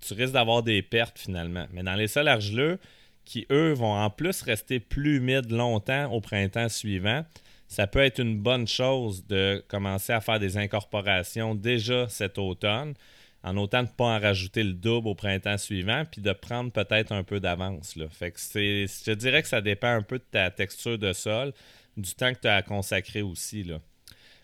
tu 0.00 0.14
risques 0.14 0.32
d'avoir 0.32 0.62
des 0.62 0.82
pertes 0.82 1.18
finalement. 1.18 1.66
Mais 1.72 1.82
dans 1.82 1.94
les 1.94 2.08
sols 2.08 2.28
argileux, 2.28 2.78
qui, 3.24 3.46
eux, 3.50 3.72
vont 3.72 3.94
en 3.94 4.10
plus 4.10 4.42
rester 4.42 4.80
plus 4.80 5.16
humides 5.16 5.50
longtemps 5.50 6.10
au 6.12 6.20
printemps 6.20 6.68
suivant, 6.68 7.24
ça 7.68 7.86
peut 7.86 8.00
être 8.00 8.18
une 8.18 8.38
bonne 8.38 8.66
chose 8.66 9.24
de 9.26 9.64
commencer 9.68 10.12
à 10.12 10.20
faire 10.20 10.40
des 10.40 10.56
incorporations 10.56 11.54
déjà 11.54 12.08
cet 12.08 12.36
automne, 12.38 12.94
en 13.42 13.56
autant 13.56 13.84
de 13.84 13.88
ne 13.88 13.92
pas 13.92 14.16
en 14.16 14.18
rajouter 14.18 14.64
le 14.64 14.72
double 14.72 15.08
au 15.08 15.14
printemps 15.14 15.56
suivant, 15.56 16.04
puis 16.10 16.20
de 16.20 16.32
prendre 16.32 16.72
peut-être 16.72 17.12
un 17.12 17.22
peu 17.22 17.40
d'avance. 17.40 17.94
Je 17.96 19.12
dirais 19.12 19.42
que 19.42 19.48
ça 19.48 19.60
dépend 19.60 19.94
un 19.94 20.02
peu 20.02 20.18
de 20.18 20.24
ta 20.30 20.50
texture 20.50 20.98
de 20.98 21.12
sol, 21.12 21.52
du 21.96 22.12
temps 22.14 22.34
que 22.34 22.40
tu 22.40 22.48
as 22.48 22.56
à 22.56 22.62
consacrer 22.62 23.22
aussi. 23.22 23.62
Là. 23.62 23.80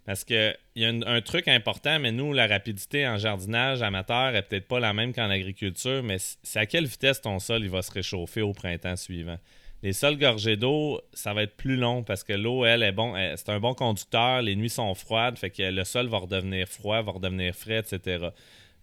Parce 0.06 0.22
qu'il 0.22 0.56
y 0.76 0.84
a 0.84 0.88
un, 0.88 1.20
truc 1.20 1.48
important, 1.48 1.98
mais 1.98 2.12
nous, 2.12 2.32
la 2.32 2.46
rapidité 2.46 3.08
en 3.08 3.18
jardinage 3.18 3.82
amateur 3.82 4.30
n'est 4.30 4.42
peut-être 4.42 4.68
pas 4.68 4.78
la 4.78 4.92
même 4.92 5.12
qu'en 5.12 5.28
agriculture, 5.28 6.04
mais 6.04 6.18
c'est 6.44 6.60
à 6.60 6.66
quelle 6.66 6.86
vitesse 6.86 7.20
ton 7.20 7.40
sol 7.40 7.66
va 7.66 7.82
se 7.82 7.90
réchauffer 7.90 8.40
au 8.40 8.52
printemps 8.52 8.94
suivant? 8.94 9.38
Les 9.82 9.92
sols 9.92 10.16
gorgés 10.16 10.56
d'eau, 10.56 11.00
ça 11.12 11.34
va 11.34 11.42
être 11.42 11.56
plus 11.56 11.76
long 11.76 12.04
parce 12.04 12.22
que 12.22 12.32
l'eau, 12.32 12.64
elle, 12.64 12.84
est 12.84 12.92
bon, 12.92 13.14
c'est 13.34 13.48
un 13.48 13.58
bon 13.58 13.74
conducteur, 13.74 14.42
les 14.42 14.54
nuits 14.54 14.70
sont 14.70 14.94
froides, 14.94 15.38
fait 15.38 15.50
que 15.50 15.62
le 15.62 15.84
sol 15.84 16.06
va 16.06 16.18
redevenir 16.18 16.68
froid, 16.68 17.02
va 17.02 17.12
redevenir 17.12 17.52
frais, 17.52 17.80
etc. 17.80 18.28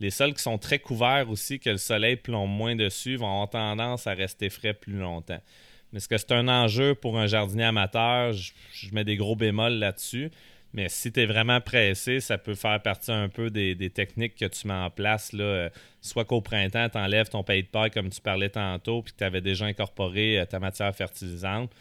Les 0.01 0.11
sols 0.11 0.33
qui 0.33 0.43
sont 0.43 0.57
très 0.57 0.79
couverts 0.79 1.29
aussi, 1.29 1.57
que 1.57 1.69
le 1.69 1.77
soleil 1.77 2.17
plombe 2.17 2.49
moins 2.49 2.75
dessus, 2.75 3.15
vont 3.15 3.27
avoir 3.27 3.49
tendance 3.49 4.07
à 4.07 4.13
rester 4.13 4.49
frais 4.49 4.73
plus 4.73 4.97
longtemps. 4.97 5.41
Mais 5.93 5.97
est-ce 5.97 6.09
que 6.09 6.17
c'est 6.17 6.33
un 6.33 6.49
enjeu 6.49 6.95
pour 6.95 7.17
un 7.17 7.27
jardinier 7.27 7.65
amateur? 7.65 8.33
je 8.33 8.51
mets 8.91 9.05
des 9.05 9.15
gros 9.15 9.37
bémols 9.37 9.75
là-dessus. 9.75 10.31
Mais 10.73 10.89
si 10.89 11.11
tu 11.11 11.21
es 11.21 11.25
vraiment 11.25 11.61
pressé, 11.61 12.19
ça 12.19 12.37
peut 12.37 12.55
faire 12.55 12.81
partie 12.81 13.11
un 13.11 13.29
peu 13.29 13.49
des, 13.49 13.89
techniques 13.91 14.35
que 14.35 14.45
tu 14.45 14.67
mets 14.67 14.73
en 14.73 14.89
place. 14.89 15.31
Là. 15.31 15.69
Soit 16.01 16.25
qu'au 16.25 16.41
printemps, 16.41 16.89
tu 16.89 16.97
enlèves 16.97 17.29
ton 17.29 17.43
pays 17.43 17.63
de 17.63 17.67
paille 17.67 17.91
comme 17.91 18.09
tu 18.09 18.21
parlais 18.21 18.49
tantôt, 18.49 19.03
puis 19.03 19.13
que 19.13 19.19
tu 19.19 19.23
avais 19.23 19.41
déjà 19.41 19.65
incorporé 19.65 20.39
euh, 20.39 20.45
ta 20.45 20.59
matière 20.59 20.93
fertilisante. 20.95 21.71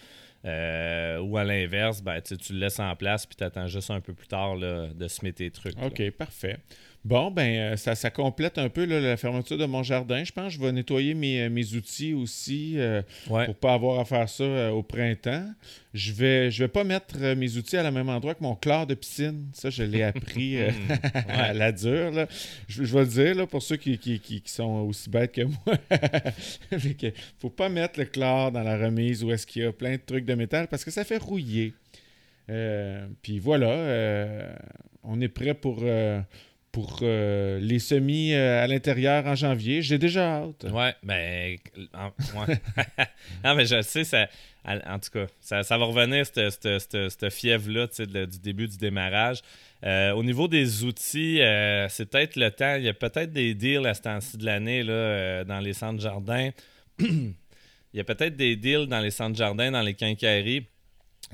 Euh, 0.44 1.20
ou 1.20 1.38
à 1.38 1.44
l'inverse, 1.44 2.02
ben, 2.02 2.20
tu 2.20 2.34
le 2.52 2.58
laisses 2.58 2.80
en 2.80 2.96
place 2.96 3.26
puis 3.26 3.36
tu 3.36 3.44
attends 3.44 3.68
juste 3.68 3.92
un 3.92 4.00
peu 4.00 4.12
plus 4.12 4.26
tard 4.26 4.56
de 4.58 5.08
semer 5.08 5.32
tes 5.32 5.50
trucs. 5.52 5.80
OK, 5.80 6.10
parfait. 6.10 6.58
Bon, 7.04 7.32
ben, 7.32 7.72
euh, 7.72 7.76
ça, 7.76 7.96
ça 7.96 8.10
complète 8.10 8.58
un 8.58 8.68
peu 8.68 8.84
là, 8.84 9.00
la 9.00 9.16
fermeture 9.16 9.58
de 9.58 9.64
mon 9.64 9.82
jardin. 9.82 10.22
Je 10.22 10.30
pense 10.30 10.46
que 10.46 10.60
je 10.60 10.64
vais 10.64 10.70
nettoyer 10.70 11.14
mes, 11.14 11.42
euh, 11.42 11.50
mes 11.50 11.74
outils 11.74 12.14
aussi 12.14 12.74
euh, 12.78 13.02
Ouais. 13.28 13.46
pour 13.46 13.56
pas 13.56 13.74
avoir 13.74 13.98
à 13.98 14.04
faire 14.04 14.28
ça 14.28 14.44
euh, 14.44 14.70
au 14.70 14.84
printemps. 14.84 15.52
Je 15.94 16.12
vais, 16.12 16.52
je 16.52 16.62
vais 16.62 16.68
pas 16.68 16.84
mettre 16.84 17.18
mes 17.34 17.56
outils 17.56 17.76
à 17.76 17.82
la 17.82 17.90
même 17.90 18.08
endroit 18.08 18.36
que 18.36 18.42
mon 18.44 18.54
chlore 18.54 18.86
de 18.86 18.94
piscine. 18.94 19.48
Ça, 19.52 19.68
je 19.68 19.82
l'ai 19.82 20.04
appris 20.04 20.56
euh, 20.62 20.70
Hmm, 20.70 20.92
à 21.28 21.52
la 21.52 21.72
dure. 21.72 22.12
Là. 22.12 22.28
Je, 22.68 22.84
je 22.84 22.94
vais 22.94 23.00
le 23.00 23.06
dire 23.08 23.34
là, 23.34 23.46
pour 23.48 23.62
ceux 23.64 23.76
qui, 23.76 23.98
qui, 23.98 24.20
qui- 24.20 24.40
qui 24.40 24.52
sont 24.52 24.82
aussi 24.88 25.10
bêtes 25.10 25.32
que 25.32 25.42
moi. 25.42 25.76
Fait 26.78 26.94
que 26.94 27.08
faut 27.40 27.50
pas 27.50 27.68
mettre 27.68 27.98
le 27.98 28.04
chlore 28.06 28.52
dans 28.52 28.62
la 28.62 28.78
remise 28.78 29.24
où 29.24 29.32
est-ce 29.32 29.44
qu'il 29.44 29.62
y 29.62 29.64
a 29.66 29.72
plein 29.72 29.92
de 29.96 30.02
trucs 30.06 30.24
de 30.24 30.34
métal 30.34 30.68
parce 30.68 30.84
que 30.84 30.92
ça 30.92 31.02
fait 31.04 31.18
rouiller. 31.18 31.74
Puis 33.22 33.38
voilà, 33.40 34.46
on 35.02 35.20
est 35.20 35.28
prêt 35.28 35.54
pour, 35.54 35.82
pour 36.72 37.00
euh, 37.02 37.60
les 37.60 37.78
semis 37.78 38.32
euh, 38.32 38.64
à 38.64 38.66
l'intérieur 38.66 39.26
en 39.26 39.34
janvier. 39.34 39.82
J'ai 39.82 39.98
déjà 39.98 40.38
hâte. 40.42 40.64
Ouais, 40.72 40.94
en- 41.92 42.06
ouais. 42.40 42.58
non, 43.44 43.54
mais 43.54 43.66
je 43.66 43.82
sais, 43.82 44.04
ça, 44.04 44.26
en 44.64 44.98
tout 44.98 45.10
cas, 45.10 45.26
ça, 45.40 45.62
va 45.76 45.84
revenir, 45.84 46.24
cette, 46.24 46.50
cette, 46.62 47.10
cette- 47.10 47.30
fièvre-là, 47.30 47.86
du 48.26 48.38
début 48.38 48.66
du 48.68 48.78
démarrage. 48.78 49.40
Euh, 49.84 50.12
au 50.12 50.24
niveau 50.24 50.48
des 50.48 50.82
outils, 50.84 51.40
c'est 51.90 52.06
peut-être 52.10 52.36
le 52.36 52.50
temps. 52.50 52.76
Il 52.76 52.84
y 52.84 52.88
a 52.88 52.94
peut-être 52.94 53.32
des 53.32 53.52
deals 53.54 53.86
à 53.86 53.92
ce 53.94 54.00
temps-ci 54.02 54.38
de 54.38 54.46
l'année 54.46 54.82
dans 54.84 55.60
les 55.62 55.74
centres 55.74 56.00
jardins. 56.00 56.50
Il 56.98 57.98
y 57.98 58.00
a 58.00 58.04
peut-être 58.04 58.36
des 58.36 58.56
deals 58.56 58.86
dans 58.86 59.00
les 59.00 59.10
centres 59.10 59.36
jardins, 59.36 59.70
dans 59.70 59.82
les 59.82 59.92
quincailleries, 59.92 60.64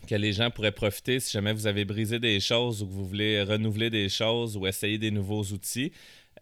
que 0.06 0.14
les 0.14 0.32
gens 0.32 0.50
pourraient 0.50 0.72
profiter 0.72 1.20
si 1.20 1.32
jamais 1.32 1.52
vous 1.52 1.66
avez 1.66 1.84
brisé 1.84 2.18
des 2.18 2.40
choses 2.40 2.82
ou 2.82 2.86
que 2.86 2.92
vous 2.92 3.06
voulez 3.06 3.42
renouveler 3.42 3.90
des 3.90 4.08
choses 4.08 4.56
ou 4.56 4.66
essayer 4.66 4.98
des 4.98 5.10
nouveaux 5.10 5.42
outils. 5.42 5.92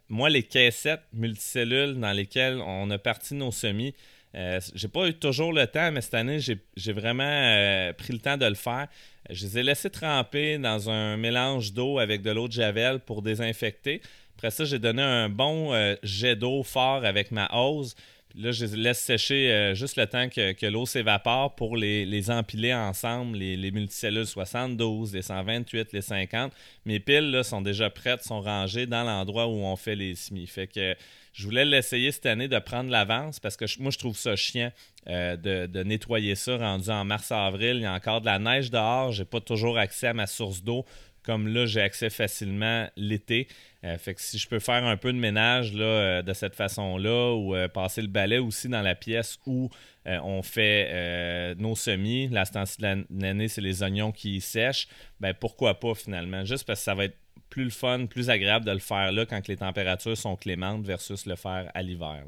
Moi, 0.09 0.31
les 0.31 0.43
caissettes 0.43 1.03
multicellules 1.13 1.99
dans 1.99 2.13
lesquelles 2.13 2.61
on 2.65 2.91
a 2.91 2.99
parti 2.99 3.35
nos 3.35 3.51
semis, 3.51 3.95
euh, 4.37 4.61
j'ai 4.75 4.89
pas 4.89 5.09
eu 5.09 5.15
toujours 5.15 5.53
le 5.53 5.67
temps, 5.67 5.91
mais 5.91 6.03
cette 6.03 6.15
année, 6.15 6.39
j'ai 6.41 6.93
vraiment 6.93 7.25
euh, 7.25 7.93
pris 7.95 8.13
le 8.13 8.19
temps 8.19 8.37
de 8.37 8.45
le 8.45 8.55
faire. 8.55 8.87
Je 9.31 9.47
les 9.47 9.59
ai 9.59 9.63
laissés 9.63 9.91
tremper 9.91 10.59
dans 10.59 10.91
un 10.91 11.17
mélange 11.17 11.73
d'eau 11.73 11.99
avec 11.99 12.23
de 12.23 12.31
l'eau 12.31 12.47
de 12.47 12.53
javel 12.53 13.01
pour 13.01 13.23
désinfecter. 13.23 14.03
Après 14.37 14.51
ça, 14.51 14.65
j'ai 14.65 14.79
donné 14.79 15.03
un 15.03 15.31
bon 15.31 15.73
euh, 15.73 15.97
jet 16.03 16.37
d'eau 16.37 16.63
fort 16.63 17.05
avec 17.05 17.31
ma 17.31 17.49
hose. 17.53 17.97
Là, 18.39 18.53
je 18.53 18.67
les 18.67 18.77
laisse 18.77 19.01
sécher 19.01 19.51
euh, 19.51 19.75
juste 19.75 19.97
le 19.97 20.07
temps 20.07 20.29
que, 20.29 20.67
l'eau 20.67 20.85
s'évapore 20.85 21.55
pour 21.55 21.75
les, 21.75 22.31
empiler 22.31 22.75
ensemble, 22.75 23.39
les, 23.39 23.57
les 23.57 23.71
multicellules 23.71 24.27
72, 24.27 25.15
les 25.15 25.23
128, 25.23 25.95
les 25.95 26.03
50. 26.03 26.53
Mes 26.85 27.01
piles 27.01 27.31
là, 27.31 27.43
sont 27.43 27.63
déjà 27.63 27.89
prêtes, 27.89 28.23
sont 28.23 28.43
rangées 28.43 28.87
dans 28.87 29.05
l'endroit 29.05 29.47
où 29.47 29.55
on 29.55 29.75
fait 29.77 29.95
les 29.95 30.15
semis. 30.15 30.47
Fait 30.47 30.67
que 30.67 30.95
je 31.33 31.45
voulais 31.45 31.65
l'essayer 31.65 32.13
cette 32.13 32.27
année 32.27 32.47
de 32.47 32.59
prendre 32.59 32.91
l'avance 32.91 33.41
parce 33.41 33.57
que 33.57 33.65
moi, 33.81 33.91
je 33.91 33.99
trouve 33.99 34.19
ça 34.19 34.37
chiant 34.37 34.71
euh, 35.07 35.37
de, 35.37 35.65
de 35.65 35.83
nettoyer 35.83 36.35
ça 36.35 36.59
rendu 36.59 36.91
en 36.91 37.07
mars-avril. 37.07 37.77
Il 37.77 37.83
y 37.83 37.87
a 37.87 37.95
encore 37.95 38.21
de 38.21 38.27
la 38.27 38.39
neige 38.39 38.71
dehors. 38.71 39.13
J'ai 39.13 39.25
pas 39.25 39.41
toujours 39.41 39.79
accès 39.79 40.09
à 40.09 40.15
ma 40.15 40.27
source 40.27 40.63
d'eau 40.63 40.85
comme 41.27 41.49
là, 41.49 41.67
j'ai 41.67 41.81
accès 41.81 42.09
facilement 42.09 42.89
l'été. 42.97 43.49
Euh, 43.85 43.99
fait 43.99 44.15
que 44.15 44.21
si 44.21 44.39
je 44.39 44.49
peux 44.49 44.61
faire 44.61 44.85
un 44.85 44.97
peu 44.97 45.13
de 45.13 45.19
ménage 45.19 45.75
là, 45.75 45.85
euh, 45.85 46.23
de 46.23 46.33
cette 46.33 46.55
façon-là 46.55 47.35
ou 47.35 47.57
euh, 47.57 47.67
passer 47.67 48.01
le 48.01 48.09
balai 48.09 48.39
aussi 48.39 48.69
dans 48.69 48.81
la 48.81 48.95
pièce 48.95 49.39
où 49.45 49.69
on 50.09 50.41
fait 50.41 51.57
nos 51.59 51.75
semis, 51.75 52.29
la 52.29 52.45
ce 52.45 52.53
de 52.81 53.05
l'année, 53.11 53.49
c'est 53.49 53.61
les 53.61 53.83
oignons 53.83 54.13
qui 54.13 54.41
sèchent, 54.41 54.87
ben 55.19 55.35
pourquoi 55.35 55.81
pas 55.81 55.97
finalement? 55.97 56.45
Juste 56.45 56.65
parce 56.65 56.79
que 56.79 56.85
ça 56.85 56.95
va 56.95 57.07
être 57.07 57.17
plus 57.51 57.65
le 57.65 57.71
fun, 57.71 58.07
plus 58.07 58.31
agréable 58.31 58.65
de 58.65 58.71
le 58.71 58.79
faire 58.79 59.11
là 59.11 59.27
quand 59.27 59.49
les 59.49 59.57
températures 59.57 60.17
sont 60.17 60.37
clémentes 60.37 60.87
versus 60.87 61.27
le 61.27 61.35
faire 61.35 61.73
à 61.75 61.83
l'hiver. 61.83 62.23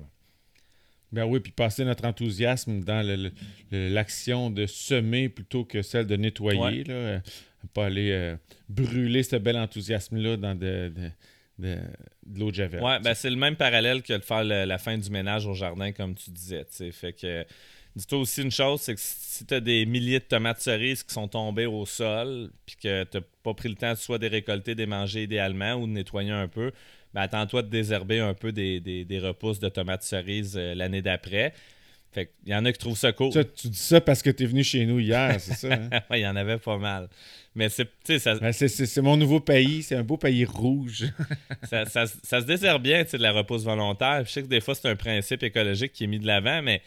Ben 1.13 1.25
oui, 1.25 1.39
puis 1.41 1.53
passer 1.53 1.85
notre 1.85 2.05
enthousiasme 2.05 2.81
dans 2.81 3.07
l'action 3.71 4.51
de 4.51 4.67
semer 4.67 5.29
plutôt 5.29 5.65
que 5.65 5.81
celle 5.81 6.07
de 6.07 6.17
nettoyer. 6.17 6.61
Ouais. 6.61 6.85
Là, 6.85 7.21
pas 7.75 7.87
aller 7.87 8.11
euh, 8.13 8.37
brûler 8.69 9.23
ce 9.23 9.37
bel 9.37 9.57
enthousiasme-là 9.57 10.37
dans 10.37 10.55
de, 10.55 10.93
de, 10.95 11.11
de- 11.59 11.79
de 12.27 12.39
l'eau 12.39 12.51
de 12.51 12.57
javel. 12.57 12.83
Ouais, 12.83 13.01
ben 13.01 13.15
c'est 13.15 13.31
le 13.31 13.37
même 13.37 13.57
parallèle 13.57 14.03
que 14.03 14.13
de 14.13 14.23
faire 14.23 14.45
le- 14.45 14.65
la 14.65 14.79
fin 14.79 14.97
du 14.97 15.11
ménage 15.11 15.47
au 15.47 15.55
jardin, 15.55 15.93
comme 15.93 16.15
tu 16.15 16.31
disais. 16.31 16.65
Fait 16.93 17.13
que 17.13 17.45
dis-toi 17.97 18.19
aussi 18.19 18.43
une 18.43 18.51
chose, 18.51 18.81
c'est 18.83 18.95
que 18.95 19.01
si 19.03 19.45
tu 19.45 19.55
as 19.55 19.61
des 19.61 19.85
milliers 19.87 20.21
de 20.21 20.25
tomates 20.25 20.61
cerises 20.61 21.03
qui 21.03 21.13
sont 21.13 21.27
tombées 21.29 21.67
au 21.67 21.85
sol, 21.87 22.51
puis 22.65 22.77
que 22.77 23.05
tu 23.05 23.17
n'as 23.17 23.23
pas 23.43 23.55
pris 23.55 23.69
le 23.69 23.75
temps 23.75 23.93
de 23.93 23.99
soit 23.99 24.19
de 24.19 24.23
les 24.25 24.29
récolter, 24.29 24.75
de 24.75 24.81
les 24.81 24.87
manger 24.87 25.25
idéalement 25.25 25.75
ou 25.75 25.87
de 25.87 25.93
nettoyer 25.93 26.31
un 26.31 26.47
peu, 26.49 26.71
ben 27.15 27.23
attends-toi 27.23 27.63
de 27.63 27.69
désherber 27.69 28.21
un 28.21 28.35
peu 28.35 28.53
des, 28.53 28.79
des- 28.81 29.05
des 29.05 29.19
repousses 29.19 29.59
de 29.59 29.69
tomates 29.69 30.03
cerises 30.05 30.57
euh, 30.57 30.75
l'année 30.75 31.03
d'après. 31.03 31.55
Fait 32.13 32.27
qu'il 32.43 32.53
y 32.53 32.55
en 32.57 32.65
a 32.65 32.73
qui 32.73 32.79
trouvent 32.79 32.97
ça 32.97 33.13
cool. 33.13 33.33
Ça, 33.33 33.45
tu 33.45 33.69
dis 33.69 33.77
ça 33.79 34.01
parce 34.01 34.23
que 34.23 34.31
tu 34.31 34.43
es 34.45 34.47
venu 34.47 34.65
chez 34.65 34.87
nous 34.87 34.99
hier, 34.99 35.37
c'est 35.41 35.55
ça? 35.55 35.73
hein? 35.75 35.89
Ouais, 36.11 36.21
il 36.21 36.23
y 36.23 36.27
en 36.27 36.37
avait 36.37 36.59
pas 36.59 36.79
mal. 36.79 37.09
Mais 37.55 37.69
c'est, 37.69 37.89
ça, 38.19 38.35
Ben, 38.37 38.53
c'est- 38.53 39.01
mon 39.03 39.17
nouveau 39.17 39.41
pays, 39.41 39.83
c'est 39.83 39.95
un 39.97 40.03
beau 40.05 40.17
pays 40.17 40.45
rouge. 40.45 41.05
ça, 41.65 41.85
ça- 41.85 42.07
ça 42.07 42.41
se 42.41 42.47
désherbe 42.47 42.83
bien, 42.83 43.05
tu 43.05 43.11
sais, 43.11 43.19
de 43.19 43.23
la 43.23 43.33
repousse 43.33 43.65
volontaire. 43.65 44.23
Je 44.25 44.31
sais 44.31 44.43
que 44.43 44.47
des 44.49 44.61
fois, 44.61 44.75
c'est 44.75 44.89
un 44.89 44.97
principe 44.97 45.43
écologique 45.43 45.93
qui 45.93 46.05
est 46.05 46.07
mis 46.09 46.19
de 46.19 46.27
l'avant, 46.27 46.63
mais 46.63 46.81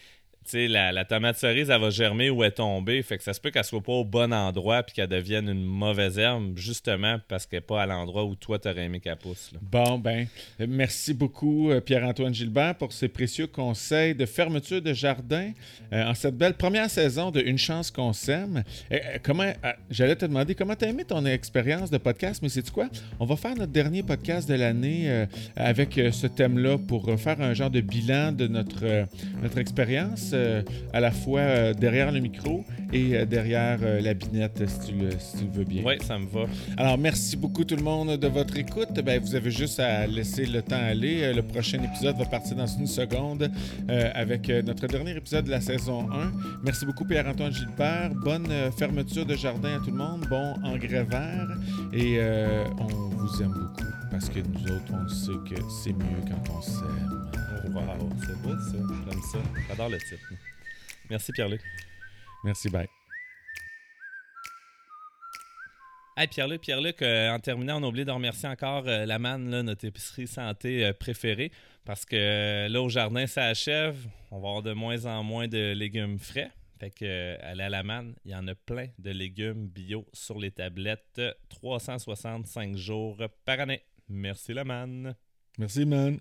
sais, 0.46 0.68
la, 0.68 0.92
la 0.92 1.06
tomate 1.06 1.38
cerise, 1.38 1.70
elle 1.70 1.82
va 1.82 1.90
germer 1.90 2.30
où 2.30 2.44
elle 2.44 2.50
est 2.50 2.54
tombée. 2.54 3.02
Fait 3.04 3.18
que 3.18 3.24
ça 3.24 3.34
se 3.34 3.40
peut 3.40 3.52
qu'elle 3.52 3.64
soit 3.64 3.82
pas 3.82 3.94
au 3.94 4.06
bon 4.06 4.34
endroit 4.34 4.84
puis 4.84 4.96
qu'elle 4.96 5.08
devienne 5.08 5.50
une 5.50 5.64
mauvaise 5.64 6.18
herbe, 6.18 6.58
justement 6.58 7.18
parce 7.28 7.46
qu'elle 7.46 7.60
n'est 7.60 7.66
pas 7.66 7.84
à 7.84 7.86
l'endroit 7.86 8.26
où 8.26 8.36
toi, 8.36 8.60
t'aurais 8.60 8.86
aimé 8.86 9.00
qu'elle 9.00 9.18
pousse. 9.18 9.52
Bon, 9.62 9.98
ben, 9.98 10.28
merci 10.60 11.14
beaucoup, 11.14 11.72
euh, 11.72 11.82
Pierre-Antoine 11.82 12.34
Gilbert, 12.34 12.76
pour 12.76 12.94
ces 12.94 13.08
précieux 13.08 13.48
conseils 13.48 14.16
de 14.16 14.26
fermeture 14.26 14.82
de 14.82 14.94
jardin 14.94 15.52
euh, 15.94 16.06
en 16.06 16.14
cette 16.14 16.38
belle 16.38 16.56
première 16.56 16.90
saison 16.90 17.32
de 17.32 17.42
Une 17.42 17.58
chance 17.58 17.92
qu'on 17.92 18.14
s'aime. 18.14 18.64
Euh, 18.92 18.98
comment, 19.24 19.52
j'allais 19.90 20.16
te 20.16 20.26
demander 20.26 20.56
comment 20.56 20.76
tu 20.76 20.86
as 20.86 20.90
aimé 20.90 21.06
ton 21.06 21.26
expérience 21.26 21.90
de 21.90 21.98
podcast, 21.98 22.42
mais 22.42 22.50
c'est 22.50 22.70
quoi? 22.70 22.90
On 23.20 23.26
va 23.26 23.36
faire 23.36 23.56
notre 23.56 23.72
dernier 23.72 24.04
podcast 24.04 24.48
de 24.50 24.56
l'année 24.56 25.26
avec 25.56 26.00
ce 26.12 26.28
thème-là 26.28 26.78
pour 26.78 27.20
faire 27.20 27.42
un 27.42 27.54
genre 27.54 27.70
de 27.70 27.82
bilan 27.82 28.32
de 28.32 28.48
notre, 28.48 29.08
notre 29.42 29.58
expérience, 29.58 30.31
euh, 30.34 30.62
à 30.94 31.00
la 31.00 31.12
fois 31.12 31.40
euh, 31.42 31.74
derrière 31.74 32.12
le 32.12 32.20
micro 32.20 32.64
et 32.94 33.16
euh, 33.16 33.26
derrière 33.26 33.80
la 34.02 34.14
binette, 34.14 34.68
si 34.68 34.92
tu, 34.92 34.96
le, 34.98 35.12
si 35.12 35.38
tu 35.38 35.46
le 35.46 35.52
veux 35.52 35.64
bien. 35.64 35.84
Oui, 35.86 35.96
ça 36.06 36.18
me 36.18 36.28
va. 36.28 36.46
Alors, 36.78 36.98
merci 36.98 37.38
beaucoup 37.38 37.64
tout 37.64 37.76
le 37.76 37.84
monde 37.84 38.18
de 38.18 38.28
votre 38.28 38.58
écoute. 38.58 38.90
Ben, 39.04 39.22
vous 39.22 39.36
avez 39.36 39.52
juste 39.52 39.80
à 39.80 40.08
laisser 40.08 40.46
le 40.46 40.62
temps 40.62 40.76
aller. 40.76 41.34
Le 41.34 41.42
prochain 41.42 41.82
épisode 41.84 42.18
va 42.18 42.26
partir 42.26 42.56
dans 42.56 42.68
une 42.68 42.88
seconde 42.88 43.50
avec 43.88 44.50
notre 44.50 44.88
dernier 44.88 45.16
épisode 45.16 45.46
de 45.46 45.52
la 45.52 45.62
saison 45.62 46.10
1. 46.12 46.32
Merci 46.64 46.86
beaucoup 46.86 47.06
Pierre-Antoine 47.06 47.54
Gilbert. 47.54 48.12
Bonne 48.24 48.48
fermeture 48.78 49.26
de 49.26 49.36
jardin 49.36 49.76
à 49.76 49.80
tout 49.80 49.92
le 49.92 49.98
monde. 49.98 50.26
Bon 50.30 50.54
engrais 50.64 51.04
vert. 51.04 51.48
Et 51.94 52.18
euh, 52.20 52.64
on 52.80 52.88
vous 52.88 53.42
aime 53.42 53.52
beaucoup 53.52 53.92
parce 54.10 54.30
que 54.30 54.40
nous 54.40 54.64
autres, 54.72 54.94
on 54.94 55.08
sait 55.08 55.32
que 55.50 55.62
c'est 55.84 55.94
mieux 55.94 56.22
quand 56.28 56.54
on 56.58 56.62
s'aime. 56.62 57.21
Wow, 57.70 58.10
c'est 58.26 58.42
beau 58.42 58.58
ça. 58.60 58.78
J'aime 59.10 59.22
ça. 59.22 59.40
J'adore 59.68 59.90
le 59.90 59.98
titre. 59.98 60.34
Merci, 61.10 61.32
Pierre-Luc. 61.32 61.62
Merci, 62.44 62.70
bye. 62.70 62.88
Hey 66.18 66.28
Pierre-Luc, 66.28 66.62
Pierre-Luc, 66.62 67.02
euh, 67.02 67.32
en 67.32 67.40
terminant, 67.40 67.82
on 67.82 67.86
a 67.86 67.88
oublié 67.88 68.04
de 68.04 68.12
remercier 68.12 68.50
encore 68.50 68.84
euh, 68.88 69.06
la 69.06 69.18
manne, 69.18 69.50
là, 69.50 69.64
notre 69.64 69.86
épicerie 69.86 70.28
santé 70.28 70.86
euh, 70.86 70.94
préférée, 70.94 71.52
parce 71.86 72.06
que 72.06 72.16
euh, 72.16 72.68
là, 72.68 72.82
au 72.82 72.90
jardin, 72.90 73.26
ça 73.28 73.46
achève. 73.46 73.96
On 74.30 74.40
va 74.40 74.50
avoir 74.50 74.62
de 74.62 74.74
moins 74.74 75.06
en 75.06 75.24
moins 75.24 75.48
de 75.48 75.74
légumes 75.74 76.20
frais. 76.20 76.52
Fait 76.80 76.90
que, 76.90 77.38
allez 77.44 77.64
à 77.64 77.70
la 77.70 77.84
manne, 77.84 78.16
il 78.26 78.32
y 78.32 78.36
en 78.36 78.48
a 78.48 78.56
plein 78.56 78.88
de 78.98 79.12
légumes 79.12 79.68
bio 79.68 80.06
sur 80.14 80.38
les 80.38 80.52
tablettes, 80.52 81.20
euh, 81.20 81.32
365 81.50 82.76
jours 82.76 83.18
par 83.46 83.60
année. 83.60 83.84
Merci 84.10 84.54
la 84.54 84.64
manne. 84.64 85.16
Merci, 85.58 85.86
man. 85.86 86.20